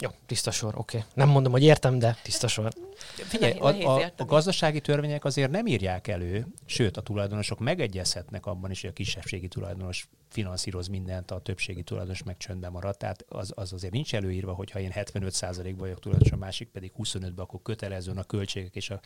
Jó, 0.00 0.10
tiszta 0.26 0.50
sor, 0.50 0.74
oké. 0.76 0.96
Okay. 0.96 1.08
Nem 1.14 1.28
mondom, 1.28 1.52
hogy 1.52 1.62
értem, 1.62 1.98
de 1.98 2.16
tiszta 2.22 2.48
sor. 2.48 2.72
Figyelj, 3.14 3.52
a, 3.58 3.66
a, 3.66 4.12
a 4.16 4.24
gazdasági 4.24 4.80
törvények 4.80 5.24
azért 5.24 5.50
nem 5.50 5.66
írják 5.66 6.08
elő, 6.08 6.46
sőt 6.66 6.96
a 6.96 7.00
tulajdonosok 7.00 7.58
megegyezhetnek 7.58 8.46
abban 8.46 8.70
is, 8.70 8.80
hogy 8.80 8.90
a 8.90 8.92
kisebbségi 8.92 9.48
tulajdonos 9.48 10.08
finanszíroz 10.30 10.86
mindent, 10.86 11.30
a 11.30 11.38
többségi 11.38 11.82
tulajdonos 11.82 12.22
meg 12.22 12.36
csöndben 12.36 12.72
marad. 12.72 12.96
Tehát 12.96 13.24
az, 13.28 13.52
az 13.54 13.72
azért 13.72 13.92
nincs 13.92 14.14
előírva, 14.14 14.52
hogy 14.52 14.70
ha 14.70 14.80
én 14.80 14.92
75%-ban 14.94 15.76
vagyok 15.76 16.00
tulajdonos, 16.00 16.32
a 16.32 16.36
másik 16.36 16.68
pedig 16.68 16.92
25-ben, 16.98 17.32
akkor 17.36 17.60
kötelezően 17.62 18.16
a 18.16 18.22
költségek 18.22 18.74
és 18.74 18.90
a, 18.90 19.00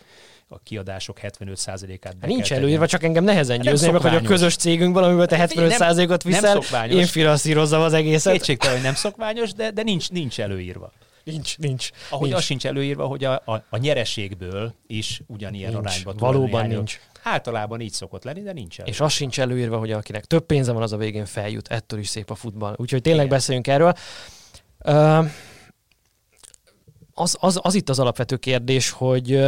a 0.49 0.59
kiadások 0.59 1.19
75%-át 1.23 2.17
be 2.17 2.27
Nincs 2.27 2.53
előírva, 2.53 2.87
csak 2.87 3.03
engem 3.03 3.25
nehezen 3.25 3.61
győzni, 3.61 3.91
meg, 3.91 4.01
hogy 4.01 4.15
a 4.15 4.21
közös 4.21 4.57
cégünk 4.57 4.95
valamiben 4.95 5.29
te 5.29 5.47
75%-ot 5.49 6.23
viszel, 6.23 6.63
nem 6.71 6.91
én 6.91 7.07
finanszírozzam 7.07 7.81
az 7.81 7.93
egészet. 7.93 8.33
Kétségtelen, 8.33 8.75
hogy 8.75 8.85
nem 8.85 8.95
szokványos, 8.95 9.53
de, 9.53 9.71
de 9.71 9.83
nincs, 9.83 10.11
nincs 10.11 10.41
előírva. 10.41 10.84
Nincs, 11.25 11.59
nincs. 11.59 11.91
Ahogy 12.11 12.29
nincs. 12.29 12.39
az 12.39 12.45
sincs 12.45 12.67
előírva, 12.67 13.07
hogy 13.07 13.25
a, 13.25 13.43
a, 13.45 13.65
a 13.71 13.77
nyereségből 13.77 14.75
is 14.87 15.23
ugyanilyen 15.27 15.73
nincs. 15.73 15.85
arányban 15.85 16.17
Valóban 16.17 16.67
nincs. 16.67 17.01
Általában 17.23 17.81
így 17.81 17.93
szokott 17.93 18.25
lenni, 18.25 18.43
de 18.43 18.53
nincs 18.53 18.79
előírva. 18.79 19.05
És 19.05 19.11
az 19.11 19.13
sincs 19.13 19.41
előírva, 19.41 19.79
hogy 19.79 19.93
akinek 19.93 20.25
több 20.25 20.47
pénze 20.47 20.73
van, 20.73 20.83
az 20.83 20.93
a 20.93 20.97
végén 20.97 21.27
feljut. 21.27 21.69
Ettől 21.69 21.99
is 21.99 22.09
szép 22.09 22.31
a 22.31 22.35
futball. 22.35 22.75
Úgyhogy 22.77 23.03
tényleg 23.03 23.25
Igen. 23.25 23.37
beszéljünk 23.37 23.67
erről. 23.67 23.95
Uh, 24.85 25.31
az, 27.15 27.37
az, 27.41 27.59
az 27.63 27.75
itt 27.75 27.89
az 27.89 27.99
alapvető 27.99 28.37
kérdés, 28.37 28.91
hogy, 28.91 29.45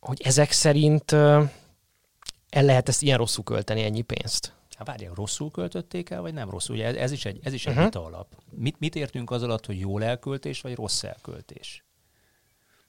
hogy 0.00 0.20
ezek 0.22 0.52
szerint 0.52 1.12
el 1.12 2.64
lehet 2.64 2.88
ezt 2.88 3.02
ilyen 3.02 3.18
rosszul 3.18 3.44
költeni, 3.44 3.82
ennyi 3.82 4.02
pénzt? 4.02 4.52
Hát 4.86 4.96
várják, 4.96 5.14
rosszul 5.14 5.50
költötték 5.50 6.10
el, 6.10 6.20
vagy 6.20 6.32
nem 6.32 6.50
rosszul? 6.50 6.74
Ugye 6.74 7.00
ez 7.00 7.10
is 7.12 7.24
egy, 7.24 7.40
ez 7.42 7.52
is 7.52 7.66
egy 7.66 7.72
uh-huh. 7.72 7.84
vita 7.84 8.04
alap. 8.04 8.42
Mit, 8.50 8.78
mit 8.78 8.94
értünk 8.94 9.30
az 9.30 9.42
alatt, 9.42 9.66
hogy 9.66 9.78
jól 9.78 10.04
elköltés, 10.04 10.60
vagy 10.60 10.74
rossz 10.74 11.02
elköltés? 11.02 11.84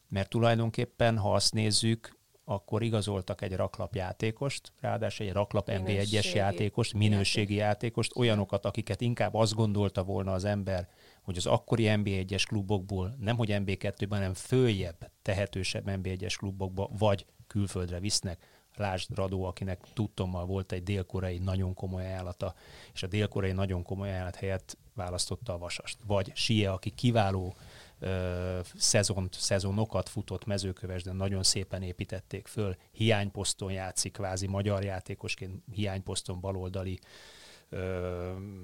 Mert 0.10 0.30
tulajdonképpen, 0.30 1.18
ha 1.18 1.34
azt 1.34 1.54
nézzük, 1.54 2.18
akkor 2.46 2.84
igazoltak 2.84 3.42
egy 3.42 3.56
raklap 3.56 3.96
játékost, 3.96 4.72
ráadásul 4.80 5.26
egy 5.26 5.34
raklap 5.34 5.70
NB1-es 5.72 6.34
játékost, 6.34 6.94
minőségi 6.94 7.56
játékost, 7.56 8.16
olyanokat, 8.16 8.66
akiket 8.66 9.02
inkább 9.02 9.34
azt 9.34 9.54
gondolta 9.54 10.04
volna 10.04 10.34
az 10.34 10.44
ember, 10.44 10.90
hogy 11.22 11.38
az 11.38 11.46
akkori 11.46 11.86
NB1-es 11.88 12.44
klubokból, 12.48 13.16
nem 13.20 13.38
hogy 13.38 13.50
NB2-ben, 13.52 14.18
hanem 14.18 14.34
följebb, 14.34 15.12
tehetősebb 15.22 15.84
NB1-es 15.88 16.34
klubokba, 16.38 16.90
vagy 16.98 17.26
külföldre 17.48 18.00
visznek, 18.00 18.53
Lásd 18.76 19.16
Radó, 19.16 19.44
akinek 19.44 19.80
tudtommal 19.94 20.46
volt 20.46 20.72
egy 20.72 20.84
dél-koreai 20.84 21.38
nagyon 21.38 21.74
komoly 21.74 22.06
ajánlata, 22.06 22.56
és 22.94 23.04
a 23.04 23.08
dél-koreai 23.08 23.54
nagyon 23.54 23.84
komoly 23.84 24.10
ajánlat 24.10 24.36
helyett 24.36 24.78
választotta 24.94 25.54
a 25.54 25.58
Vasast. 25.58 25.98
Vagy 26.06 26.32
Sie, 26.36 26.72
aki 26.72 26.90
kiváló 26.90 27.56
ö, 28.00 28.60
szezont, 28.76 29.34
szezonokat 29.34 30.10
futott 30.10 30.46
mezőköves, 30.46 31.04
de 31.04 31.12
nagyon 31.12 31.44
szépen 31.44 31.82
építették 31.82 32.48
föl. 32.48 32.76
Hiányposzton 32.92 33.72
játszik, 33.72 34.12
kvázi 34.12 34.48
magyar 34.48 34.84
játékosként, 34.84 35.64
hiányposzton 35.72 36.40
baloldali, 36.40 37.00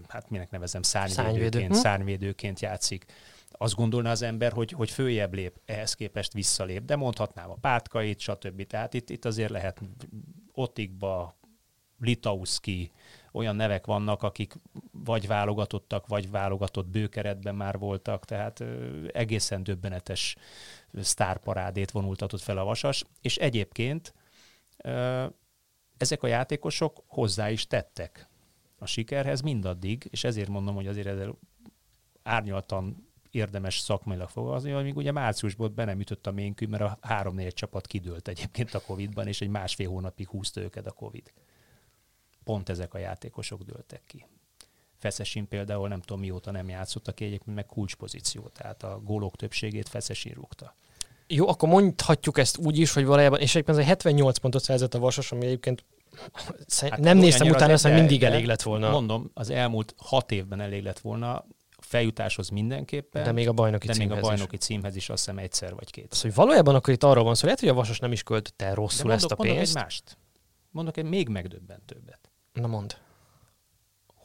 hát 0.08 0.30
minek 0.30 0.50
nevezem, 0.50 0.82
szárnyvédőként, 0.82 1.52
Szárnyvédő. 1.54 1.74
szárnyvédőként 1.74 2.60
játszik 2.60 3.06
azt 3.62 3.76
gondolná 3.76 4.12
az 4.12 4.22
ember, 4.22 4.52
hogy, 4.52 4.72
hogy 4.72 4.90
följebb 4.92 5.34
lép, 5.34 5.60
ehhez 5.66 5.94
képest 5.94 6.34
visszalép, 6.34 6.86
de 6.86 6.96
mondhatnám 6.96 7.50
a 7.50 7.58
pátkait, 7.62 8.20
stb. 8.20 8.68
Tehát 8.68 8.94
itt, 8.94 9.10
itt 9.10 9.26
azért 9.26 9.50
lehet 9.50 9.82
Otikba, 10.54 11.38
Litauszki, 12.00 12.92
olyan 13.32 13.56
nevek 13.56 13.86
vannak, 13.86 14.24
akik 14.24 14.54
vagy 14.92 15.28
válogatottak, 15.28 16.08
vagy 16.08 16.32
válogatott 16.32 16.88
bőkeretben 16.88 17.56
már 17.56 17.78
voltak, 17.78 18.26
tehát 18.26 18.64
egészen 19.08 19.64
döbbenetes 19.64 20.36
sztárparádét 21.02 21.92
vonultatott 21.92 22.42
fel 22.42 22.58
a 22.58 22.64
Vasas, 22.64 23.04
és 23.22 23.38
egyébként 23.38 24.14
ezek 25.98 26.24
a 26.24 26.28
játékosok 26.28 27.04
hozzá 27.08 27.50
is 27.50 27.68
tettek 27.68 28.29
a 28.80 28.86
sikerhez 28.86 29.42
mindaddig, 29.42 30.08
és 30.12 30.24
ezért 30.24 30.50
mondom, 30.50 30.76
hogy 30.76 30.88
azért 30.88 31.08
ezzel 31.08 31.38
árnyaltan 32.24 33.08
érdemes 33.32 33.80
szakmailag 33.80 34.30
fogalmazni, 34.30 34.72
amíg 34.72 34.96
ugye 34.96 35.12
márciusban 35.12 35.74
be 35.76 35.86
nem 35.86 36.00
ütött 36.00 36.28
a 36.28 36.32
ménkű, 36.32 36.68
mert 36.68 36.84
a 36.84 36.98
három-négy 37.02 37.54
csapat 37.54 37.88
kidőlt 37.88 38.28
egyébként 38.28 38.74
a 38.74 38.82
Covid-ban, 38.82 39.28
és 39.28 39.42
egy 39.42 39.50
másfél 39.50 39.90
hónapig 39.90 40.28
húzta 40.28 40.62
őket 40.62 40.88
a 40.88 40.92
Covid. 40.92 41.34
Pont 42.44 42.70
ezek 42.70 42.94
a 42.94 42.98
játékosok 42.98 43.64
dőltek 43.64 44.02
ki. 44.08 44.26
Feszesin 44.98 45.48
például 45.48 45.88
nem 45.88 46.02
tudom 46.02 46.20
mióta 46.20 46.52
nem 46.52 46.70
játszott, 46.70 47.08
aki 47.08 47.26
egyébként 47.26 47.56
meg 47.56 47.66
kulcspozíció, 47.66 48.48
tehát 48.48 48.84
a 48.84 49.00
gólok 49.04 49.36
többségét 49.36 49.90
Feszesin 49.90 50.34
rúgta. 50.34 50.76
Jó, 51.28 51.48
akkor 51.48 51.70
mondhatjuk 51.70 52.38
ezt 52.38 52.58
úgy 52.58 52.78
is, 52.78 52.94
hogy 52.94 53.06
valójában, 53.06 53.40
és 53.40 53.50
egyébként 53.50 53.78
ez 53.78 53.84
egy 53.84 53.90
78 53.90 54.38
pontot 54.38 54.64
szerzett 54.64 54.94
a 54.94 55.00
Vasas, 55.00 55.32
ami 55.32 55.46
egyébként 55.46 55.86
hát 56.90 57.00
nem 57.00 57.18
néztem 57.18 57.48
utána, 57.48 57.74
azt 57.74 57.84
mindig 57.84 58.24
elég 58.24 58.46
lett 58.46 58.62
volna. 58.62 58.90
Mondom, 58.90 59.32
az 59.34 59.50
elmúlt 59.50 59.94
hat 59.98 60.32
évben 60.32 60.62
elég 60.62 60.84
lett 60.84 61.00
volna, 61.00 61.46
feljutáshoz 61.82 62.50
mindenképpen. 62.50 63.24
De 63.24 63.32
még 63.32 63.48
a 63.48 63.54
bajnoki 63.54 63.88
de 63.88 63.94
címhez 63.94 64.16
még 64.16 64.24
a 64.24 64.28
bajnoki 64.28 64.56
is. 64.56 64.62
címhez 64.62 64.96
is 64.96 65.10
azt 65.10 65.26
hiszem 65.26 65.38
egyszer 65.38 65.76
vagy 65.76 65.92
két. 65.92 66.08
Az, 66.12 66.22
hogy 66.22 66.34
valójában 66.34 66.76
akkor 66.76 66.94
itt 66.94 67.04
arról 67.04 67.24
van 67.24 67.36
szó, 67.36 67.44
lehet, 67.44 67.60
hogy 67.60 67.70
a 67.70 67.74
Vasas 67.74 68.00
nem 68.00 68.12
is 68.12 68.24
költötte 68.24 68.74
rosszul 68.74 69.08
mondok, 69.08 69.32
ezt 69.32 69.32
a 69.32 69.36
pénzt. 69.36 69.56
Mondok 69.56 69.70
egy 69.70 69.84
mást. 69.84 70.18
Mondok 70.72 70.98
egy 70.98 71.06
még 71.06 71.30
megdöbbentőbbet. 71.30 72.32
Na 72.54 72.68
mond. 72.68 72.98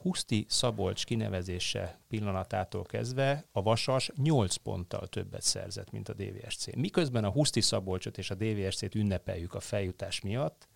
Huszti 0.03 0.47
Szabolcs 0.49 1.05
kinevezése 1.05 2.01
pillanatától 2.09 2.83
kezdve 2.83 3.49
a 3.53 3.63
Vasas 3.63 4.11
8 4.17 4.57
ponttal 4.57 5.07
többet 5.07 5.43
szerzett, 5.43 5.91
mint 5.91 6.09
a 6.09 6.13
DVSC. 6.13 6.75
Miközben 6.75 7.25
a 7.25 7.31
Huszti 7.31 7.61
Szabolcsot 7.61 8.19
és 8.19 8.31
a 8.31 8.35
DVSC-t 8.35 8.95
ünnepeljük 8.95 9.55
a 9.55 9.61
feljutás 9.61 10.21
miatt, 10.21 10.69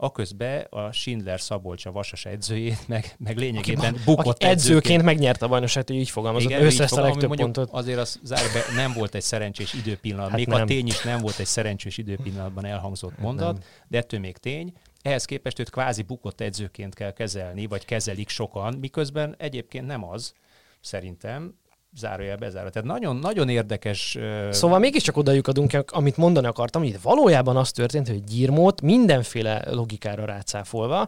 Aközben 0.00 0.66
a 0.70 0.92
Schindler 0.92 1.40
Szabolcs 1.40 1.86
a 1.86 1.92
Vasas 1.92 2.24
edzőjét, 2.24 2.88
meg, 2.88 3.14
meg 3.18 3.36
lényegében 3.36 3.94
aki, 3.94 4.02
bukott 4.04 4.26
aki 4.26 4.44
edzőként. 4.44 4.76
edzőként 4.78 5.02
megnyerte 5.02 5.44
a 5.44 5.48
bajnokságot, 5.48 5.90
így 5.90 6.10
fogalmazott, 6.10 6.50
Igen, 6.50 6.64
össze 6.64 6.84
a 6.84 7.00
legtöbb 7.00 7.34
pontot. 7.34 7.70
Azért 7.70 7.98
az 7.98 8.20
zárbe 8.22 8.64
nem 8.74 8.92
volt 8.92 9.14
egy 9.14 9.22
szerencsés 9.22 9.72
időpillanat, 9.72 10.28
hát 10.28 10.38
még 10.38 10.46
nem. 10.46 10.62
a 10.62 10.64
tény 10.64 10.86
is 10.86 11.02
nem 11.02 11.20
volt 11.20 11.38
egy 11.38 11.46
szerencsés 11.46 11.98
időpillanatban 11.98 12.64
elhangzott 12.64 13.18
mondat, 13.18 13.52
nem. 13.52 13.62
de 13.88 13.98
ettől 13.98 14.20
még 14.20 14.36
tény. 14.36 14.72
Ehhez 15.02 15.24
képest 15.24 15.58
őt 15.58 15.70
kvázi 15.70 16.02
bukott 16.02 16.40
edzőként 16.40 16.94
kell 16.94 17.12
kezelni, 17.12 17.66
vagy 17.66 17.84
kezelik 17.84 18.28
sokan, 18.28 18.74
miközben 18.80 19.34
egyébként 19.38 19.86
nem 19.86 20.04
az, 20.04 20.32
szerintem, 20.80 21.54
zárójel 21.96 22.36
bezárva. 22.36 22.70
Tehát 22.70 22.88
nagyon, 22.88 23.16
nagyon 23.16 23.48
érdekes... 23.48 24.18
Szóval 24.50 24.78
mégiscsak 24.78 25.16
oda 25.16 25.32
lyukadunk, 25.32 25.84
amit 25.86 26.16
mondani 26.16 26.46
akartam, 26.46 26.82
hogy 26.82 27.02
valójában 27.02 27.56
az 27.56 27.70
történt, 27.70 28.08
hogy 28.08 28.24
Gyirmót 28.24 28.80
mindenféle 28.80 29.62
logikára 29.70 30.24
rácáfolva, 30.24 31.06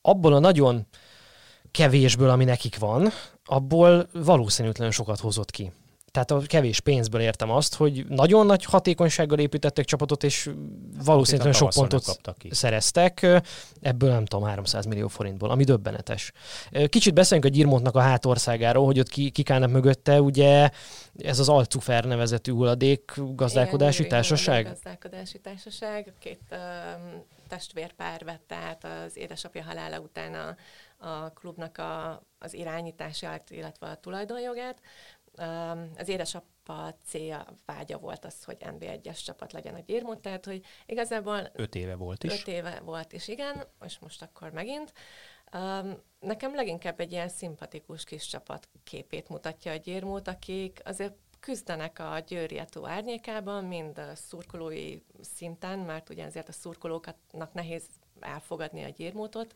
abból 0.00 0.32
a 0.32 0.38
nagyon 0.38 0.86
kevésből, 1.70 2.30
ami 2.30 2.44
nekik 2.44 2.78
van, 2.78 3.08
abból 3.44 4.08
valószínűtlenül 4.12 4.92
sokat 4.92 5.20
hozott 5.20 5.50
ki. 5.50 5.72
Tehát 6.10 6.30
a 6.30 6.40
kevés 6.46 6.80
pénzből 6.80 7.20
értem 7.20 7.50
azt, 7.50 7.74
hogy 7.74 8.06
nagyon 8.08 8.46
nagy 8.46 8.64
hatékonysággal 8.64 9.38
építettek 9.38 9.84
csapatot, 9.84 10.24
és 10.24 10.50
valószínűleg 11.04 11.52
sok 11.52 11.70
pontot 11.74 12.20
szereztek. 12.50 13.26
Ebből 13.80 14.10
nem 14.10 14.24
tudom, 14.24 14.46
300 14.46 14.84
millió 14.84 15.08
forintból, 15.08 15.50
ami 15.50 15.64
döbbenetes. 15.64 16.32
Kicsit 16.88 17.14
beszéljünk 17.14 17.50
a 17.50 17.56
Gyirmontnak 17.56 17.94
a 17.94 18.00
hátországáról, 18.00 18.84
hogy 18.84 18.98
ott 18.98 19.08
ki, 19.08 19.30
kik 19.30 19.50
állnak 19.50 19.70
mögötte, 19.70 20.20
ugye 20.20 20.70
ez 21.18 21.38
az 21.38 21.48
Alcufer 21.48 22.04
nevezetű 22.04 22.52
hulladék 22.52 23.12
gazdálkodási 23.34 23.98
Igen, 23.98 24.10
társaság? 24.10 24.64
gazdálkodási 24.64 25.38
társaság, 25.38 26.12
két 26.18 26.40
um, 26.50 27.24
testvérpár 27.48 28.24
vette 28.24 28.54
át 28.54 28.84
az 28.84 29.16
édesapja 29.16 29.62
halála 29.62 30.00
után 30.00 30.34
a, 30.34 30.56
a 31.06 31.30
klubnak 31.30 31.78
a, 31.78 32.22
az 32.38 32.54
irányítását, 32.54 33.50
illetve 33.50 33.86
a 33.86 33.96
tulajdonjogát 33.96 34.80
az 35.96 36.08
édesapa 36.08 36.94
célja, 37.04 37.46
vágya 37.66 37.98
volt 37.98 38.24
az, 38.24 38.44
hogy 38.44 38.56
NB1-es 38.60 39.24
csapat 39.24 39.52
legyen 39.52 39.74
a 39.74 39.78
Gyirmut, 39.78 40.20
tehát 40.20 40.44
hogy 40.44 40.64
igazából... 40.86 41.50
Öt 41.52 41.74
éve 41.74 41.94
volt 41.94 42.24
is. 42.24 42.40
Öt 42.40 42.48
éve 42.48 42.80
volt 42.84 43.12
is, 43.12 43.28
igen, 43.28 43.64
és 43.84 43.98
most 43.98 44.22
akkor 44.22 44.50
megint. 44.50 44.92
Nekem 46.20 46.54
leginkább 46.54 47.00
egy 47.00 47.12
ilyen 47.12 47.28
szimpatikus 47.28 48.04
kis 48.04 48.26
csapat 48.26 48.68
képét 48.84 49.28
mutatja 49.28 49.72
a 49.72 49.76
Gyirmut, 49.76 50.28
akik 50.28 50.80
azért 50.84 51.14
küzdenek 51.40 51.98
a 51.98 52.18
Győrietó 52.26 52.86
árnyékában, 52.86 53.64
mind 53.64 53.98
a 53.98 54.14
szurkolói 54.14 54.98
szinten, 55.20 55.78
mert 55.78 56.08
ugye 56.08 56.24
ezért 56.24 56.48
a 56.48 56.52
szurkolóknak 56.52 57.52
nehéz 57.52 57.84
elfogadni 58.20 58.84
a 58.84 58.88
gyérmótot, 58.88 59.54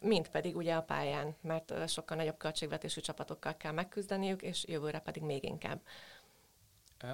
mint 0.00 0.28
pedig 0.28 0.56
ugye 0.56 0.74
a 0.74 0.82
pályán, 0.82 1.34
mert 1.40 1.88
sokkal 1.88 2.16
nagyobb 2.16 2.36
költségvetésű 2.36 3.00
csapatokkal 3.00 3.56
kell 3.56 3.72
megküzdeniük, 3.72 4.42
és 4.42 4.64
jövőre 4.66 4.98
pedig 4.98 5.22
még 5.22 5.44
inkább. 5.44 5.80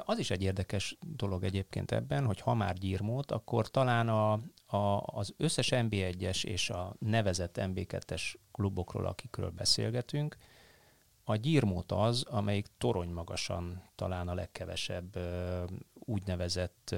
Az 0.04 0.18
is 0.18 0.30
egy 0.30 0.42
érdekes 0.42 0.96
dolog 1.16 1.44
egyébként 1.44 1.92
ebben, 1.92 2.24
hogy 2.24 2.40
ha 2.40 2.54
már 2.54 2.74
gyírmót, 2.74 3.30
akkor 3.30 3.70
talán 3.70 4.08
a, 4.08 4.32
a, 4.76 5.02
az 5.06 5.34
összes 5.36 5.68
NB1-es 5.72 6.44
és 6.44 6.70
a 6.70 6.94
nevezett 6.98 7.56
NB2-es 7.60 8.34
klubokról, 8.52 9.06
akikről 9.06 9.50
beszélgetünk, 9.50 10.36
a 11.24 11.36
gyírmót 11.36 11.92
az, 11.92 12.22
amelyik 12.22 12.66
torony 12.78 13.08
magasan 13.08 13.82
talán 13.94 14.28
a 14.28 14.34
legkevesebb 14.34 15.18
úgynevezett 15.94 16.94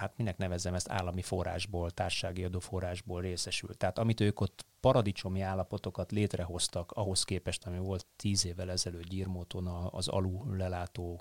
hát 0.00 0.16
minek 0.16 0.36
nevezzem 0.36 0.74
ezt 0.74 0.88
állami 0.88 1.22
forrásból, 1.22 1.90
társasági 1.90 2.44
adóforrásból 2.44 3.20
részesült. 3.20 3.76
Tehát 3.76 3.98
amit 3.98 4.20
ők 4.20 4.40
ott 4.40 4.66
paradicsomi 4.80 5.40
állapotokat 5.40 6.12
létrehoztak 6.12 6.92
ahhoz 6.92 7.24
képest, 7.24 7.66
ami 7.66 7.78
volt 7.78 8.06
tíz 8.16 8.46
évvel 8.46 8.70
ezelőtt 8.70 9.08
gyírmóton 9.08 9.66
az 9.66 10.08
alul 10.08 10.56
lelátó, 10.56 11.20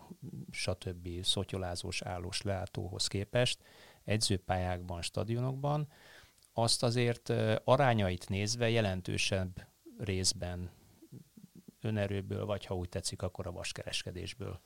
stb. 0.52 1.24
szotyolázós 1.24 2.02
állós 2.02 2.42
lelátóhoz 2.42 3.08
képest, 3.08 3.64
edzőpályákban, 4.04 5.02
stadionokban, 5.02 5.88
azt 6.54 6.84
azért 6.84 7.30
arányait 7.64 8.30
nézve 8.30 8.70
jelentősebb 8.70 9.68
részben 9.98 10.72
önerőből, 11.82 12.46
vagy 12.46 12.66
ha 12.66 12.76
úgy 12.76 12.90
tetszik, 12.90 13.22
akkor 13.22 13.48
a 13.48 13.52
vaskereskedésből 13.52 14.60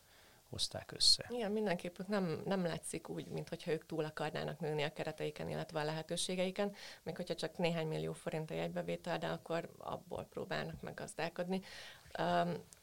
hozták 0.54 0.92
össze. 0.92 1.26
Igen, 1.30 1.52
mindenképp 1.52 1.98
nem, 2.08 2.42
nem 2.46 2.66
látszik 2.66 3.10
úgy, 3.10 3.28
mintha 3.28 3.72
ők 3.72 3.86
túl 3.86 4.06
akarnának 4.06 4.60
nőni 4.60 4.84
a 4.84 4.94
kereteiken, 4.94 5.50
illetve 5.50 5.80
a 5.80 5.84
lehetőségeiken, 5.84 6.76
még 7.04 7.16
hogyha 7.16 7.36
csak 7.36 7.58
néhány 7.58 7.88
millió 7.88 8.14
forint 8.14 8.52
a 8.52 8.54
jegybevétel, 8.54 9.18
de 9.18 9.28
akkor 9.28 9.70
abból 9.78 10.28
próbálnak 10.30 10.82
meggazdálkodni. 10.82 11.62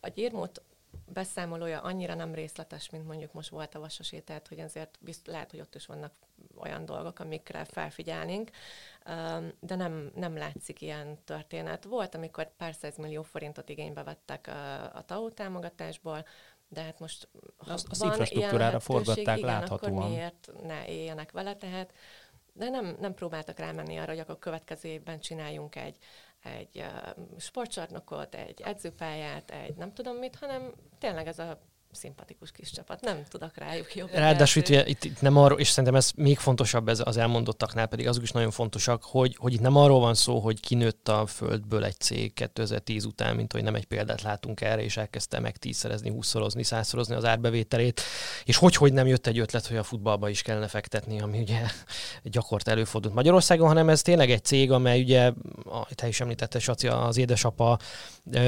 A 0.00 0.08
gyérmót 0.08 0.62
beszámolója 1.12 1.80
annyira 1.80 2.14
nem 2.14 2.34
részletes, 2.34 2.90
mint 2.90 3.06
mondjuk 3.06 3.32
most 3.32 3.48
volt 3.48 3.74
a 3.74 3.80
vasasé, 3.80 4.18
tehát 4.18 4.48
hogy 4.48 4.60
azért 4.60 4.98
bizt, 5.00 5.26
lehet, 5.26 5.50
hogy 5.50 5.60
ott 5.60 5.74
is 5.74 5.86
vannak 5.86 6.12
olyan 6.56 6.84
dolgok, 6.84 7.18
amikre 7.18 7.64
felfigyelnénk, 7.64 8.50
de 9.60 9.74
nem, 9.74 10.10
nem 10.14 10.36
látszik 10.36 10.80
ilyen 10.80 11.18
történet. 11.24 11.84
Volt, 11.84 12.14
amikor 12.14 12.56
pár 12.56 12.74
millió 12.96 13.22
forintot 13.22 13.68
igénybe 13.68 14.02
vettek 14.02 14.46
a 14.92 15.04
TAO 15.06 15.30
támogatásból, 15.30 16.24
de 16.72 16.82
hát 16.82 16.98
most 16.98 17.28
ha 17.56 17.72
azt, 17.72 17.86
az 17.90 18.02
infrastruktúrára 18.02 18.80
forgatták 18.80 19.38
igen, 19.38 19.50
láthatóan. 19.50 19.92
Akkor 19.96 20.08
miért 20.08 20.50
ne 20.62 20.86
éljenek 20.86 21.32
vele, 21.32 21.56
tehát 21.56 21.92
de 22.52 22.68
nem, 22.68 22.96
nem 23.00 23.14
próbáltak 23.14 23.58
rámenni 23.58 23.96
arra, 23.96 24.10
hogy 24.10 24.18
akkor 24.18 24.38
következő 24.38 24.88
évben 24.88 25.20
csináljunk 25.20 25.76
egy, 25.76 25.96
egy 26.42 26.78
uh, 26.78 27.24
sportcsarnokot, 27.38 28.34
egy 28.34 28.60
edzőpályát, 28.60 29.50
egy 29.50 29.76
nem 29.76 29.92
tudom 29.92 30.16
mit, 30.16 30.36
hanem 30.36 30.72
tényleg 30.98 31.26
ez 31.26 31.38
a 31.38 31.60
szimpatikus 31.92 32.50
kis 32.50 32.70
csapat. 32.70 33.00
Nem 33.00 33.24
tudok 33.28 33.56
rájuk 33.56 33.94
jobb. 33.94 34.10
Ráadásul 34.12 34.62
itt, 34.62 34.86
itt, 34.86 35.04
itt, 35.04 35.20
nem 35.20 35.36
arról, 35.36 35.58
és 35.58 35.68
szerintem 35.68 35.94
ez 35.94 36.10
még 36.16 36.38
fontosabb 36.38 36.88
ez 36.88 37.00
az 37.04 37.16
elmondottaknál, 37.16 37.86
pedig 37.86 38.08
azok 38.08 38.22
is 38.22 38.30
nagyon 38.30 38.50
fontosak, 38.50 39.04
hogy, 39.04 39.36
hogy 39.38 39.52
itt 39.52 39.60
nem 39.60 39.76
arról 39.76 40.00
van 40.00 40.14
szó, 40.14 40.38
hogy 40.38 40.60
kinőtt 40.60 41.08
a 41.08 41.26
földből 41.26 41.84
egy 41.84 42.00
cég 42.00 42.32
2010 42.32 43.04
után, 43.04 43.36
mint 43.36 43.52
hogy 43.52 43.62
nem 43.62 43.74
egy 43.74 43.84
példát 43.84 44.22
látunk 44.22 44.60
erre, 44.60 44.82
és 44.82 44.96
elkezdte 44.96 45.40
meg 45.40 45.56
tízszerezni, 45.56 46.10
húszszorozni, 46.10 46.62
százszorozni 46.62 47.14
az 47.14 47.24
árbevételét, 47.24 48.00
és 48.44 48.56
hogy, 48.56 48.76
hogy 48.76 48.92
nem 48.92 49.06
jött 49.06 49.26
egy 49.26 49.38
ötlet, 49.38 49.66
hogy 49.66 49.76
a 49.76 49.82
futballba 49.82 50.28
is 50.28 50.42
kellene 50.42 50.68
fektetni, 50.68 51.20
ami 51.20 51.38
ugye 51.38 51.60
gyakort 52.22 52.68
előfordult 52.68 53.14
Magyarországon, 53.14 53.66
hanem 53.66 53.88
ez 53.88 54.02
tényleg 54.02 54.30
egy 54.30 54.44
cég, 54.44 54.70
amely 54.70 55.00
ugye, 55.00 55.32
te 55.94 56.08
is 56.08 56.20
említette, 56.20 56.58
Saci, 56.58 56.88
az 56.88 57.16
édesapa, 57.16 57.78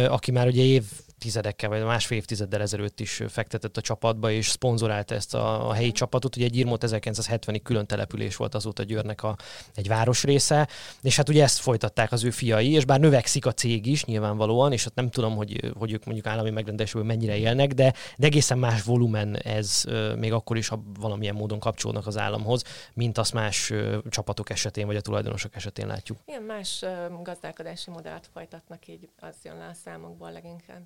aki 0.09 0.31
már 0.31 0.47
ugye 0.47 0.63
év 0.63 0.85
tizedekkel, 1.23 1.69
vagy 1.69 1.85
másfél 1.85 2.19
évtizeddel 2.19 2.61
ezelőtt 2.61 3.01
is 3.01 3.23
fektetett 3.29 3.77
a 3.77 3.81
csapatba, 3.81 4.31
és 4.31 4.49
szponzorálta 4.49 5.15
ezt 5.15 5.35
a, 5.35 5.69
a 5.69 5.73
helyi 5.73 5.93
csapatot. 5.93 6.37
Ugye 6.37 6.45
egy 6.45 6.51
Gyirmót 6.51 6.85
1970-ig 6.87 7.61
külön 7.63 7.87
település 7.87 8.37
volt 8.37 8.55
azóta 8.55 8.83
Győrnek 8.83 9.23
a, 9.23 9.37
egy 9.75 9.89
városrésze, 9.89 10.69
és 11.03 11.17
hát 11.17 11.29
ugye 11.29 11.43
ezt 11.43 11.59
folytatták 11.59 12.13
az 12.13 12.25
ő 12.25 12.31
fiai, 12.31 12.71
és 12.71 12.85
bár 12.85 13.01
növekszik 13.01 13.47
a 13.47 13.53
cég 13.53 13.87
is 13.87 14.05
nyilvánvalóan, 14.05 14.73
és 14.73 14.85
hát 14.85 14.95
nem 14.95 15.11
tudom, 15.11 15.37
hogy, 15.37 15.73
hogy 15.79 15.93
ők 15.93 16.05
mondjuk 16.05 16.27
állami 16.27 16.51
megrendelésből 16.51 17.05
mennyire 17.05 17.37
élnek, 17.37 17.73
de, 17.73 17.95
de 18.17 18.27
egészen 18.27 18.59
más 18.59 18.83
volumen 18.83 19.37
ez 19.37 19.85
még 20.17 20.33
akkor 20.33 20.57
is, 20.57 20.69
ha 20.69 20.83
valamilyen 21.01 21.35
módon 21.35 21.59
kapcsolódnak 21.59 22.07
az 22.07 22.19
államhoz, 22.19 22.63
mint 22.95 23.19
azt 23.19 23.33
más 23.33 23.73
csapatok 24.09 24.51
esetén, 24.51 24.87
vagy 24.87 24.97
a 24.97 25.01
tulajdonosok 25.01 25.57
esetén 25.57 25.87
látjuk. 25.87 26.19
Igen, 26.25 26.43
más 26.43 26.85
gazdálkodási 27.23 27.91
modellt 27.91 28.29
folytatnak, 28.33 28.89
így 28.89 29.09
az 29.21 29.35
jön 29.45 29.57
le 29.57 29.67
a 29.67 29.75
számokból 29.85 30.33
leginkább. 30.33 30.83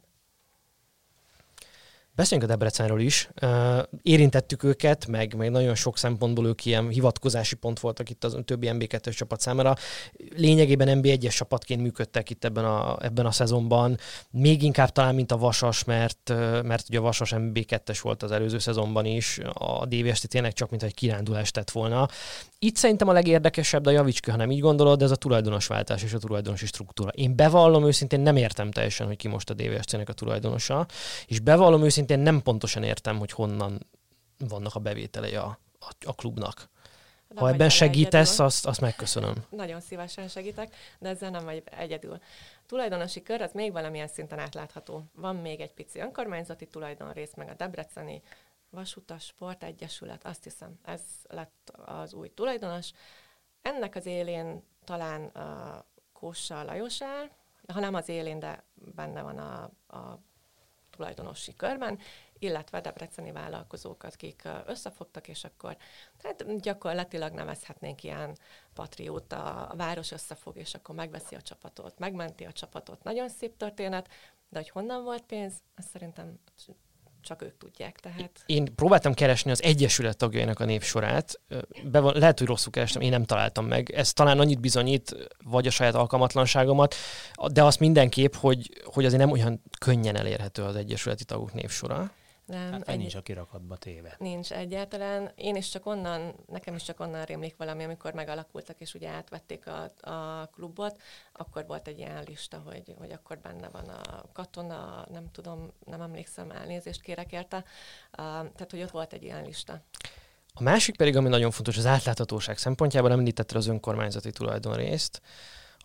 Beszéljünk 2.17 2.51
a 2.51 2.53
Debrecenről 2.53 3.01
is. 3.01 3.31
Érintettük 4.03 4.62
őket, 4.62 5.07
meg, 5.07 5.35
meg 5.35 5.51
nagyon 5.51 5.75
sok 5.75 5.99
szempontból 5.99 6.47
ők 6.47 6.64
ilyen 6.64 6.89
hivatkozási 6.89 7.55
pont 7.55 7.81
voltak 7.81 8.11
itt 8.11 8.25
az 8.25 8.37
többi 8.45 8.69
MB2-es 8.73 9.17
csapat 9.17 9.41
számára. 9.41 9.75
Lényegében 10.37 11.01
MB1-es 11.03 11.37
csapatként 11.37 11.83
működtek 11.83 12.31
itt 12.31 12.45
ebben 12.45 12.64
a, 12.64 12.97
ebben 13.01 13.27
a 13.27 13.31
szezonban. 13.31 13.99
Még 14.31 14.62
inkább 14.62 14.91
talán, 14.91 15.14
mint 15.14 15.33
a 15.33 15.37
Vasas, 15.37 15.85
mert, 15.85 16.33
mert 16.62 16.89
ugye 16.89 16.99
a 16.99 17.03
Vasas 17.03 17.33
MB2-es 17.35 17.99
volt 18.03 18.23
az 18.23 18.31
előző 18.31 18.59
szezonban 18.59 19.05
is. 19.05 19.39
A 19.53 19.87
DVST 19.87 20.29
tényleg 20.29 20.53
csak 20.53 20.71
mint 20.71 20.83
egy 20.83 20.95
kirándulást 20.95 21.53
tett 21.53 21.71
volna. 21.71 22.09
Itt 22.59 22.77
szerintem 22.77 23.09
a 23.09 23.12
legérdekesebb, 23.12 23.83
de 23.83 23.91
javíts 23.91 24.21
ki, 24.21 24.31
ha 24.31 24.37
nem 24.37 24.51
így 24.51 24.61
gondolod, 24.61 25.03
ez 25.03 25.11
a 25.11 25.17
tulajdonosváltás 25.17 26.03
és 26.03 26.12
a 26.12 26.19
tulajdonosi 26.19 26.67
struktúra. 26.67 27.11
Én 27.11 27.37
bevallom 27.37 27.87
őszintén, 27.87 28.21
nem 28.21 28.37
értem 28.37 28.71
teljesen, 28.71 29.07
hogy 29.07 29.17
ki 29.17 29.29
most 29.29 29.51
a 29.51 29.55
DVST-nek 29.55 30.09
a 30.09 30.12
tulajdonosa, 30.12 30.87
és 31.27 31.41
bevallom 31.41 31.85
őszintén, 31.85 32.06
nem 32.15 32.43
pontosan 32.43 32.83
értem, 32.83 33.19
hogy 33.19 33.31
honnan 33.31 33.87
vannak 34.39 34.75
a 34.75 34.81
bevételei 34.81 35.35
a, 35.35 35.59
a, 35.79 35.93
a 36.05 36.15
klubnak. 36.15 36.69
De 37.29 37.41
ha 37.41 37.49
ebben 37.49 37.69
segítesz, 37.69 38.39
azt, 38.39 38.67
azt 38.67 38.81
megköszönöm. 38.81 39.35
Nagyon 39.51 39.81
szívesen 39.81 40.29
segítek, 40.29 40.77
de 40.99 41.09
ezzel 41.09 41.31
nem 41.31 41.45
vagy 41.45 41.63
egyedül. 41.65 42.19
Tulajdonosi 42.67 43.23
kör 43.23 43.41
az 43.41 43.53
még 43.53 43.73
valamilyen 43.73 44.09
szinten 44.09 44.39
átlátható. 44.39 45.05
Van 45.15 45.37
még 45.37 45.61
egy 45.61 45.73
pici 45.73 45.99
önkormányzati 45.99 46.67
tulajdonrész, 46.67 47.35
meg 47.35 47.49
a 47.49 47.55
Debreceni 47.55 48.23
Vasutas 48.71 49.25
Sportegyesület, 49.25 50.25
azt 50.27 50.45
hiszem, 50.45 50.79
ez 50.85 51.01
lett 51.29 51.73
az 51.85 52.15
új 52.15 52.35
tulajdonos. 52.35 52.91
Ennek 53.63 53.95
az 53.95 54.07
élén 54.07 54.63
talán 54.85 55.25
a 55.25 55.85
Kóssa 56.13 56.63
Lajos 56.63 57.03
áll, 57.03 57.31
ha 57.73 57.81
nem 57.81 57.95
az 57.95 58.09
élén, 58.09 58.39
de 58.39 58.65
benne 58.75 59.23
van 59.23 59.39
a, 59.39 59.63
a 59.97 60.19
tulajdonosi 60.97 61.55
körben, 61.55 61.99
illetve 62.39 62.81
debreceni 62.81 63.33
vállalkozókat, 63.33 64.15
akik 64.15 64.49
összefogtak, 64.67 65.29
és 65.29 65.45
akkor 65.45 65.77
tehát 66.21 66.61
gyakorlatilag 66.61 67.33
nevezhetnénk 67.33 68.03
ilyen 68.03 68.37
patrióta, 68.75 69.67
a 69.67 69.77
város 69.77 70.11
összefog, 70.11 70.57
és 70.57 70.75
akkor 70.75 70.95
megveszi 70.95 71.35
a 71.35 71.43
csapatot, 71.43 71.99
megmenti 71.99 72.45
a 72.45 72.53
csapatot. 72.53 73.03
Nagyon 73.03 73.29
szép 73.29 73.57
történet, 73.57 74.09
de 74.49 74.59
hogy 74.59 74.69
honnan 74.69 75.03
volt 75.03 75.23
pénz, 75.23 75.55
azt 75.77 75.89
szerintem 75.89 76.39
csak 77.27 77.43
ők 77.43 77.59
tudják. 77.59 78.01
Tehát... 78.01 78.31
Én 78.47 78.74
próbáltam 78.74 79.14
keresni 79.14 79.51
az 79.51 79.62
Egyesület 79.62 80.16
tagjainak 80.16 80.61
a 80.61 80.64
névsorát, 80.64 81.41
Be 81.85 82.01
van, 82.01 82.18
lehet, 82.18 82.39
hogy 82.39 82.49
rosszul 82.49 82.72
kerestem, 82.72 83.03
én 83.03 83.11
nem 83.11 83.24
találtam 83.24 83.66
meg. 83.66 83.91
Ez 83.91 84.12
talán 84.12 84.39
annyit 84.39 84.61
bizonyít, 84.61 85.29
vagy 85.45 85.66
a 85.66 85.70
saját 85.70 85.95
alkalmatlanságomat, 85.95 86.95
de 87.53 87.64
azt 87.64 87.81
mindenképp, 87.81 88.35
hogy, 88.35 88.83
hogy 88.85 89.05
azért 89.05 89.20
nem 89.20 89.31
olyan 89.31 89.62
könnyen 89.79 90.16
elérhető 90.16 90.62
az 90.62 90.77
Egyesületi 90.77 91.24
tagok 91.24 91.53
névsora. 91.53 92.11
Nem, 92.47 92.73
hát 92.73 92.89
egy... 92.89 92.99
nincs 92.99 93.15
a 93.15 93.23
kirakatba 93.23 93.77
téve. 93.77 94.17
Nincs 94.19 94.53
egyáltalán. 94.53 95.33
Én 95.35 95.57
is 95.57 95.69
csak 95.69 95.87
onnan, 95.87 96.35
nekem 96.47 96.75
is 96.75 96.83
csak 96.83 97.01
onnan 97.01 97.25
rémlik 97.25 97.57
valami, 97.57 97.85
amikor 97.85 98.13
megalakultak, 98.13 98.81
és 98.81 98.95
ugye 98.95 99.09
átvették 99.09 99.67
a, 99.67 99.93
a 100.11 100.47
klubot, 100.47 101.01
akkor 101.33 101.67
volt 101.67 101.89
egy 101.89 101.99
ilyen 101.99 102.23
lista, 102.27 102.63
hogy, 102.65 102.95
hogy 102.99 103.11
akkor 103.11 103.39
benne 103.39 103.69
van 103.69 103.89
a 103.89 104.25
katona, 104.33 105.07
nem 105.11 105.31
tudom, 105.31 105.73
nem 105.85 106.01
emlékszem, 106.01 106.51
elnézést 106.51 107.01
kérek 107.01 107.33
érte. 107.33 107.57
Uh, 107.57 107.65
tehát, 108.17 108.71
hogy 108.71 108.83
ott 108.83 108.91
volt 108.91 109.13
egy 109.13 109.23
ilyen 109.23 109.45
lista. 109.45 109.83
A 110.55 110.63
másik 110.63 110.97
pedig, 110.97 111.17
ami 111.17 111.29
nagyon 111.29 111.51
fontos, 111.51 111.77
az 111.77 111.87
átláthatóság 111.87 112.59
szempontjából 112.59 113.13
említette 113.13 113.57
az 113.57 113.67
önkormányzati 113.67 114.31
tulajdonrészt. 114.31 115.21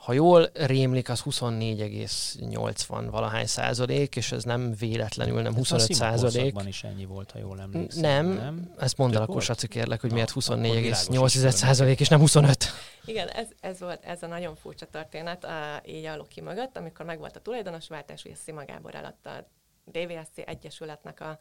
Ha 0.01 0.13
jól 0.13 0.49
rémlik, 0.53 1.09
az 1.09 1.21
24,80 1.21 3.07
valahány 3.11 3.45
százalék, 3.45 4.15
és 4.15 4.31
ez 4.31 4.43
nem 4.43 4.73
véletlenül, 4.79 5.41
nem 5.41 5.53
25 5.55 5.87
hát 5.87 5.97
százalék. 5.97 6.55
is 6.67 6.83
ennyi 6.83 7.05
volt, 7.05 7.31
ha 7.31 7.39
jól 7.39 7.59
emlékszem. 7.59 8.01
Nem, 8.01 8.27
nem? 8.27 8.73
ezt 8.79 8.97
mondd 8.97 9.15
el 9.15 9.21
akkor, 9.21 9.41
Saci, 9.41 9.67
kérlek, 9.67 10.01
hogy 10.01 10.09
Na, 10.09 10.15
miért 10.15 10.31
24,8 10.31 11.49
százalék, 11.49 11.99
és 11.99 12.07
nem 12.07 12.19
25. 12.19 12.65
Igen, 13.05 13.27
ez, 13.27 13.47
ez 13.59 13.79
volt 13.79 14.05
ez 14.05 14.23
a 14.23 14.27
nagyon 14.27 14.55
furcsa 14.55 14.85
történet 14.85 15.43
a, 15.43 15.81
így 15.85 16.05
a 16.05 16.15
Loki 16.15 16.41
mögött, 16.41 16.77
amikor 16.77 17.05
megvolt 17.05 17.35
a 17.35 17.39
tulajdonosváltás, 17.39 18.23
ugye 18.25 18.35
Szima 18.35 18.65
Gábor 18.65 18.95
eladta 18.95 19.29
a 19.29 19.45
DVSC 19.91 20.37
Egyesületnek 20.45 21.19
a, 21.19 21.39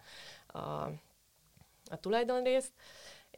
a, 0.58 0.92
a 1.90 1.96
tulajdonrészt, 2.00 2.72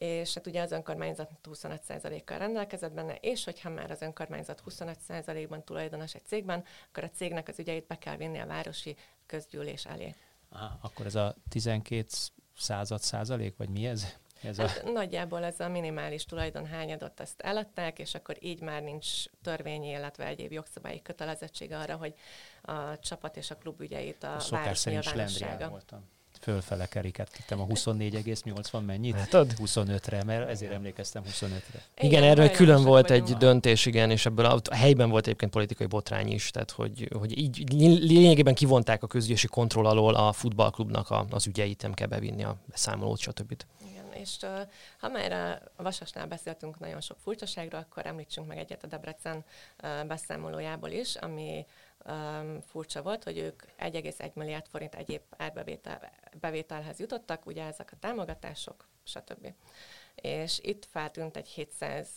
és 0.02 0.34
hát 0.34 0.46
ugye 0.46 0.62
az 0.62 0.72
önkormányzat 0.72 1.30
25%-kal 1.44 2.38
rendelkezett 2.38 2.92
benne, 2.92 3.14
és 3.14 3.44
hogyha 3.44 3.70
már 3.70 3.90
az 3.90 4.02
önkormányzat 4.02 4.62
25%-ban 4.68 5.64
tulajdonos 5.64 6.14
egy 6.14 6.24
cégben, 6.24 6.64
akkor 6.88 7.04
a 7.04 7.10
cégnek 7.10 7.48
az 7.48 7.58
ügyeit 7.58 7.86
be 7.86 7.98
kell 7.98 8.16
vinni 8.16 8.38
a 8.38 8.46
városi 8.46 8.96
közgyűlés 9.26 9.84
elé. 9.84 10.14
Aha, 10.48 10.78
akkor 10.82 11.06
ez 11.06 11.14
a 11.14 11.34
12 11.48 12.06
század 12.56 13.00
százalék, 13.00 13.56
vagy 13.56 13.68
mi 13.68 13.86
ez? 13.86 14.06
ez 14.42 14.56
hát 14.56 14.82
a... 14.84 14.90
Nagyjából 14.90 15.44
ez 15.44 15.60
a 15.60 15.68
minimális 15.68 16.26
hányadot 16.70 17.20
ezt 17.20 17.40
eladták, 17.40 17.98
és 17.98 18.14
akkor 18.14 18.36
így 18.40 18.60
már 18.60 18.82
nincs 18.82 19.24
törvényi, 19.42 19.88
illetve 19.88 20.26
egyéb 20.26 20.52
jogszabályi 20.52 21.02
kötelezettsége 21.02 21.78
arra, 21.78 21.96
hogy 21.96 22.14
a 22.62 22.98
csapat 22.98 23.36
és 23.36 23.50
a 23.50 23.56
klub 23.56 23.80
ügyeit 23.80 24.22
a, 24.22 24.34
a 24.34 24.42
város 24.50 24.84
nyilvánossága. 24.84 25.68
voltam 25.68 26.08
fölfele 26.42 26.86
tettem 26.86 27.60
a 27.60 27.66
24,80 27.66 28.84
mennyit? 28.84 29.14
Látod? 29.14 29.52
25-re, 29.58 30.24
mert 30.24 30.48
ezért 30.48 30.72
emlékeztem 30.72 31.22
25-re. 31.22 31.82
Igen, 31.96 32.10
igen 32.10 32.22
erről 32.22 32.50
külön 32.50 32.84
volt 32.84 33.10
egy 33.10 33.32
a... 33.32 33.36
döntés, 33.36 33.86
igen, 33.86 34.10
és 34.10 34.26
ebből 34.26 34.44
a, 34.44 34.60
a 34.64 34.74
helyben 34.74 35.10
volt 35.10 35.26
egyébként 35.26 35.50
politikai 35.52 35.86
botrány 35.86 36.32
is, 36.32 36.50
tehát 36.50 36.70
hogy, 36.70 37.08
hogy 37.18 37.38
így 37.38 37.72
lényegében 38.02 38.54
kivonták 38.54 39.02
a 39.02 39.06
közgyűlési 39.06 39.46
kontroll 39.46 39.86
alól 39.86 40.14
a 40.14 40.32
futballklubnak 40.32 41.10
a, 41.10 41.26
az 41.30 41.46
ügyeit, 41.46 41.82
nem 41.82 41.94
kell 41.94 42.08
bevinni 42.08 42.44
a 42.44 42.56
beszámolót, 42.66 43.18
stb. 43.18 43.56
Igen, 43.90 44.12
és 44.12 44.36
uh, 44.42 44.48
ha 45.00 45.08
már 45.08 45.32
a 45.76 45.82
Vasasnál 45.82 46.26
beszéltünk 46.26 46.78
nagyon 46.78 47.00
sok 47.00 47.16
furcsaságról, 47.22 47.80
akkor 47.80 48.06
említsünk 48.06 48.46
meg 48.46 48.58
egyet 48.58 48.84
a 48.84 48.86
Debrecen 48.86 49.44
uh, 49.82 50.06
beszámolójából 50.06 50.90
is, 50.90 51.14
ami 51.14 51.66
um, 52.06 52.60
furcsa 52.60 53.02
volt, 53.02 53.24
hogy 53.24 53.38
ők 53.38 53.62
1,1 53.78 54.32
milliárd 54.32 54.66
forint 54.66 54.94
egyéb 54.94 55.22
árbevételhez 55.36 56.98
jutottak, 56.98 57.46
ugye 57.46 57.64
ezek 57.64 57.92
a 57.92 57.96
támogatások, 57.96 58.88
stb. 59.02 59.54
És 60.14 60.58
itt 60.62 60.84
feltűnt 60.84 61.36
egy 61.36 61.48
700 61.48 62.08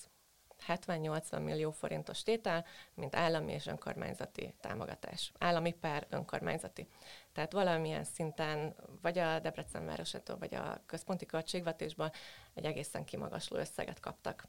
70-80 0.67 1.43
millió 1.43 1.71
forintos 1.71 2.23
tétel, 2.23 2.65
mint 2.93 3.15
állami 3.15 3.51
és 3.53 3.65
önkormányzati 3.65 4.53
támogatás. 4.61 5.31
Állami 5.37 5.71
per 5.71 6.07
önkormányzati. 6.09 6.87
Tehát 7.33 7.51
valamilyen 7.51 8.03
szinten, 8.03 8.75
vagy 9.01 9.17
a 9.17 9.39
Debrecen 9.39 9.85
városától, 9.85 10.37
vagy 10.37 10.55
a 10.55 10.81
központi 10.85 11.25
költségvetésből 11.25 12.11
egy 12.53 12.65
egészen 12.65 13.05
kimagasló 13.05 13.57
összeget 13.57 13.99
kaptak. 13.99 14.47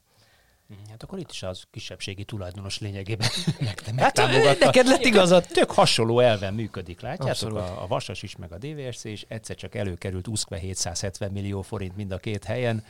Mhm, 0.67 0.79
hát 0.89 1.03
akkor 1.03 1.19
itt 1.19 1.31
is 1.31 1.43
az 1.43 1.63
kisebbségi 1.71 2.23
tulajdonos 2.23 2.79
lényegében 2.79 3.27
hát, 3.97 4.15
neked 4.59 4.87
lett 4.87 5.05
igazad. 5.05 5.45
Tök 5.45 5.71
hasonló 5.71 6.19
elven 6.19 6.53
működik, 6.53 7.01
látjátok? 7.01 7.55
A, 7.55 7.81
a 7.83 7.87
Vasas 7.87 8.23
is, 8.23 8.35
meg 8.35 8.51
a 8.51 8.57
DVSC 8.57 9.03
is. 9.03 9.25
Egyszer 9.27 9.55
csak 9.55 9.75
előkerült 9.75 10.27
úszkve 10.27 10.57
770 10.57 11.31
millió 11.31 11.61
forint 11.61 11.95
mind 11.95 12.11
a 12.11 12.17
két 12.17 12.43
helyen. 12.43 12.83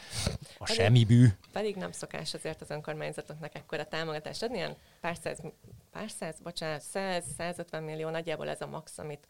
A 0.57 0.63
pedig, 0.63 0.75
semmi 0.75 1.05
bű. 1.05 1.27
Pedig 1.51 1.75
nem 1.75 1.91
szokás 1.91 2.33
azért 2.33 2.61
az 2.61 2.69
önkormányzatoknak 2.69 3.55
ekkora 3.55 3.85
támogatást 3.85 4.43
adni, 4.43 4.57
ilyen 4.57 4.75
pár 5.07 5.17
száz, 5.23 5.39
pár 5.91 6.11
száz, 6.11 6.35
bocsánat, 6.43 6.81
100, 6.81 7.23
150 7.37 7.83
millió 7.83 8.09
nagyjából 8.09 8.49
ez 8.49 8.61
a 8.61 8.67
max, 8.67 8.97
amit 8.97 9.27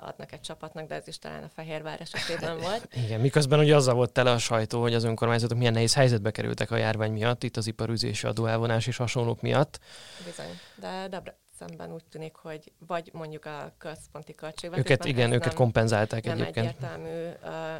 adnak 0.00 0.32
egy 0.32 0.40
csapatnak, 0.40 0.88
de 0.88 0.94
ez 0.94 1.08
is 1.08 1.18
talán 1.18 1.42
a 1.42 1.48
Fehérvár 1.48 2.00
esetében 2.00 2.58
volt. 2.66 2.88
Igen, 2.94 3.20
miközben 3.20 3.58
ugye 3.58 3.76
azzal 3.76 3.94
volt 3.94 4.12
tele 4.12 4.30
a 4.30 4.38
sajtó, 4.38 4.80
hogy 4.80 4.94
az 4.94 5.04
önkormányzatok 5.04 5.58
milyen 5.58 5.72
nehéz 5.72 5.94
helyzetbe 5.94 6.30
kerültek 6.30 6.70
a 6.70 6.76
járvány 6.76 7.12
miatt, 7.12 7.42
itt 7.42 7.56
az 7.56 7.66
iparüzési 7.66 8.26
adóelvonás 8.26 8.86
és 8.86 8.96
hasonlók 8.96 9.40
miatt. 9.40 9.78
Bizony, 10.24 10.58
de 10.74 11.08
Debre, 11.08 11.36
szemben 11.66 11.92
úgy 11.92 12.04
tűnik, 12.04 12.34
hogy 12.34 12.72
vagy 12.86 13.10
mondjuk 13.12 13.44
a 13.44 13.72
központi 13.78 14.34
költségvetésben. 14.34 14.92
Őket, 14.92 15.06
igen, 15.06 15.32
őket 15.32 15.46
nem, 15.46 15.54
kompenzálták 15.54 16.24
nem 16.24 16.40
egyébként. 16.40 16.80
Nem 16.80 17.04
egyértelmű 17.04 17.30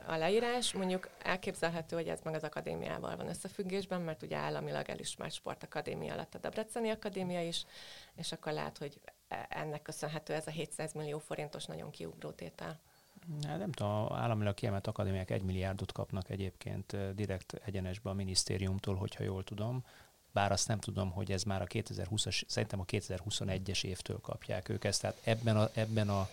a 0.07 0.16
leírás. 0.16 0.72
Mondjuk 0.72 1.09
elképzelhető, 1.22 1.97
hogy 1.97 2.09
ez 2.09 2.20
meg 2.24 2.35
az 2.35 2.43
akadémiával 2.43 3.16
van 3.16 3.28
összefüggésben, 3.28 4.01
mert 4.01 4.22
ugye 4.22 4.37
államilag 4.37 4.89
elismert 4.89 5.33
sportakadémia 5.33 6.14
lett 6.14 6.35
a 6.35 6.39
Debreceni 6.39 6.91
Akadémia 6.91 7.43
is, 7.43 7.64
és 8.14 8.33
akkor 8.33 8.53
lehet, 8.53 8.78
hogy 8.78 9.01
e, 9.28 9.47
ennek 9.49 9.83
köszönhető 9.83 10.33
ez 10.35 10.47
a 10.47 10.51
700 10.51 10.93
millió 10.93 11.18
forintos 11.18 11.64
nagyon 11.64 11.91
kiugró 11.91 12.30
tétel. 12.30 12.80
Nem 13.41 13.72
tudom, 13.72 14.12
államilag 14.12 14.55
kiemelt 14.55 14.87
akadémiák 14.87 15.30
egy 15.30 15.43
milliárdot 15.43 15.93
kapnak 15.93 16.30
egyébként 16.30 17.14
direkt 17.14 17.61
egyenesbe 17.64 18.11
a 18.11 18.12
minisztériumtól, 18.12 18.95
hogyha 18.95 19.24
jól 19.24 19.45
tudom 19.45 19.85
bár 20.33 20.53
azt 20.53 20.68
nem 20.68 20.78
tudom, 20.78 21.11
hogy 21.11 21.33
ez 21.33 21.43
már 21.43 21.62
a 21.62 21.66
2020-as, 21.66 22.43
szerintem 22.47 22.80
a 22.80 22.85
2021-es 22.85 23.85
évtől 23.85 24.20
kapják 24.20 24.68
ők 24.68 24.85
ezt, 24.85 25.01
tehát 25.01 25.20
ebben 25.24 25.57
a, 25.57 25.68
ebben 25.74 26.09
a 26.09 26.28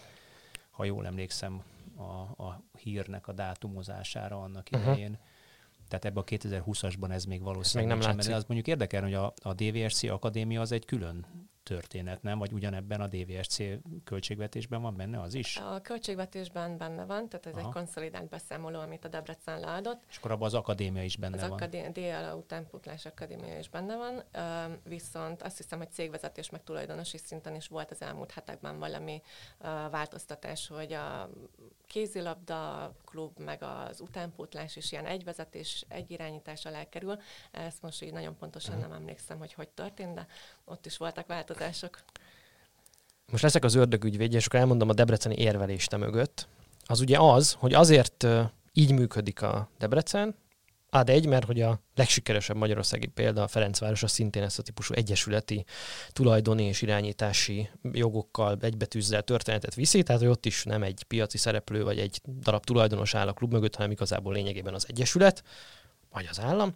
ha 0.80 0.86
jól 0.86 1.06
emlékszem, 1.06 1.64
a, 1.96 2.44
a 2.44 2.62
hírnek 2.78 3.28
a 3.28 3.34
dátumozására 3.34 4.42
annak 4.42 4.68
uh-huh. 4.72 4.92
idején, 4.92 5.18
tehát 5.88 6.06
ebben 6.06 6.24
a 6.24 6.26
2020-asban 6.26 7.12
ez 7.12 7.26
még 7.26 7.42
valószínűleg 7.42 7.98
még 7.98 8.06
nem 8.06 8.16
látszik. 8.16 8.34
Az 8.34 8.44
mondjuk 8.48 8.68
érdekel, 8.68 9.02
hogy 9.02 9.14
a, 9.14 9.34
a 9.42 9.54
DVSC 9.54 10.04
Akadémia 10.04 10.62
az 10.62 10.72
egy 10.72 10.86
külön 10.86 11.26
történet, 11.70 12.24
nem? 12.24 12.40
Vagy 12.40 12.52
ugyanebben 12.52 13.02
a 13.02 13.08
DVSC 13.08 13.58
költségvetésben 14.04 14.82
van 14.82 14.96
benne 14.96 15.22
az 15.22 15.34
is? 15.34 15.58
A 15.58 15.82
költségvetésben 15.82 16.78
benne 16.78 17.06
van, 17.06 17.30
tehát 17.30 17.46
ez 17.46 17.54
Aha. 17.54 17.68
egy 17.68 17.74
konszolidált 17.74 18.30
beszámoló, 18.30 18.80
amit 18.80 19.06
a 19.06 19.08
Debrecen 19.08 19.60
leadott. 19.60 20.02
És 20.10 20.18
akkor 20.18 20.32
abban 20.32 20.48
az 20.48 20.54
akadémia 20.54 21.04
is 21.04 21.18
benne 21.18 21.36
az 21.44 21.50
van. 21.50 21.62
Az 21.62 21.70
DL 21.70 22.36
utánputlás 22.38 23.06
akadémia 23.06 23.60
is 23.60 23.70
benne 23.70 23.96
van, 23.96 24.24
viszont 24.84 25.42
azt 25.42 25.58
hiszem, 25.58 25.78
hogy 25.78 25.92
cégvezetés 25.92 26.50
meg 26.50 26.64
tulajdonosi 26.64 27.18
szinten 27.18 27.56
is 27.56 27.68
volt 27.68 27.92
az 27.92 28.02
elmúlt 28.02 28.32
hetekben 28.32 28.80
valami 28.80 29.22
változtatás, 29.92 30.68
hogy 30.68 30.94
a 30.94 31.30
kézilabda 31.88 32.92
klub, 33.06 33.40
meg 33.40 33.64
az 33.64 34.02
utánpótlás 34.02 34.76
is 34.76 34.92
ilyen 34.92 35.06
egyvezetés, 35.06 35.86
egy 35.88 36.12
irányítás 36.12 36.66
alá 36.66 36.84
kerül. 36.84 37.20
Ezt 37.52 37.82
most 37.82 38.04
így 38.04 38.14
nagyon 38.14 38.38
pontosan 38.38 38.76
uh-huh. 38.76 38.90
nem 38.90 39.00
emlékszem, 39.00 39.38
hogy 39.38 39.54
hogy 39.54 39.70
történt, 39.70 40.14
de 40.14 40.28
ott 40.66 40.86
is 40.86 40.98
voltak 40.98 41.28
változások. 41.28 41.59
Most 43.32 43.44
leszek 43.44 43.64
az 43.64 43.76
ördögügyvédje, 43.76 44.38
és 44.38 44.46
akkor 44.46 44.60
elmondom 44.60 44.90
a 44.90 44.94
debreceni 44.94 45.36
érvelést 45.38 45.98
mögött. 45.98 46.48
Az 46.86 47.00
ugye 47.00 47.18
az, 47.18 47.52
hogy 47.52 47.74
azért 47.74 48.28
így 48.74 48.92
működik 48.92 49.42
a 49.42 49.70
Debrecen, 49.78 50.36
ad 50.90 51.10
egy, 51.10 51.26
mert 51.26 51.46
hogy 51.46 51.62
a 51.62 51.80
legsikeresebb 51.96 52.58
magyarországi 52.58 53.08
példa 53.08 53.44
a 53.44 53.48
Ferencváros, 53.48 54.04
az 54.04 54.12
szintén 54.12 54.44
ezt 54.44 54.60
a 54.60 54.62
típusú 54.62 54.94
egyesületi 54.94 55.66
tulajdoni 56.12 56.64
és 56.64 56.82
irányítási 56.82 57.70
jogokkal 57.92 58.58
egybetűzzel 58.62 59.22
történetet 59.22 59.76
viszi, 59.76 60.04
tehát 60.04 60.22
hogy 60.22 60.32
ott 60.32 60.46
is 60.46 60.64
nem 60.64 60.84
egy 60.84 61.04
piaci 61.08 61.38
szereplő 61.38 61.84
vagy 61.84 62.00
egy 62.00 62.22
darab 62.40 62.64
tulajdonos 62.64 63.14
áll 63.14 63.28
a 63.28 63.34
klub 63.34 63.52
mögött, 63.52 63.76
hanem 63.76 63.92
igazából 63.92 64.34
lényegében 64.34 64.74
az 64.74 64.86
egyesület, 64.88 65.44
vagy 66.12 66.28
az 66.30 66.40
állam. 66.40 66.74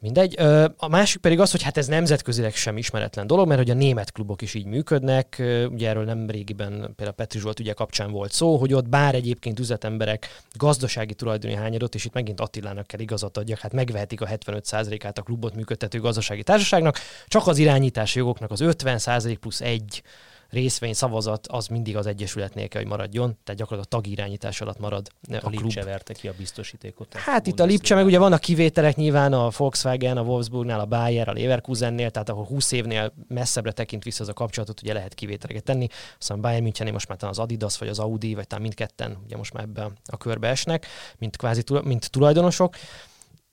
Mindegy. 0.00 0.40
A 0.76 0.88
másik 0.88 1.20
pedig 1.20 1.40
az, 1.40 1.50
hogy 1.50 1.62
hát 1.62 1.76
ez 1.76 1.86
nemzetközileg 1.86 2.54
sem 2.54 2.76
ismeretlen 2.76 3.26
dolog, 3.26 3.46
mert 3.46 3.60
hogy 3.60 3.70
a 3.70 3.74
német 3.74 4.12
klubok 4.12 4.42
is 4.42 4.54
így 4.54 4.66
működnek. 4.66 5.36
Ugye 5.70 5.88
erről 5.88 6.04
nem 6.04 6.30
régiben 6.30 6.70
például 6.70 7.16
Petri 7.16 7.38
Zsolt 7.38 7.60
ugye 7.60 7.72
kapcsán 7.72 8.10
volt 8.10 8.32
szó, 8.32 8.56
hogy 8.56 8.72
ott 8.74 8.88
bár 8.88 9.14
egyébként 9.14 9.58
üzletemberek 9.58 10.42
gazdasági 10.52 11.14
tulajdoni 11.14 11.54
hányadot, 11.54 11.94
és 11.94 12.04
itt 12.04 12.12
megint 12.12 12.40
Attilának 12.40 12.86
kell 12.86 13.00
igazat 13.00 13.36
adjak, 13.36 13.58
hát 13.58 13.72
megvehetik 13.72 14.20
a 14.20 14.26
75%-át 14.26 15.18
a 15.18 15.22
klubot 15.22 15.54
működtető 15.54 16.00
gazdasági 16.00 16.42
társaságnak, 16.42 16.98
csak 17.26 17.46
az 17.46 17.58
irányítási 17.58 18.18
jogoknak 18.18 18.50
az 18.50 18.60
50% 18.62 19.36
plusz 19.40 19.60
egy 19.60 20.02
részvény, 20.50 20.92
szavazat 20.92 21.46
az 21.46 21.66
mindig 21.66 21.96
az 21.96 22.06
egyesületnél 22.06 22.68
kell, 22.68 22.80
hogy 22.80 22.90
maradjon, 22.90 23.38
tehát 23.44 23.60
gyakorlatilag 23.60 23.84
a 23.84 23.88
tagirányítás 23.88 24.60
alatt 24.60 24.78
marad 24.78 25.08
a, 25.30 25.34
a 25.34 25.50
klub. 25.50 25.84
verte 25.84 26.12
ki 26.12 26.28
a 26.28 26.32
biztosítékot. 26.38 27.14
Hát 27.14 27.46
itt 27.46 27.60
a 27.60 27.64
Lipcse, 27.64 27.94
meg 27.94 28.04
ugye 28.04 28.18
vannak 28.18 28.40
kivételek 28.40 28.96
nyilván 28.96 29.32
a 29.32 29.48
Volkswagen, 29.56 30.16
a 30.16 30.22
Wolfsburgnál, 30.22 30.80
a 30.80 30.84
Bayer, 30.84 31.28
a 31.28 31.32
Leverkusennél, 31.32 32.10
tehát 32.10 32.28
ahol 32.28 32.44
20 32.44 32.72
évnél 32.72 33.12
messzebbre 33.28 33.72
tekint 33.72 34.04
vissza 34.04 34.22
az 34.22 34.28
a 34.28 34.32
kapcsolatot, 34.32 34.82
ugye 34.82 34.92
lehet 34.92 35.14
kivételeket 35.14 35.64
tenni. 35.64 35.86
Aztán 36.18 36.40
Bayern 36.40 36.62
Münchennél 36.62 36.92
most 36.92 37.08
már 37.08 37.18
talán 37.18 37.34
az 37.34 37.40
Adidas, 37.40 37.78
vagy 37.78 37.88
az 37.88 37.98
Audi, 37.98 38.34
vagy 38.34 38.46
talán 38.46 38.62
mindketten 38.62 39.16
ugye 39.24 39.36
most 39.36 39.52
már 39.52 39.62
ebbe 39.64 39.90
a 40.06 40.16
körbe 40.16 40.48
esnek, 40.48 40.86
mint 41.18 41.36
kvázi 41.36 41.62
mint 41.84 42.10
tulajdonosok. 42.10 42.74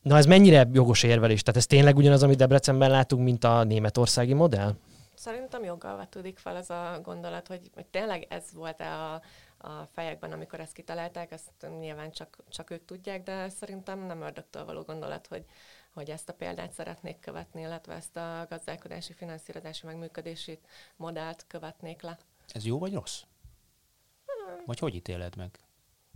Na 0.01 0.17
ez 0.17 0.25
mennyire 0.25 0.69
jogos 0.73 1.03
érvelés? 1.03 1.41
Tehát 1.41 1.59
ez 1.59 1.65
tényleg 1.65 1.97
ugyanaz, 1.97 2.23
amit 2.23 2.37
Debrecenben 2.37 2.89
látunk, 2.89 3.23
mint 3.23 3.43
a 3.43 3.63
németországi 3.63 4.33
modell? 4.33 4.73
Szerintem 5.13 5.63
joggal 5.63 5.97
vetődik 5.97 6.37
fel 6.37 6.55
ez 6.55 6.69
a 6.69 6.99
gondolat, 7.03 7.47
hogy, 7.47 7.69
hogy 7.73 7.85
tényleg 7.85 8.25
ez 8.29 8.53
volt-e 8.53 8.93
a, 8.93 9.21
a 9.57 9.85
fejekben, 9.91 10.31
amikor 10.31 10.59
ezt 10.59 10.73
kitalálták, 10.73 11.31
ezt 11.31 11.67
nyilván 11.79 12.11
csak, 12.11 12.37
csak 12.49 12.69
ők 12.69 12.85
tudják, 12.85 13.23
de 13.23 13.49
szerintem 13.49 13.99
nem 13.99 14.21
ördögtől 14.21 14.65
való 14.65 14.81
gondolat, 14.81 15.27
hogy, 15.27 15.45
hogy 15.93 16.09
ezt 16.09 16.29
a 16.29 16.33
példát 16.33 16.71
szeretnék 16.71 17.19
követni, 17.19 17.61
illetve 17.61 17.93
ezt 17.93 18.17
a 18.17 18.45
gazdálkodási, 18.49 19.13
finanszírozási, 19.13 19.85
megműködési 19.85 20.59
modellt 20.95 21.45
követnék 21.47 22.01
le. 22.01 22.17
Ez 22.47 22.65
jó 22.65 22.79
vagy 22.79 22.93
rossz? 22.93 23.21
Hmm. 24.25 24.63
Vagy 24.65 24.79
hogy 24.79 24.95
ítéled 24.95 25.35
meg? 25.35 25.59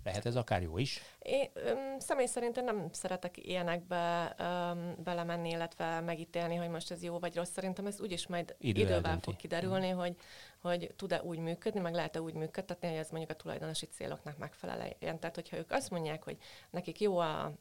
Lehet 0.08 0.26
ez 0.26 0.36
akár 0.36 0.62
jó 0.62 0.78
is? 0.78 1.02
Én 1.20 1.50
öm, 1.54 2.00
személy 2.00 2.26
szerint 2.26 2.64
nem 2.64 2.88
szeretek 2.92 3.38
ilyenekbe 3.38 4.36
öm, 4.38 4.96
belemenni, 5.04 5.50
illetve 5.50 6.00
megítélni, 6.00 6.56
hogy 6.56 6.70
most 6.70 6.92
ez 6.92 7.04
jó 7.04 7.20
vagy 7.20 7.36
rossz. 7.36 7.52
Szerintem 7.52 7.86
ez 7.86 8.02
úgyis 8.02 8.28
majd 8.28 8.56
Idő 8.60 8.80
idővel 8.80 8.96
eldönti. 8.96 9.24
fog 9.24 9.36
kiderülni, 9.36 9.90
hogy, 9.90 10.16
hogy 10.62 10.94
tud-e 10.96 11.22
úgy 11.24 11.40
működni, 11.40 11.80
meg 11.80 11.94
lehet-e 11.94 12.22
úgy 12.22 12.34
működtetni, 12.34 12.88
hogy 12.88 12.98
ez 12.98 13.10
mondjuk 13.10 13.32
a 13.32 13.36
tulajdonosi 13.36 13.86
céloknak 13.86 14.38
megfeleljen. 14.38 15.20
Tehát, 15.20 15.36
hogyha 15.36 15.58
ők 15.58 15.72
azt 15.72 15.90
mondják, 15.90 16.24
hogy 16.24 16.38
nekik 16.70 17.00
jó 17.00 17.18
a 17.18 17.54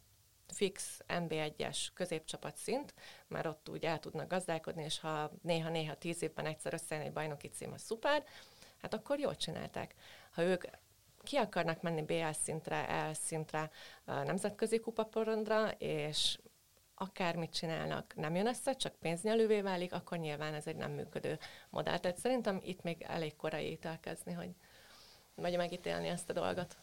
fix 0.52 1.00
NB1-es 1.08 1.78
középcsapat 1.94 2.56
szint, 2.56 2.94
mert 3.28 3.46
ott 3.46 3.68
úgy 3.68 3.84
el 3.84 3.98
tudnak 3.98 4.28
gazdálkodni, 4.28 4.84
és 4.84 5.00
ha 5.00 5.30
néha-néha 5.42 5.94
tíz 5.94 6.22
évben 6.22 6.46
egyszer 6.46 6.72
összejön 6.72 7.04
egy 7.04 7.12
bajnoki 7.12 7.48
cím, 7.48 7.72
az 7.72 7.82
szuper, 7.82 8.24
hát 8.82 8.94
akkor 8.94 9.18
jól 9.18 9.36
csinálták. 9.36 9.94
Ha 10.30 10.42
ők 10.42 10.64
ki 11.26 11.36
akarnak 11.36 11.82
menni 11.82 12.02
BL 12.02 12.30
szintre, 12.42 13.08
L 13.10 13.14
szintre, 13.14 13.70
nemzetközi 14.04 14.78
kupaporondra, 14.78 15.70
és 15.78 16.38
akármit 16.94 17.54
csinálnak, 17.54 18.12
nem 18.16 18.34
jön 18.34 18.46
össze, 18.46 18.72
csak 18.72 18.94
pénznyelővé 19.00 19.60
válik, 19.60 19.92
akkor 19.92 20.18
nyilván 20.18 20.54
ez 20.54 20.66
egy 20.66 20.76
nem 20.76 20.90
működő 20.90 21.38
modell. 21.70 21.98
Tehát 21.98 22.18
szerintem 22.18 22.60
itt 22.64 22.82
még 22.82 23.04
elég 23.08 23.36
korai 23.36 23.78
elkezdni, 23.82 24.32
hogy 24.32 24.50
vagy 25.34 25.56
megítélni 25.56 26.08
ezt 26.08 26.30
a 26.30 26.32
dolgot. 26.32 26.76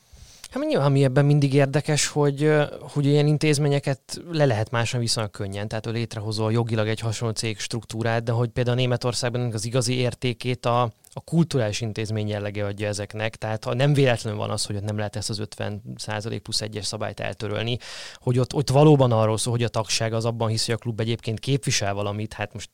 Hát 0.52 0.64
nyilván, 0.64 0.86
ami 0.86 1.04
ebben 1.04 1.26
mindig 1.26 1.54
érdekes, 1.54 2.08
hogy, 2.08 2.52
hogy 2.80 3.06
ilyen 3.06 3.28
intézményeket 3.28 4.22
le 4.32 4.46
lehet 4.46 4.72
máson 4.72 5.00
viszonylag 5.00 5.32
könnyen, 5.32 5.68
tehát 5.68 5.86
hogy 5.86 5.94
létrehozol 5.94 6.52
jogilag 6.52 6.88
egy 6.88 7.00
hasonló 7.00 7.34
cég 7.34 7.60
struktúrát, 7.60 8.24
de 8.24 8.32
hogy 8.32 8.50
például 8.50 8.76
Németországban 8.76 9.54
az 9.54 9.66
igazi 9.66 9.94
értékét 9.94 10.66
a, 10.66 10.92
a 11.14 11.22
kulturális 11.22 11.82
intézmény 11.82 12.28
jellege 12.28 12.66
adja 12.66 12.88
ezeknek, 12.88 13.36
tehát 13.36 13.64
ha 13.64 13.74
nem 13.74 13.94
véletlenül 13.94 14.40
van 14.40 14.50
az, 14.50 14.66
hogy 14.66 14.76
ott 14.76 14.84
nem 14.84 14.98
lehet 14.98 15.16
ezt 15.16 15.30
az 15.30 15.42
50% 15.58 16.40
plusz 16.44 16.62
egyes 16.62 16.86
szabályt 16.86 17.20
eltörölni, 17.20 17.78
hogy 18.16 18.40
ott, 18.40 18.54
ott 18.54 18.70
valóban 18.70 19.12
arról 19.12 19.38
szól, 19.38 19.54
hogy 19.54 19.64
a 19.64 19.68
tagság 19.68 20.14
az 20.14 20.26
abban 20.26 20.50
hisz, 20.50 20.66
hogy 20.66 20.76
a 20.76 20.78
klub 20.78 21.00
egyébként 21.00 21.40
képvisel 21.40 21.94
valamit, 21.94 22.34
hát 22.34 22.54
most 22.54 22.70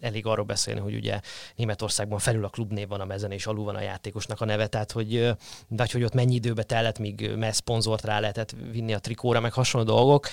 elég 0.00 0.26
arról 0.26 0.44
beszélni, 0.44 0.80
hogy 0.80 0.94
ugye 0.94 1.20
Németországban 1.56 2.18
felül 2.18 2.44
a 2.44 2.48
klubnév 2.48 2.88
van 2.88 3.00
a 3.00 3.04
mezen, 3.04 3.30
és 3.30 3.46
alul 3.46 3.64
van 3.64 3.76
a 3.76 3.80
játékosnak 3.80 4.40
a 4.40 4.44
neve, 4.44 4.66
tehát 4.66 4.92
hogy, 4.92 5.34
de 5.68 5.86
hogy 5.92 6.04
ott 6.04 6.14
mennyi 6.14 6.34
időbe 6.34 6.62
tellett, 6.62 6.98
míg 6.98 7.30
mez 7.36 7.56
szponzort 7.56 8.04
rá 8.04 8.20
lehetett 8.20 8.54
vinni 8.72 8.94
a 8.94 8.98
trikóra, 8.98 9.40
meg 9.40 9.52
hasonló 9.52 9.86
dolgok 9.86 10.28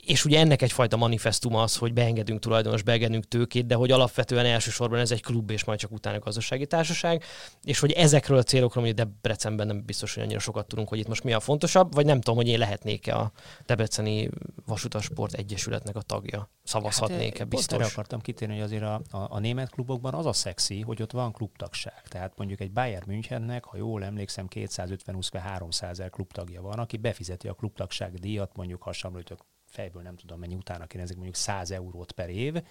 és 0.00 0.24
ugye 0.24 0.38
ennek 0.38 0.62
egyfajta 0.62 0.96
manifestum 0.96 1.54
az, 1.54 1.76
hogy 1.76 1.92
beengedünk 1.92 2.40
tulajdonos, 2.40 2.82
beengedünk 2.82 3.24
tőkét, 3.24 3.66
de 3.66 3.74
hogy 3.74 3.90
alapvetően 3.90 4.46
elsősorban 4.46 4.98
ez 4.98 5.10
egy 5.10 5.22
klub, 5.22 5.50
és 5.50 5.64
majd 5.64 5.78
csak 5.78 5.92
utána 5.92 6.18
gazdasági 6.18 6.66
társaság, 6.66 7.24
és 7.62 7.78
hogy 7.78 7.92
ezekről 7.92 8.38
a 8.38 8.42
célokról, 8.42 8.84
hogy 8.84 8.94
Debrecenben 8.94 9.66
nem 9.66 9.84
biztos, 9.84 10.14
hogy 10.14 10.22
annyira 10.22 10.38
sokat 10.38 10.66
tudunk, 10.66 10.88
hogy 10.88 10.98
itt 10.98 11.08
most 11.08 11.24
mi 11.24 11.32
a 11.32 11.40
fontosabb, 11.40 11.94
vagy 11.94 12.04
nem 12.04 12.20
tudom, 12.20 12.36
hogy 12.36 12.48
én 12.48 12.58
lehetnék-e 12.58 13.16
a 13.16 13.32
Debreceni 13.66 14.30
Vasutasport 14.66 15.34
Egyesületnek 15.34 15.96
a 15.96 16.02
tagja. 16.02 16.50
Szavazhatnék-e, 16.62 17.38
hát, 17.38 17.48
biztos. 17.48 17.78
Erre 17.78 17.86
akartam 17.86 18.20
kitérni, 18.20 18.54
hogy 18.54 18.64
azért 18.64 18.82
a, 18.82 18.94
a, 19.10 19.26
a 19.28 19.38
német 19.38 19.70
klubokban 19.70 20.14
az 20.14 20.26
a 20.26 20.32
szexi, 20.32 20.80
hogy 20.80 21.02
ott 21.02 21.12
van 21.12 21.32
klubtagság. 21.32 22.02
Tehát 22.08 22.32
mondjuk 22.36 22.60
egy 22.60 22.72
Bayern 22.72 23.04
Münchennek, 23.06 23.64
ha 23.64 23.76
jól 23.76 24.04
emlékszem, 24.04 24.46
250-300 24.54 25.82
ezer 25.82 26.10
klubtagja 26.10 26.62
van, 26.62 26.78
aki 26.78 26.96
befizeti 26.96 27.48
a 27.48 27.54
klubtagság 27.54 28.14
díjat, 28.14 28.56
mondjuk 28.56 28.82
hasonlítok 28.82 29.46
fejből 29.72 30.02
nem 30.02 30.16
tudom 30.16 30.38
mennyi 30.38 30.54
utána 30.54 30.86
ezek 30.88 31.16
mondjuk 31.16 31.36
100 31.36 31.70
eurót 31.70 32.12
per 32.12 32.28
év, 32.28 32.62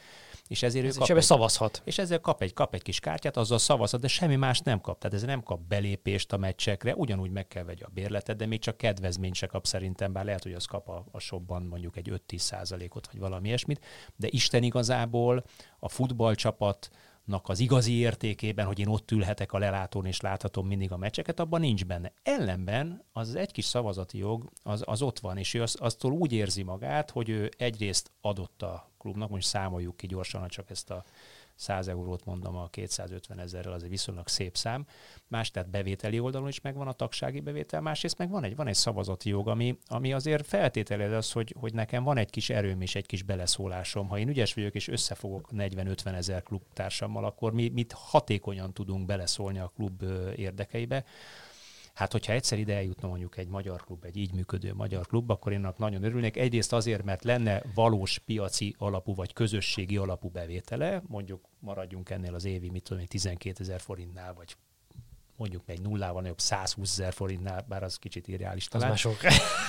és 0.48 0.64
ezért 0.64 0.86
Ez 0.86 0.96
ő 0.96 1.00
kap 1.00 1.18
egy, 1.18 1.24
szavazhat. 1.24 1.82
És 1.86 1.98
ezzel 1.98 2.20
kap 2.20 2.42
egy, 2.42 2.54
kap 2.54 2.74
egy 2.74 2.82
kis 2.82 3.00
kártyát, 3.00 3.38
azzal 3.38 3.58
szavazhat, 3.58 4.02
de 4.02 4.08
semmi 4.08 4.36
más 4.36 4.60
nem 4.60 4.82
kap. 4.82 5.00
Tehát 5.00 5.16
ez 5.16 5.24
nem 5.24 5.44
kap 5.44 5.60
belépést 5.62 6.34
a 6.34 6.38
meccsekre, 6.38 6.96
ugyanúgy 6.96 7.32
meg 7.32 7.48
kell 7.48 7.64
vegye 7.64 7.86
a 7.86 7.90
bérletet, 7.94 8.38
de 8.38 8.46
még 8.46 8.60
csak 8.60 8.78
kedvezményt 8.78 9.36
se 9.36 9.48
kap 9.48 9.66
szerintem, 9.66 10.14
bár 10.14 10.26
lehet, 10.26 10.44
hogy 10.44 10.54
az 10.54 10.66
kap 10.66 10.90
a, 10.90 11.06
a 11.12 11.20
shopban 11.20 11.64
mondjuk 11.64 11.98
egy 11.98 12.22
5-10 12.28 12.38
százalékot, 12.38 13.08
vagy 13.12 13.20
valami 13.20 13.48
ilyesmit, 13.48 13.86
de 14.16 14.28
Isten 14.30 14.64
igazából 14.64 15.44
a 15.80 15.90
futballcsapat 15.90 16.90
az 17.26 17.60
igazi 17.60 17.94
értékében, 17.94 18.66
hogy 18.66 18.80
én 18.80 18.88
ott 18.88 19.12
ülhetek 19.12 19.54
a 19.54 19.58
lelátón 19.58 20.06
és 20.06 20.22
láthatom 20.22 20.68
mindig 20.68 20.92
a 20.92 20.98
meccseket, 20.98 21.40
abban 21.40 21.60
nincs 21.60 21.86
benne. 21.86 22.14
Ellenben 22.24 23.04
az 23.12 23.36
egy 23.36 23.52
kis 23.52 23.66
szavazati 23.66 24.18
jog, 24.18 24.50
az, 24.64 24.84
az 24.86 25.02
ott 25.02 25.20
van, 25.20 25.38
és 25.38 25.54
ő 25.54 25.62
az, 25.62 25.76
aztól 25.80 26.12
úgy 26.12 26.34
érzi 26.34 26.64
magát, 26.64 27.10
hogy 27.10 27.30
ő 27.30 27.50
egyrészt 27.58 28.12
adott 28.22 28.62
a 28.62 28.90
klubnak, 28.98 29.30
most 29.30 29.48
számoljuk 29.48 29.98
ki 29.98 30.08
gyorsan, 30.08 30.48
csak 30.48 30.70
ezt 30.70 30.90
a 30.90 31.04
100 31.56 31.88
eurót 31.88 32.26
mondom 32.26 32.56
a 32.56 32.68
250 32.68 33.40
ezerrel, 33.40 33.74
az 33.74 33.84
egy 33.84 33.90
viszonylag 33.90 34.28
szép 34.28 34.58
szám. 34.58 34.86
Más, 35.28 35.52
tehát 35.52 35.70
bevételi 35.70 36.20
oldalon 36.20 36.48
is 36.48 36.62
megvan 36.62 36.88
a 36.88 36.94
tagsági 36.94 37.40
bevétel, 37.40 37.82
másrészt 37.82 38.18
meg 38.18 38.30
van 38.30 38.44
egy, 38.44 38.56
van 38.56 38.68
egy 38.68 38.76
szavazati 38.76 39.30
jog, 39.30 39.48
ami, 39.48 39.78
ami 39.88 40.14
azért 40.14 40.48
feltételez 40.48 41.12
az, 41.12 41.32
hogy, 41.32 41.56
hogy 41.60 41.74
nekem 41.74 42.04
van 42.04 42.18
egy 42.18 42.30
kis 42.30 42.50
erőm 42.50 42.82
és 42.82 42.96
egy 42.96 43.06
kis 43.06 43.24
beleszólásom. 43.24 44.08
Ha 44.08 44.18
én 44.18 44.30
ügyes 44.30 44.54
vagyok 44.54 44.76
és 44.76 44.88
összefogok 44.88 45.50
40-50 45.52 46.16
ezer 46.16 46.44
klubtársammal, 46.44 47.26
akkor 47.26 47.54
mi 47.54 47.70
mit 47.70 47.92
hatékonyan 47.92 48.74
tudunk 48.74 49.06
beleszólni 49.06 49.60
a 49.60 49.72
klub 49.76 50.04
érdekeibe. 50.36 51.04
Hát, 51.94 52.12
hogyha 52.12 52.34
egyszer 52.34 52.60
ide 52.60 52.76
eljutna 52.76 53.08
mondjuk 53.08 53.38
egy 53.38 53.48
magyar 53.48 53.84
klub, 53.84 54.06
egy 54.06 54.18
így 54.18 54.34
működő 54.34 54.74
magyar 54.74 55.08
klub, 55.08 55.30
akkor 55.30 55.52
én 55.52 55.70
nagyon 55.78 56.04
örülnék. 56.04 56.38
Egyrészt 56.38 56.74
azért, 56.74 57.04
mert 57.04 57.24
lenne 57.24 57.64
valós 57.74 58.20
piaci 58.20 58.76
alapú 58.78 59.16
vagy 59.16 59.34
közösségi 59.34 59.98
alapú 59.98 60.30
bevétele, 60.30 61.02
mondjuk 61.08 61.46
maradjunk 61.60 62.10
ennél 62.10 62.34
az 62.34 62.46
évi, 62.46 62.70
mit 62.70 62.84
tudom 62.84 63.06
12 63.06 63.64
ezer 63.64 63.80
forintnál, 63.80 64.34
vagy 64.34 64.56
mondjuk 65.42 65.64
egy 65.66 65.82
nullával 65.82 66.22
nagyobb 66.22 66.40
120 66.40 66.92
ezer 66.92 67.14
forintnál, 67.14 67.66
bár 67.70 67.84
az 67.84 67.96
kicsit 67.96 68.28
irreális 68.28 68.68
talán. 68.68 68.92
Az 68.92 69.00
sok. 69.00 69.18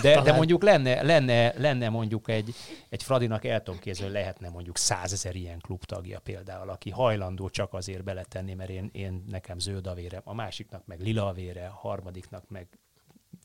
De, 0.02 0.20
de 0.26 0.32
mondjuk 0.32 0.62
lenne, 0.62 1.02
lenne, 1.02 1.52
lenne 1.58 1.88
mondjuk 1.88 2.28
egy, 2.28 2.54
egy 2.88 3.02
Fradinak 3.02 3.44
el 3.44 3.62
tudom 3.62 3.80
kézzel, 3.80 4.10
lehetne 4.10 4.48
mondjuk 4.48 4.76
100 4.76 5.12
ezer 5.12 5.36
ilyen 5.36 5.58
klubtagja 5.58 6.20
például, 6.20 6.70
aki 6.70 6.90
hajlandó 6.90 7.48
csak 7.48 7.74
azért 7.74 8.04
beletenni, 8.04 8.54
mert 8.54 8.70
én, 8.70 8.88
én 8.92 9.24
nekem 9.28 9.58
zöld 9.58 9.86
a 9.86 9.94
vére, 9.94 10.20
a 10.24 10.34
másiknak 10.34 10.86
meg 10.86 11.00
lila 11.00 11.26
a 11.26 11.32
vére, 11.32 11.66
a 11.66 11.78
harmadiknak 11.88 12.44
meg 12.48 12.66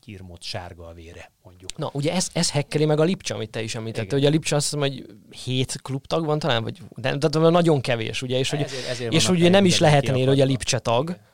gyirmott 0.04 0.42
sárga 0.42 0.86
a 0.86 0.92
vére, 0.92 1.30
mondjuk. 1.42 1.76
Na, 1.76 1.90
ugye 1.92 2.12
ez, 2.12 2.28
ez 2.32 2.50
hekkeli 2.50 2.84
meg 2.84 3.00
a 3.00 3.04
Lipcsa, 3.04 3.34
amit 3.34 3.50
te 3.50 3.62
is 3.62 3.74
említettél. 3.74 4.18
Ugye 4.18 4.26
a 4.26 4.30
Lipcsa 4.30 4.56
azt 4.56 4.64
hiszem, 4.64 4.80
hogy 4.80 5.06
hét 5.44 5.80
klubtag 5.82 6.24
van 6.24 6.38
talán, 6.38 6.62
vagy 6.62 6.78
de, 6.96 7.16
de, 7.16 7.28
de 7.28 7.38
nagyon 7.38 7.80
kevés, 7.80 8.22
ugye, 8.22 8.38
és, 8.38 8.52
ezért, 8.52 8.70
hogy, 8.70 8.84
ezért 8.90 9.12
és 9.12 9.28
ugye 9.28 9.48
nem 9.48 9.64
is 9.64 9.78
lehetnél, 9.78 10.26
hogy 10.26 10.40
a 10.40 10.44
Lipcsa 10.44 10.78
tag, 10.78 11.08
Igen 11.08 11.26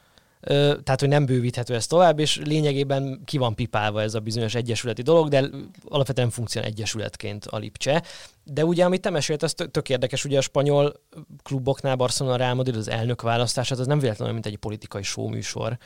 tehát 0.47 1.01
hogy 1.01 1.09
nem 1.09 1.27
bővíthető 1.27 1.75
ez 1.75 1.87
tovább, 1.87 2.19
és 2.19 2.41
lényegében 2.45 3.21
ki 3.25 3.39
van 3.39 3.55
pipálva 3.55 4.03
ez 4.03 4.15
a 4.15 4.21
bizonyos 4.21 4.55
egyesületi 4.55 5.03
dolog, 5.03 5.29
de 5.29 5.49
alapvetően 5.85 6.31
funkcionál 6.31 6.69
egyesületként 6.69 7.45
a 7.45 7.57
Lipcse. 7.57 8.03
De 8.45 8.65
ugye, 8.65 8.85
amit 8.85 9.01
te 9.01 9.11
mesélt, 9.11 9.43
az 9.43 9.55
tök 9.71 9.89
érdekes, 9.89 10.25
ugye 10.25 10.39
a 10.39 10.41
spanyol 10.41 11.01
kluboknál 11.43 11.97
Barcelona 11.97 12.37
Real 12.37 12.55
Madrid 12.55 12.77
az 12.77 12.89
elnök 12.89 13.23
választását, 13.23 13.79
az 13.79 13.87
nem 13.87 13.99
véletlenül, 13.99 14.33
mint 14.33 14.47
egy 14.47 14.57
politikai 14.57 15.03
showműsor. 15.03 15.79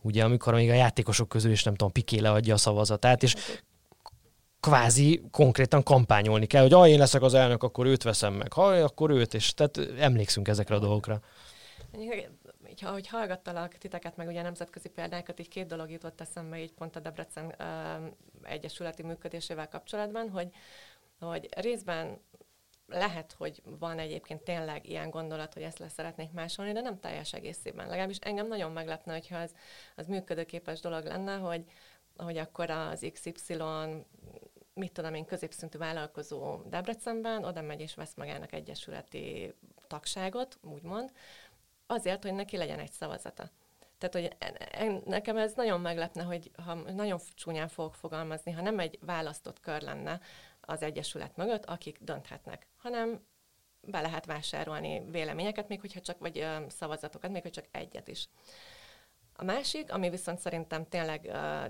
Ugye, 0.00 0.24
amikor 0.24 0.54
még 0.54 0.70
a 0.70 0.74
játékosok 0.74 1.28
közül 1.28 1.50
is 1.50 1.62
nem 1.62 1.74
tudom, 1.74 1.92
Piké 1.92 2.18
leadja 2.18 2.54
a 2.54 2.58
szavazatát, 2.58 3.22
és 3.22 3.34
kvázi 4.60 5.22
konkrétan 5.30 5.82
kampányolni 5.82 6.46
kell, 6.46 6.62
hogy 6.62 6.72
ha 6.72 6.88
én 6.88 6.98
leszek 6.98 7.22
az 7.22 7.34
elnök, 7.34 7.62
akkor 7.62 7.86
őt 7.86 8.02
veszem 8.02 8.34
meg, 8.34 8.52
ha 8.52 8.62
akkor 8.62 9.10
őt, 9.10 9.34
és 9.34 9.54
tehát 9.54 9.80
emlékszünk 9.98 10.48
ezekre 10.48 10.74
a 10.74 10.78
dolgokra 10.78 11.20
így, 12.72 12.84
ahogy 12.84 13.08
hallgattalak 13.08 13.78
titeket, 13.78 14.16
meg 14.16 14.26
ugye 14.26 14.42
nemzetközi 14.42 14.88
példákat, 14.88 15.40
így 15.40 15.48
két 15.48 15.66
dolog 15.66 15.90
jutott 15.90 16.20
eszembe 16.20 16.58
így 16.58 16.72
pont 16.72 16.96
a 16.96 17.00
Debrecen 17.00 17.54
uh, 17.58 18.12
egyesületi 18.42 19.02
működésével 19.02 19.68
kapcsolatban, 19.68 20.30
hogy, 20.30 20.48
hogy 21.18 21.48
részben 21.56 22.20
lehet, 22.86 23.32
hogy 23.32 23.62
van 23.64 23.98
egyébként 23.98 24.42
tényleg 24.42 24.88
ilyen 24.88 25.10
gondolat, 25.10 25.54
hogy 25.54 25.62
ezt 25.62 25.78
le 25.78 25.88
szeretnék 25.88 26.32
másolni, 26.32 26.72
de 26.72 26.80
nem 26.80 27.00
teljes 27.00 27.32
egészében. 27.32 27.86
Legalábbis 27.86 28.18
engem 28.18 28.46
nagyon 28.46 28.72
meglepne, 28.72 29.12
hogyha 29.12 29.36
az, 29.36 29.54
az 29.96 30.06
működőképes 30.06 30.80
dolog 30.80 31.04
lenne, 31.04 31.36
hogy, 31.36 31.64
hogy 32.16 32.36
akkor 32.36 32.70
az 32.70 33.06
XY 33.12 33.56
mit 34.74 34.92
tudom 34.92 35.14
én, 35.14 35.24
középszintű 35.24 35.78
vállalkozó 35.78 36.62
Debrecenben 36.62 37.44
oda 37.44 37.62
megy 37.62 37.80
és 37.80 37.94
vesz 37.94 38.14
magának 38.14 38.52
egyesületi 38.52 39.54
tagságot, 39.86 40.58
úgymond, 40.62 41.12
azért, 41.92 42.22
hogy 42.22 42.34
neki 42.34 42.56
legyen 42.56 42.78
egy 42.78 42.92
szavazata. 42.92 43.50
Tehát, 43.98 44.14
hogy 44.14 44.36
nekem 45.04 45.36
ez 45.36 45.52
nagyon 45.52 45.80
meglepne, 45.80 46.22
hogy 46.22 46.50
ha 46.64 46.74
nagyon 46.74 47.20
csúnyán 47.34 47.68
fogok 47.68 47.94
fogalmazni, 47.94 48.52
ha 48.52 48.62
nem 48.62 48.78
egy 48.78 48.98
választott 49.00 49.60
kör 49.60 49.82
lenne 49.82 50.20
az 50.60 50.82
Egyesület 50.82 51.36
mögött, 51.36 51.64
akik 51.64 51.98
dönthetnek, 52.00 52.66
hanem 52.76 53.20
be 53.80 54.00
lehet 54.00 54.26
vásárolni 54.26 55.02
véleményeket, 55.10 55.68
még 55.68 55.80
hogyha 55.80 56.00
csak, 56.00 56.18
vagy 56.18 56.46
szavazatokat, 56.68 57.30
még 57.30 57.42
hogy 57.42 57.50
csak 57.50 57.68
egyet 57.70 58.08
is. 58.08 58.28
A 59.36 59.44
másik, 59.44 59.92
ami 59.92 60.10
viszont 60.10 60.38
szerintem 60.38 60.88
tényleg 60.88 61.20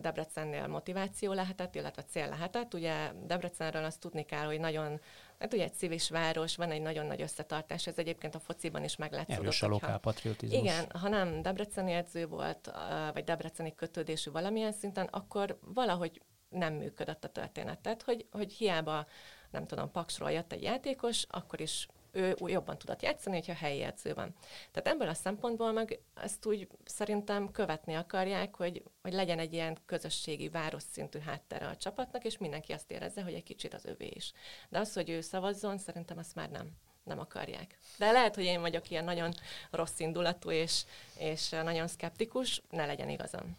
Debrecennél 0.01 0.67
motiváció 0.67 1.33
lehetett, 1.33 1.75
illetve 1.75 2.03
cél 2.03 2.29
lehetett, 2.29 2.75
ugye 2.75 3.13
Debrecenről 3.27 3.85
azt 3.85 4.01
tudni 4.01 4.25
kell, 4.25 4.47
hogy 4.47 4.61
nagyon 4.61 5.01
Hát 5.43 5.55
ugye 5.55 5.65
egy 5.65 5.75
civis 5.75 6.11
város, 6.11 6.57
van 6.57 6.71
egy 6.71 6.83
nagyon 6.83 7.07
nagy 7.07 7.23
összetartás, 7.23 7.87
ez 7.87 7.99
egyébként 7.99 8.35
a 8.35 8.39
fociban 8.39 8.85
is 8.85 8.97
meglátszott. 8.97 9.37
Erős 9.37 9.63
a 9.63 9.67
lokálpatriotizmus. 9.67 10.61
Igen, 10.61 10.91
ha 11.01 11.09
nem 11.09 11.43
debreceni 11.43 11.93
edző 11.93 12.27
volt, 12.27 12.71
vagy 13.13 13.25
debreceni 13.25 13.75
kötődésű 13.75 14.31
valamilyen 14.31 14.73
szinten, 14.73 15.07
akkor 15.07 15.59
valahogy 15.61 16.23
nem 16.49 16.75
működött 16.75 17.25
a 17.25 17.29
történet. 17.29 17.79
Tehát, 17.79 18.03
hogy, 18.03 18.27
hogy 18.31 18.53
hiába, 18.53 19.07
nem 19.51 19.67
tudom, 19.67 19.91
Paksról 19.91 20.31
jött 20.31 20.53
egy 20.53 20.63
játékos, 20.63 21.25
akkor 21.29 21.61
is 21.61 21.89
ő 22.13 22.37
jobban 22.47 22.79
tudott 22.79 23.03
játszani, 23.03 23.37
hogyha 23.37 23.55
helyi 23.55 23.83
edző 23.83 24.15
van. 24.15 24.35
Tehát 24.71 24.89
ebből 24.89 25.09
a 25.09 25.15
szempontból 25.15 25.73
meg 25.73 26.01
ezt 26.15 26.47
úgy 26.47 26.69
szerintem 26.85 27.51
követni 27.51 27.95
akarják, 27.95 28.57
hogy, 28.57 28.83
hogy 29.03 29.13
legyen 29.13 29.39
egy 29.39 29.53
ilyen 29.53 29.79
közösségi 29.87 30.49
város 30.49 30.83
szintű 30.93 31.19
háttere 31.19 31.67
a 31.67 31.77
csapatnak, 31.77 32.25
és 32.25 32.39
mindenki 32.39 32.73
azt 32.73 32.91
érezze, 32.91 33.23
hogy 33.23 33.35
egy 33.35 33.43
kicsit 33.43 33.75
az 33.75 33.85
övé 33.85 34.11
is. 34.15 34.33
De 34.69 34.79
az, 34.79 34.93
hogy 34.93 35.11
ő 35.11 35.21
szavazzon, 35.21 35.79
szerintem 35.79 36.19
azt 36.19 36.35
már 36.35 36.51
nem 36.51 36.71
nem 37.05 37.19
akarják. 37.19 37.79
De 37.99 38.11
lehet, 38.11 38.35
hogy 38.35 38.45
én 38.45 38.61
vagyok 38.61 38.91
ilyen 38.91 39.05
nagyon 39.05 39.35
rossz 39.71 39.99
indulatú 39.99 40.51
és, 40.51 40.83
és 41.17 41.49
nagyon 41.49 41.89
szkeptikus, 41.89 42.63
ne 42.71 42.87
legyen 42.87 43.09
igazam. 43.09 43.57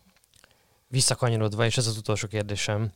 Visszakanyarodva, 0.87 1.65
és 1.65 1.77
ez 1.77 1.87
az 1.87 1.97
utolsó 1.97 2.27
kérdésem, 2.27 2.91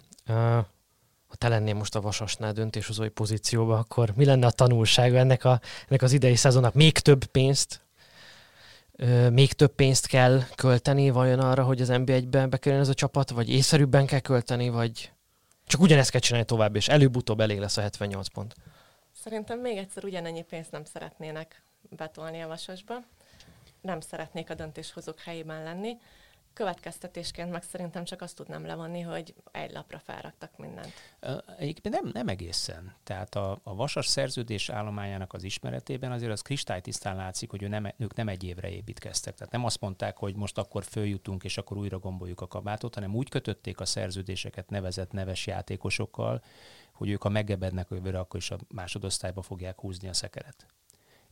ha 1.28 1.36
te 1.36 1.48
lennél 1.48 1.74
most 1.74 1.96
a 1.96 2.02
Vasasnál 2.02 2.54
döntéshozói 2.54 3.10
pozícióba, 3.10 3.78
akkor 3.78 4.14
mi 4.16 4.26
lenne 4.26 4.46
a 4.46 4.52
tanulsága 4.52 5.18
ennek, 5.18 5.44
a, 5.44 5.60
ennek 5.88 6.02
az 6.02 6.12
idei 6.12 6.36
szezonnak? 6.36 6.74
Még 6.74 7.00
több 7.00 7.26
pénzt 7.26 7.86
még 9.32 9.54
több 9.54 9.76
pénzt 9.76 10.08
kell 10.08 10.42
költeni 10.56 11.10
vajon 11.10 11.40
arra, 11.40 11.64
hogy 11.64 11.82
az 11.82 11.90
NB1-be 11.92 12.48
bekerüljön 12.48 12.84
ez 12.84 12.90
a 12.90 12.94
csapat, 12.94 13.30
vagy 13.30 13.50
észszerűbben 13.50 14.06
kell 14.06 14.20
költeni, 14.20 14.70
vagy 14.70 15.12
csak 15.66 15.82
ugyanezt 15.82 16.10
kell 16.10 16.20
csinálni 16.20 16.46
tovább, 16.46 16.76
és 16.76 16.88
előbb-utóbb 16.88 17.40
elég 17.40 17.60
lesz 17.60 17.78
a 17.78 17.82
78 17.82 18.28
pont. 18.28 18.56
Szerintem 19.12 19.60
még 19.60 19.78
egyszer 19.78 20.04
ugyanennyi 20.04 20.44
pénzt 20.44 20.72
nem 20.72 20.84
szeretnének 20.84 21.64
betolni 21.90 22.42
a 22.42 22.48
vasasba. 22.48 22.96
Nem 23.82 24.00
szeretnék 24.00 24.50
a 24.50 24.54
döntéshozók 24.54 25.20
helyében 25.20 25.64
lenni. 25.64 25.98
Következtetésként 26.58 27.52
meg 27.52 27.64
szerintem 27.64 28.04
csak 28.04 28.22
azt 28.22 28.36
tudnám 28.36 28.66
levonni, 28.66 29.02
hogy 29.02 29.36
egy 29.52 29.72
lapra 29.72 30.00
felraktak 30.00 30.58
mindent. 30.58 30.94
Egyébként 31.58 32.02
nem, 32.02 32.10
nem 32.14 32.28
egészen. 32.28 32.96
Tehát 33.04 33.36
a, 33.36 33.60
a 33.64 33.76
vasas 33.76 34.08
szerződés 34.08 34.70
állományának 34.70 35.34
az 35.34 35.44
ismeretében 35.44 36.12
azért 36.12 36.32
az 36.32 36.42
kristálytisztán 36.42 37.16
látszik, 37.16 37.50
hogy 37.50 37.64
ő 37.64 37.68
nem, 37.68 37.94
ők 37.98 38.16
nem 38.16 38.28
egy 38.28 38.44
évre 38.44 38.70
építkeztek. 38.70 39.36
Tehát 39.36 39.54
nem 39.54 39.66
azt 39.66 39.82
mondták, 39.82 40.18
hogy 40.18 40.36
most 40.36 40.58
akkor 40.58 40.84
följutunk, 40.84 41.44
és 41.44 41.58
akkor 41.58 41.78
újra 41.78 42.00
gomboljuk 42.00 42.42
a 42.42 42.48
kabátot, 42.48 42.94
hanem 42.94 43.16
úgy 43.16 43.30
kötötték 43.30 43.80
a 43.80 43.86
szerződéseket 43.86 44.70
nevezett 44.70 45.12
neves 45.12 45.48
játékosokkal, 45.48 46.44
hogy 46.94 47.10
ők 47.10 47.24
a 47.24 47.30
megebednek 47.30 47.88
jövőre, 47.90 48.20
akkor 48.20 48.40
is 48.40 48.52
a 48.52 48.58
másodosztályba 48.74 49.42
fogják 49.42 49.80
húzni 49.80 50.08
a 50.08 50.14
szekeret 50.14 50.66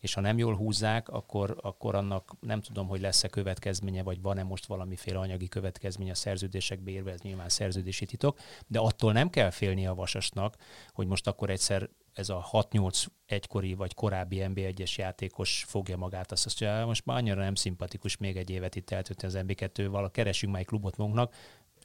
és 0.06 0.14
ha 0.14 0.22
nem 0.22 0.38
jól 0.38 0.56
húzzák, 0.56 1.10
akkor, 1.10 1.58
akkor 1.62 1.96
annak 1.96 2.36
nem 2.40 2.62
tudom, 2.62 2.88
hogy 2.88 3.02
lesz-e 3.02 3.28
következménye, 3.28 4.04
vagy 4.04 4.22
van-e 4.22 4.44
most 4.44 4.66
valamiféle 4.66 5.20
anyagi 5.20 5.48
következménye 5.48 6.12
a 6.12 6.16
szerződésekbe 6.16 6.92
érve, 6.92 7.12
ez 7.12 7.22
nyilván 7.22 7.50
szerződési 7.50 8.06
titok, 8.06 8.40
de 8.68 8.80
attól 8.80 9.12
nem 9.14 9.30
kell 9.30 9.50
félni 9.50 9.88
a 9.88 9.94
vasasnak, 9.94 10.56
hogy 10.94 11.08
most 11.08 11.28
akkor 11.28 11.50
egyszer 11.50 11.90
ez 12.14 12.30
a 12.30 12.48
6-8 12.52 13.06
egykori 13.26 13.74
vagy 13.74 13.94
korábbi 13.94 14.42
NB1-es 14.42 14.96
játékos 14.96 15.66
fogja 15.68 15.98
magát, 15.98 16.32
azt 16.32 16.62
mondja, 16.62 16.86
most 16.86 17.06
már 17.06 17.18
annyira 17.18 17.42
nem 17.42 17.56
szimpatikus 17.56 18.18
még 18.18 18.38
egy 18.38 18.50
évet 18.50 18.76
itt 18.76 18.90
eltölteni 18.90 19.34
az 19.34 19.44
NB2-val, 19.48 20.10
keresünk 20.12 20.52
már 20.52 20.62
egy 20.62 20.68
klubot 20.68 20.98
magunknak, 20.98 21.34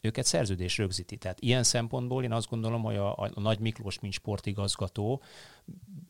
őket 0.01 0.25
szerződés 0.25 0.79
rögzíti. 0.79 1.17
Tehát 1.17 1.41
ilyen 1.41 1.63
szempontból 1.63 2.25
én 2.25 2.33
azt 2.33 2.49
gondolom, 2.49 2.83
hogy 2.83 2.97
a, 2.97 3.19
a 3.19 3.31
Nagy 3.35 3.59
Miklós, 3.59 4.01
mint 4.01 4.13
sportigazgató, 4.13 5.23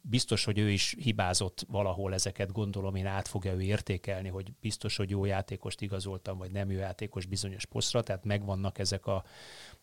biztos, 0.03 0.45
hogy 0.45 0.59
ő 0.59 0.71
is 0.71 0.97
hibázott 0.99 1.67
valahol 1.69 2.15
ezeket, 2.15 2.53
gondolom 2.53 2.95
én 2.95 3.07
át 3.07 3.29
fogja 3.29 3.53
ő 3.53 3.61
értékelni, 3.61 4.29
hogy 4.29 4.53
biztos, 4.61 4.97
hogy 4.97 5.11
jó 5.11 5.25
játékost 5.25 5.81
igazoltam, 5.81 6.39
vagy 6.39 6.51
nem 6.51 6.71
jó 6.71 6.79
játékos 6.79 7.27
bizonyos 7.27 7.67
posztra, 7.67 8.03
tehát 8.03 8.25
megvannak 8.25 8.79
ezek 8.79 9.07
a, 9.07 9.25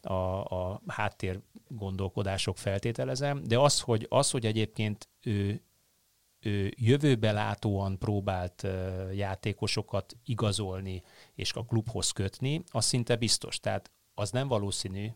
a, 0.01 0.13
a 0.43 0.81
háttér 0.87 1.39
gondolkodások 1.67 2.57
feltételezem, 2.57 3.43
de 3.43 3.59
az, 3.59 3.79
hogy, 3.79 4.05
az, 4.09 4.31
hogy 4.31 4.45
egyébként 4.45 5.09
ő, 5.23 5.61
ő 6.39 6.73
jövőbe 6.77 7.31
látóan 7.31 7.97
próbált 7.97 8.67
játékosokat 9.13 10.17
igazolni 10.25 11.03
és 11.35 11.53
a 11.53 11.65
klubhoz 11.65 12.11
kötni, 12.11 12.63
az 12.71 12.85
szinte 12.85 13.15
biztos. 13.15 13.59
Tehát 13.59 13.91
az 14.19 14.31
nem 14.31 14.47
valószínű, 14.47 15.07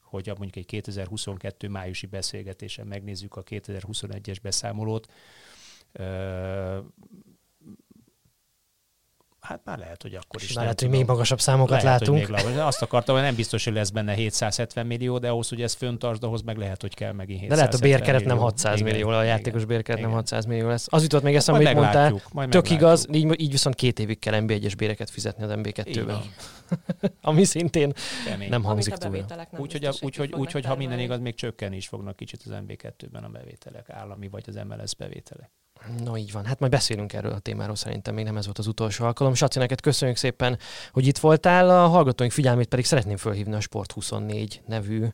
hogy 0.00 0.26
mondjuk 0.26 0.56
egy 0.56 0.66
2022 0.66 1.68
májusi 1.68 2.06
beszélgetésen 2.06 2.86
megnézzük 2.86 3.36
a 3.36 3.42
2021-es 3.42 4.36
beszámolót, 4.42 5.12
Hát 9.48 9.60
már 9.64 9.78
lehet, 9.78 10.02
hogy 10.02 10.14
akkor 10.14 10.42
is. 10.42 10.52
Már 10.52 10.64
lehet, 10.64 10.80
hogy 10.80 10.88
még 10.88 11.06
magasabb 11.06 11.40
számokat 11.40 11.82
lehet, 11.82 12.00
látunk. 12.00 12.26
Hogy 12.26 12.44
még, 12.44 12.58
azt 12.58 12.82
akartam, 12.82 13.14
hogy 13.14 13.24
nem 13.24 13.34
biztos, 13.34 13.64
hogy 13.64 13.72
lesz 13.72 13.90
benne 13.90 14.12
770 14.12 14.86
millió, 14.86 15.18
de 15.18 15.28
ahhoz, 15.28 15.48
hogy 15.48 15.62
ez 15.62 15.74
föntartsd, 15.74 16.24
ahhoz 16.24 16.42
meg 16.42 16.56
lehet, 16.56 16.80
hogy 16.80 16.94
kell 16.94 17.12
megint 17.12 17.40
770 17.40 17.48
De 17.48 17.54
lehet 17.54 17.74
a 17.74 17.78
bérkeret 17.78 18.24
nem 18.24 18.38
600 18.38 18.80
igen, 18.80 18.92
millió, 18.92 19.08
a 19.08 19.22
játékos 19.22 19.64
bérkeret 19.64 20.00
nem 20.00 20.10
600 20.10 20.44
millió 20.44 20.68
lesz. 20.68 20.86
Az 20.90 21.02
jutott 21.02 21.22
még 21.22 21.34
eszembe, 21.34 21.64
amit 21.64 21.74
mondtál, 21.74 22.20
majd 22.32 22.48
tök 22.48 22.70
igaz, 22.70 23.06
így, 23.12 23.40
így 23.40 23.50
viszont 23.50 23.74
két 23.74 23.98
évig 23.98 24.18
kell 24.18 24.40
NB1-es 24.42 24.72
béreket 24.76 25.10
fizetni 25.10 25.44
az 25.44 25.50
MB2-ben. 25.54 26.20
Ami 27.22 27.44
szintén 27.44 27.92
Kemény. 28.26 28.48
nem 28.48 28.62
hangzik 28.62 28.94
túl. 28.94 29.24
Úgyhogy 29.56 29.86
úgy, 30.00 30.18
úgy, 30.20 30.32
úgy, 30.32 30.54
úgy, 30.54 30.64
ha 30.64 30.76
minden 30.76 30.98
igaz, 30.98 31.18
még 31.18 31.34
csökkenni 31.34 31.76
is 31.76 31.88
fognak 31.88 32.16
kicsit 32.16 32.42
az 32.44 32.52
MB2-ben 32.66 33.24
a 33.24 33.28
bevételek, 33.28 33.90
állami 33.90 34.28
vagy 34.28 34.44
az 34.46 34.58
MLS 34.68 34.94
bevételek. 34.94 35.50
No 36.04 36.16
így 36.16 36.32
van, 36.32 36.44
hát 36.44 36.58
majd 36.58 36.72
beszélünk 36.72 37.12
erről 37.12 37.32
a 37.32 37.38
témáról, 37.38 37.76
szerintem 37.76 38.14
még 38.14 38.24
nem 38.24 38.36
ez 38.36 38.44
volt 38.44 38.58
az 38.58 38.66
utolsó 38.66 39.04
alkalom. 39.04 39.34
Saci, 39.34 39.58
neked 39.58 39.80
köszönjük 39.80 40.16
szépen, 40.16 40.58
hogy 40.92 41.06
itt 41.06 41.18
voltál, 41.18 41.70
a 41.70 41.88
hallgatóink 41.88 42.32
figyelmét 42.32 42.68
pedig 42.68 42.84
szeretném 42.84 43.16
fölhívni 43.16 43.54
a 43.54 43.58
Sport24 43.58 44.52
nevű 44.66 45.06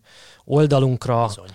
oldalunkra. 0.45 1.27
Bizony 1.27 1.51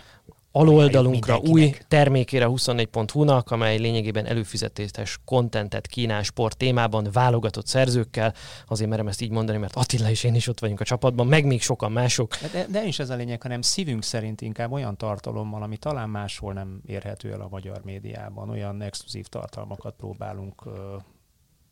aloldalunkra, 0.52 1.38
új 1.38 1.74
termékére 1.88 2.46
24.hu-nak, 2.50 3.52
amely 3.52 3.78
lényegében 3.78 4.26
előfizetéses 4.26 5.20
kontentet 5.26 5.88
kínál 5.88 6.24
sport 6.24 6.58
témában, 6.58 7.08
válogatott 7.12 7.68
szerzőkkel. 7.68 8.34
Azért 8.68 8.90
merem 8.90 9.08
ezt 9.08 9.22
így 9.22 9.32
mondani, 9.32 9.58
mert 9.58 9.76
Attila 9.76 10.10
és 10.10 10.24
én 10.24 10.36
is 10.36 10.48
ott 10.48 10.60
vagyunk 10.60 10.80
a 10.80 10.84
csapatban, 10.84 11.28
meg 11.28 11.46
még 11.46 11.62
sokan 11.62 11.92
mások. 11.92 12.36
De, 12.52 12.66
de, 12.70 12.86
is 12.86 13.00
ez 13.00 13.10
a 13.10 13.16
lényeg, 13.16 13.42
hanem 13.42 13.62
szívünk 13.62 14.04
szerint 14.04 14.42
inkább 14.42 14.72
olyan 14.72 14.98
tartalommal, 14.98 15.64
ami 15.64 15.78
talán 15.78 16.10
máshol 16.10 16.54
nem 16.54 16.82
érhető 16.86 17.32
el 17.32 17.42
a 17.42 17.48
magyar 17.50 17.82
médiában. 17.84 18.50
Olyan 18.50 18.82
exkluzív 18.82 19.28
tartalmakat 19.28 19.94
próbálunk 19.98 20.64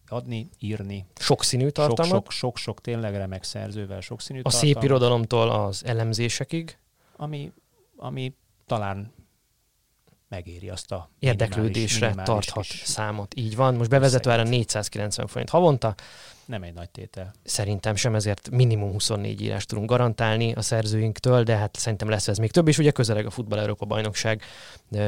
adni, 0.08 0.50
írni. 0.60 1.06
Sokszínű 1.16 1.70
tartalmak? 1.70 2.32
Sok-sok 2.32 2.82
tényleg 2.82 3.16
remek 3.16 3.44
szerzővel 3.44 4.02
sokszínű 4.02 4.40
A 4.40 4.42
tartalmak. 4.42 4.74
szép 4.74 4.84
irodalomtól 4.84 5.50
az 5.50 5.86
elemzésekig? 5.86 6.78
Ami, 7.16 7.52
ami 7.96 8.34
talán 8.68 9.14
megéri 10.30 10.70
azt 10.70 10.92
a 10.92 11.10
érdeklődésre 11.20 12.06
minimális, 12.06 12.30
tarthat 12.30 12.64
kis... 12.64 12.82
számot. 12.86 13.34
Így 13.36 13.56
van. 13.56 13.76
Most 13.76 13.90
bevezető 13.90 14.30
ára 14.30 14.44
490 14.44 15.28
forint 15.28 15.50
havonta. 15.50 15.96
Nem 16.46 16.64
egy 16.64 16.74
nagy 16.74 16.90
tétel. 16.90 17.34
Szerintem 17.44 17.96
sem, 17.96 18.16
ezért 18.16 18.50
minimum 18.50 18.92
24 18.92 19.42
írás 19.42 19.66
tudunk 19.66 19.90
garantálni 19.90 20.54
a 20.54 20.62
szerzőinktől, 20.62 21.44
de 21.44 21.56
hát 21.56 21.76
szerintem 21.76 22.10
lesz 22.10 22.28
ez 22.28 22.38
még 22.38 22.52
több, 22.52 22.68
és 22.68 22.78
ugye 22.78 22.92
közeleg 22.92 23.26
a 23.26 23.30
Futball 23.30 23.60
Európa 23.60 23.86
bajnokság, 23.86 24.42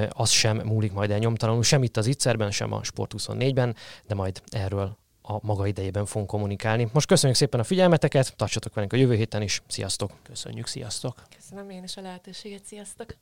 az 0.09 0.29
sem 0.29 0.57
múlik 0.57 0.91
majd 0.91 1.11
el 1.11 1.17
nyomtalanul, 1.17 1.63
sem 1.63 1.83
itt 1.83 1.97
az 1.97 2.07
Itzerben, 2.07 2.51
sem 2.51 2.73
a 2.73 2.83
Sport 2.83 3.13
24-ben, 3.17 3.75
de 4.07 4.15
majd 4.15 4.41
erről 4.49 4.97
a 5.21 5.39
maga 5.41 5.67
idejében 5.67 6.05
fogunk 6.05 6.29
kommunikálni. 6.29 6.89
Most 6.93 7.07
köszönjük 7.07 7.37
szépen 7.37 7.59
a 7.59 7.63
figyelmeteket, 7.63 8.35
tartsatok 8.35 8.73
velünk 8.73 8.93
a 8.93 8.97
jövő 8.97 9.15
héten 9.15 9.41
is. 9.41 9.61
Sziasztok! 9.67 10.11
Köszönjük, 10.23 10.67
sziasztok! 10.67 11.23
Köszönöm 11.35 11.69
én 11.69 11.83
is 11.83 11.97
a 11.97 12.01
lehetőséget, 12.01 12.65
sziasztok! 12.65 13.15